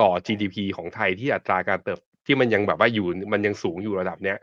[0.00, 4.38] ต่อ GDP ของไทยที่อัตราการเติบที่มันยังแบบว่าอยู่มันยังสูงอยู่ระดับเนี้ย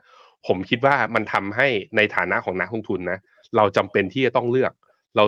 [0.48, 3.20] ผมคิดว่ามันทำให้ในฐานะของนักลงทุนนะ
[3.56, 4.74] เราจำเป็นที่จะต้องเลือก
[5.16, 5.26] เรา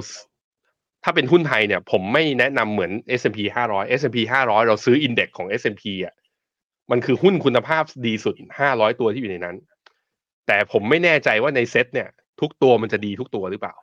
[1.04, 3.39] ถ้าเป็นหุ้นไทยเนี่ย ผมไม่แนะนำเหมือน S&P
[3.70, 6.14] 500 S&P 500 เราซื้ออินเด็กซ์ของ S&P อะ
[6.91, 8.36] มันคือหุ้นคุณภาพดีสุด
[8.68, 9.56] 500 ตัวที่อยู่ในนั้น
[10.47, 12.10] แต่ผมไม่แน่ใจว่าในเซ็ตเนี่ย
[12.41, 13.76] ทุกตัวมันจะดีทุกตัวหรือเปล่า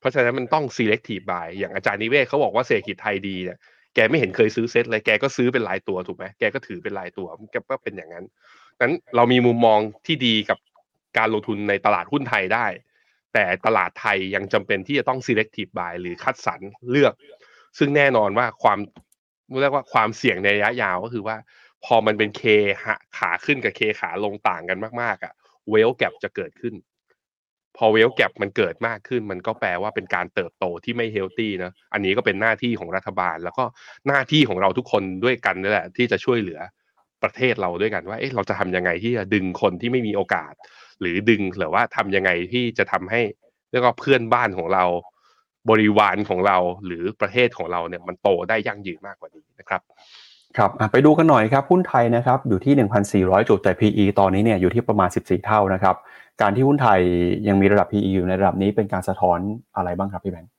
[0.00, 3.58] เพราะฉะนั้นมันต้อง selective buy อย่างอาจารย์นิเวศเขาบอกว่าเศรษฐกิจไทยดีเนี่ย
[3.94, 8.24] แกไม่เห็นเคยซื้อเซ็ตเลยแกก็ซื้อเป็นรายตัวถูกไหมแกก็ถือเป็นรายตัวแกก็เป็นอย่างนั้น
[8.80, 10.58] นั้นเรามีมุมมองที่ดีกับ
[11.18, 12.66] การลงทุนในตลาดหุ้นไทยได้
[13.34, 17.14] แต่ตลาดไทยยังจำเป็นที่จะต้อง selective buy หรือคัดสรรเลือก
[17.78, 18.78] ซึ่งแน่นอนว่าความ
[19.60, 21.36] เรียกว่าความเสี่ยงในระยะยาวก็คือว่า
[21.84, 22.42] พอมันเป็นเค
[23.18, 25.32] ขาขึ้นกับเคขาลงต่างกันมากๆอะ่ะ
[25.70, 26.74] เวลแกรจะเกิดขึ้น
[27.76, 33.64] พอเวลแกรมันเกิดมากขึ้น มันก็แปลว่าเป็นการเติบโตที่ไม่เฮลตี้นะอันนี้ก็เป็นหน้าที่ของรัฐบาล แล้วก็
[34.06, 36.60] หน้าที่ของเราทุกคนด้วยกันนี่แหละ ที่จะช่วยเหลือ
[37.22, 40.52] ประเทศเราด้วยกันว่าเอ๊ะเราจะทำยังไงที่จะดึงคนที่ไม่มีโอกาส
[41.00, 43.20] หรือดึงหรือว่าทำยังไงที่จะทำให้
[43.70, 44.84] เรียกว่าเพื่อนบ้านของเรา
[45.70, 49.80] บริวารของเราหรือประเทศของเราเนี่ยมันโตได้ยั่งยืนมากกว่านี้นะครับ
[50.56, 55.96] ครับไปดูกันหน่อยครับหุ้นไทยนะครับอยู่ที่ 1,400 จุดแต่ PE ตอนนี้เนี่ยอยู่ที่ประมาณ 14 เท่านะครับ
[56.40, 57.00] การที่หุ้นไทย
[57.48, 59.38] ยังมีระดับ PE อยู่ในระดับนี้เป็นการสะท้อน
[59.76, 60.50] อะไรบ้างครับพี่แบงค์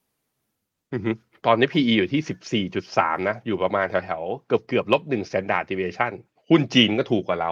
[1.45, 6.11] ตอนนี้ PE อยู่ที่ 14.3 นะ อยู่ประมาณแถวๆเกือบเกือบลบหนึ่ง standard deviation
[6.49, 7.51] หุ้นจีนก็ถูกกว่าเรา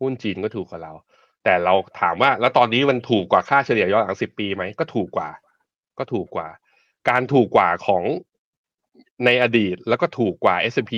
[0.00, 0.92] หุ้นจีนก็ถูกกว่าเรา
[1.44, 5.28] แต่เราถามว่าแล้วตอนนี้มันถูกกว่าค่าเฉลี่ยย้อนหลัง 10 ปีไหม ก็ถูกกว่า
[5.98, 6.48] ก็ถูกกว่า
[7.08, 8.04] การถูกกว่าของ
[9.24, 10.92] ในอดีตแล้วก็ถูกกว่า S&P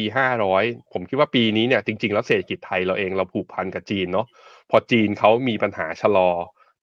[0.45, 4.27] 500 ผมคิดว่าปีนี้เนี่ยจริงๆ แล้วเศรษฐกิจไทยเราเองเราผูกพันกับจีนเนาะ
[4.71, 6.31] พอจีนเขามีปัญหาชะลอ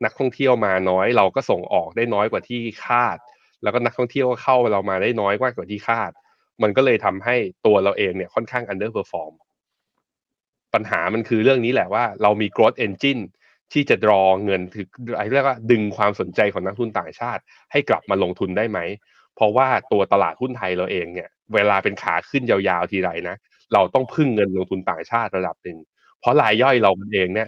[0.06, 3.18] นักท่องเที่ยวมาน้อย เราก็ส่งออกได้น้อยกว่าที่คาด
[3.64, 6.12] แล้วก็นักท่องเที่ยวเข้าเรามาได้น้อยกว่าที่คาด
[6.62, 9.34] มันก็เลยทำให้ตัวเราเองเนี่ยค่อนข้าง underperform
[10.74, 13.22] ปัญหามันคือเรื่องนี้แหละว่าเรามี growth engine
[13.74, 14.86] ที่จะดรอเงินคือ
[15.18, 18.80] อะไรเรียกว่าดึงความสนใจของนักทุนต่างชาติ ให้กลับมาลงทุนได้ไหม
[19.36, 23.36] เพราะว่าตัวตลาดหุ้นไทยเราเองเนี่ย เวลาเป็นขาขึ้นยาวๆทีไรนะ
[23.74, 25.78] เราต้องพึ่งเงินลงทุนต่างชาติระดับหนึ่ง
[26.20, 27.48] เพราะรายย่อยเราเองเนี่ย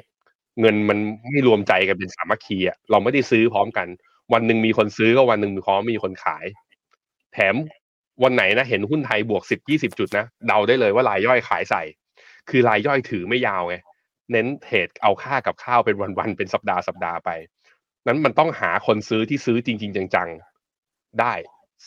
[0.61, 0.97] เงินมัน
[1.31, 3.87] ไม่รวมใจกันเป็นสามัคคีอะเราไม่ได้ซื้อพร้อมกัน
[4.33, 6.45] วันหนึ่งมีคนซื้อก็วันหนึ่งมีพร้อมมีคนขาย
[7.33, 7.55] แถม
[8.23, 11.83] วันไหนนะเห็นหุ้นไทยบวกสิบยี่สิบจุดนะเดาได้เลยว่ารายย่อยขายใส่
[12.49, 13.75] คือรายย่อยถือไม่ยาวไง
[14.31, 17.29] เน้นเทรดเอาค่ากับข้าวเป็นวันๆเป็นสัปดาห์สัปดาห์ไป
[18.07, 21.33] นั้นมันต้องหาคนซื้อที่ซื้อจริง ๆ จังๆได้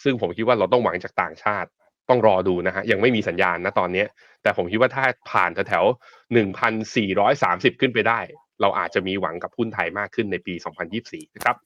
[0.02, 1.68] ซึ่งผมคิดว่าเราต้องหวังจากต่างชาติ
[2.08, 4.04] ต้องรอดูนะฮะยังไม่มีสัญญาณนะตอนนี้
[4.42, 8.20] แต่ผมคิดว่าถ้าผ่านแถวๆหนึ่งพันสี่ร้อยสามสิบขึ้นไปได้
[8.60, 10.54] เราอาจจะมีหวังกับหุ้นไทยมากขึ้นในปี
[10.94, 11.56] 2024 นะครับ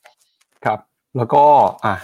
[0.65, 0.79] ครับ
[1.17, 1.45] แล้วก็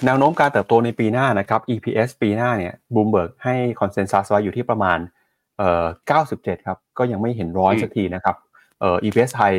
[0.06, 4.98] แนวโน้มการเติบโตในปีหน้านะครับ EPS ปีหน้าเนี่ยบูมเบิร์กให้คอนเซนแซสไว้อยู่ที่ประมาณ
[5.58, 5.86] เอ่อ
[6.26, 8.36] 97 ครับ ก็ยังไม่เห็นร้อยสักทีนะครับ
[8.80, 9.54] เอ่อ EPS ไทย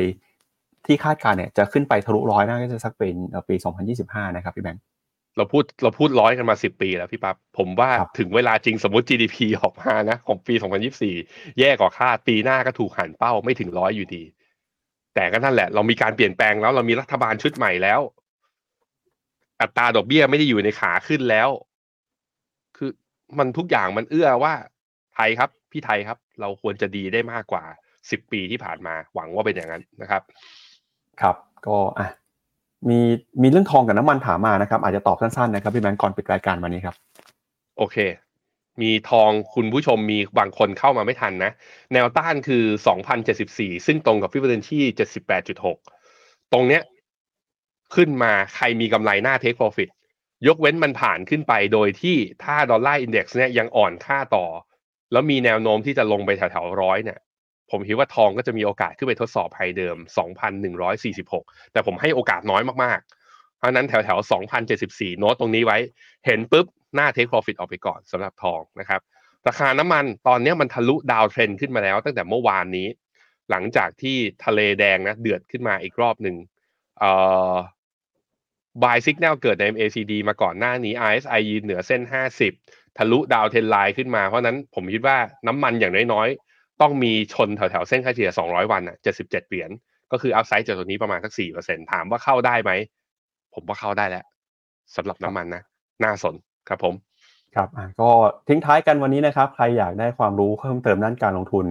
[0.86, 3.16] ที่คาดการเนี่ยจะขึ้นไปทะลุร้อยน่าจะสักเป็น
[3.48, 3.54] ปี
[3.96, 4.82] 2025 นะครับพี่แบงค์
[5.36, 10.54] เราพูดเราพูดร้อยกันมาสิบปีแล้วพี่ปั๊บผมว่าถึงเวลาจริงสมมติ GDP ออกมานะ ของปี
[11.06, 14.22] 2024 แย่กว่าคาดปีหน้าก็ถูกหันเป้าไม่ถึงร้อยอยู่ดี
[15.14, 18.00] แต่ก็นั่นแหละ เรามีการเปลี่ยนแปลงแล้วเรามีรัฐบาลชุดใหม่แล้ว
[19.60, 21.48] อัตราดอกเบี้ยไม่ได้อยู่ในขาขึ้นแล้ว
[22.76, 22.90] คือ
[23.38, 24.52] มันทุกอย่างมันเอื้อว่า
[25.14, 27.64] ไทยครับ พี่ไทยครับ เราควรจะดีได้มากกว่า
[28.10, 30.22] สิบปีที่ผ่านมาหวังว่าเป็นอย่างนั้นนะครับ
[31.20, 31.36] ครับ
[31.66, 32.08] ก็อะ
[32.88, 33.00] มี
[33.42, 36.94] มีเรื่องทองกับน้ำมันถามมานะครับ อาจจะตอบสั้นๆนะครับพี่แบงค์ก่อนปิดรายการวันนี้ครับ
[37.78, 37.96] โอเค
[38.82, 41.52] มีทองคุณผู้ชมมีบางคนเข้ามาไม่ทันนะ
[41.92, 42.64] แนวต้านคือ
[43.24, 44.82] 2,074 ซึ่งตรงกับฟิบเบอร์ที่
[45.48, 46.82] 78.6 ตรงเนี้ย
[47.94, 49.90] ขึ้นมาใครมีกำไรหน้าเทคโปรฟิต
[50.46, 54.46] ยกเว้นมันผ่านขึ้นไปโดยที่ถ้าดอลลาร์อินเด็กซ์เนี่ยยังอ่อนค่าต่อ
[55.12, 57.18] แล้วมีแนวโน้มที่จะลงไปแถวๆร้อยเนี่ย
[57.70, 59.96] ผมคิดว่าทองก็จะมีโอกาสขึ้นไปทดสอบไฮเดิม
[60.84, 63.21] 2,146 แต่ผมให้โอกาสน้อยมากๆ
[63.62, 64.30] เพราะนั้นแถวๆ
[64.70, 65.78] 2,074 โน้ตตรงนี้ไว้
[66.26, 69.00] เห็นปุ๊บ หน้าเทคโปรฟิตออกไปก่อนสำหรับทองนะครับ
[69.48, 72.88] ราคาน้ำมันตอนนี้มันทะลุดาวเทรนขึ้นมาแล้ว ตั้งแต่เมื่อวานนี้
[73.50, 76.36] หลังจากที่ทะเลแดงนะเดือดขึ้นมาอีกรอบหนึ่ง
[76.98, 77.10] เอ่
[77.52, 77.54] อ
[78.82, 82.02] บายซิกแนลเกิดใน MACD มาก่อนหน้านี้ RSI ยืนเหนือเส้น
[82.50, 89.70] 50 ทะลุดาวเทนไลน์ขึ้นมา เพราะนั้นผมคิดว่าน้ำมันอย่างน้อยๆ ต้องมีชนแถวๆ เส้นค่าเฉลี่ย 200 วันอะ77 เหรียญ
[90.12, 91.32] ก็คืออัพไซด์จากตัวนี้ประมาณสัก
[91.62, 92.72] 4%ถามว่าเข้าได้ไหม
[93.54, 94.24] ผมว่าเข้าได้แล้ว
[94.96, 95.62] สำหรับน้ำมันนะ
[96.04, 96.34] น่าสน
[96.68, 96.94] ครับผม
[97.56, 98.08] ครับอะก็
[98.48, 101.66] ทิ้งท้ายกันวันนี้นะครับ ใครอยากได้ความรู้เพิ่มเติมด้านการลงทุน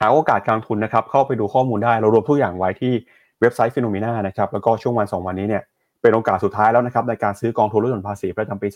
[0.00, 2.92] หาโอกาสการลงทุนนะครับ เข้าไปดูข้อมูลได้เรารวมทุกอย่างไว้ที่
[3.40, 5.62] เว็บไซต์ฟิโนเมนานะครับ แล้วก็ช่วงวันสองวันนี้เนี่ย
[6.02, 8.68] เป็นโอกาสสุดท้ายแล้วนะครับในการซื้อกองทุนลดหย่อนภาษีประจำปี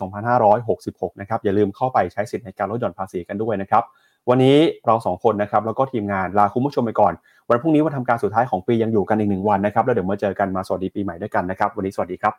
[0.56, 3.84] 2566 นะครับอย่าลืมเข้าไปใช้สิทธิ์ในการลดหย่อนภาษีกันด้วยนะครับ
[4.28, 4.56] วันนี้
[4.86, 7.12] เราสองคนนะครับแล้วก็ทีมงานลาคุณผู้ชมไปก่อน
[7.48, 12.34] วันพรุ่งนี้วันทำการสุดท้ายของปียังอยู่กันอีกหนึ่งวันนะครับแล้วเดี๋ยวมาเจอกันมาสวัสดีปีใหม่ด้วยกันนะครับวันนี้สวัสดีครับ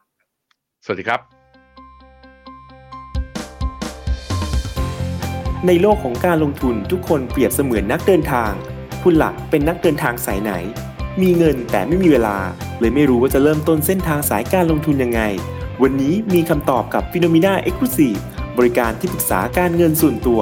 [0.86, 1.20] สวัสดีครับ
[5.68, 8.52] ในโลกของการลงทุนทุกคนเปรียบเสมือนนักเดินทาง
[9.04, 10.52] คุณหลักเป็นนักเดินทางสายไหน
[11.22, 12.38] มีเงินแต่ไม่มีเวลา
[12.80, 15.22] เลยไม่รู้ว่าจะเริ่มต้นเส้นทางสายการลงทุนยังไง
[15.82, 17.88] วันนี้มีคำตอบกับ p h e n o m e n a e x c l u
[17.98, 18.20] s i v e
[18.58, 20.42] บริการที่ปรึกษาการเงินส่วนตัว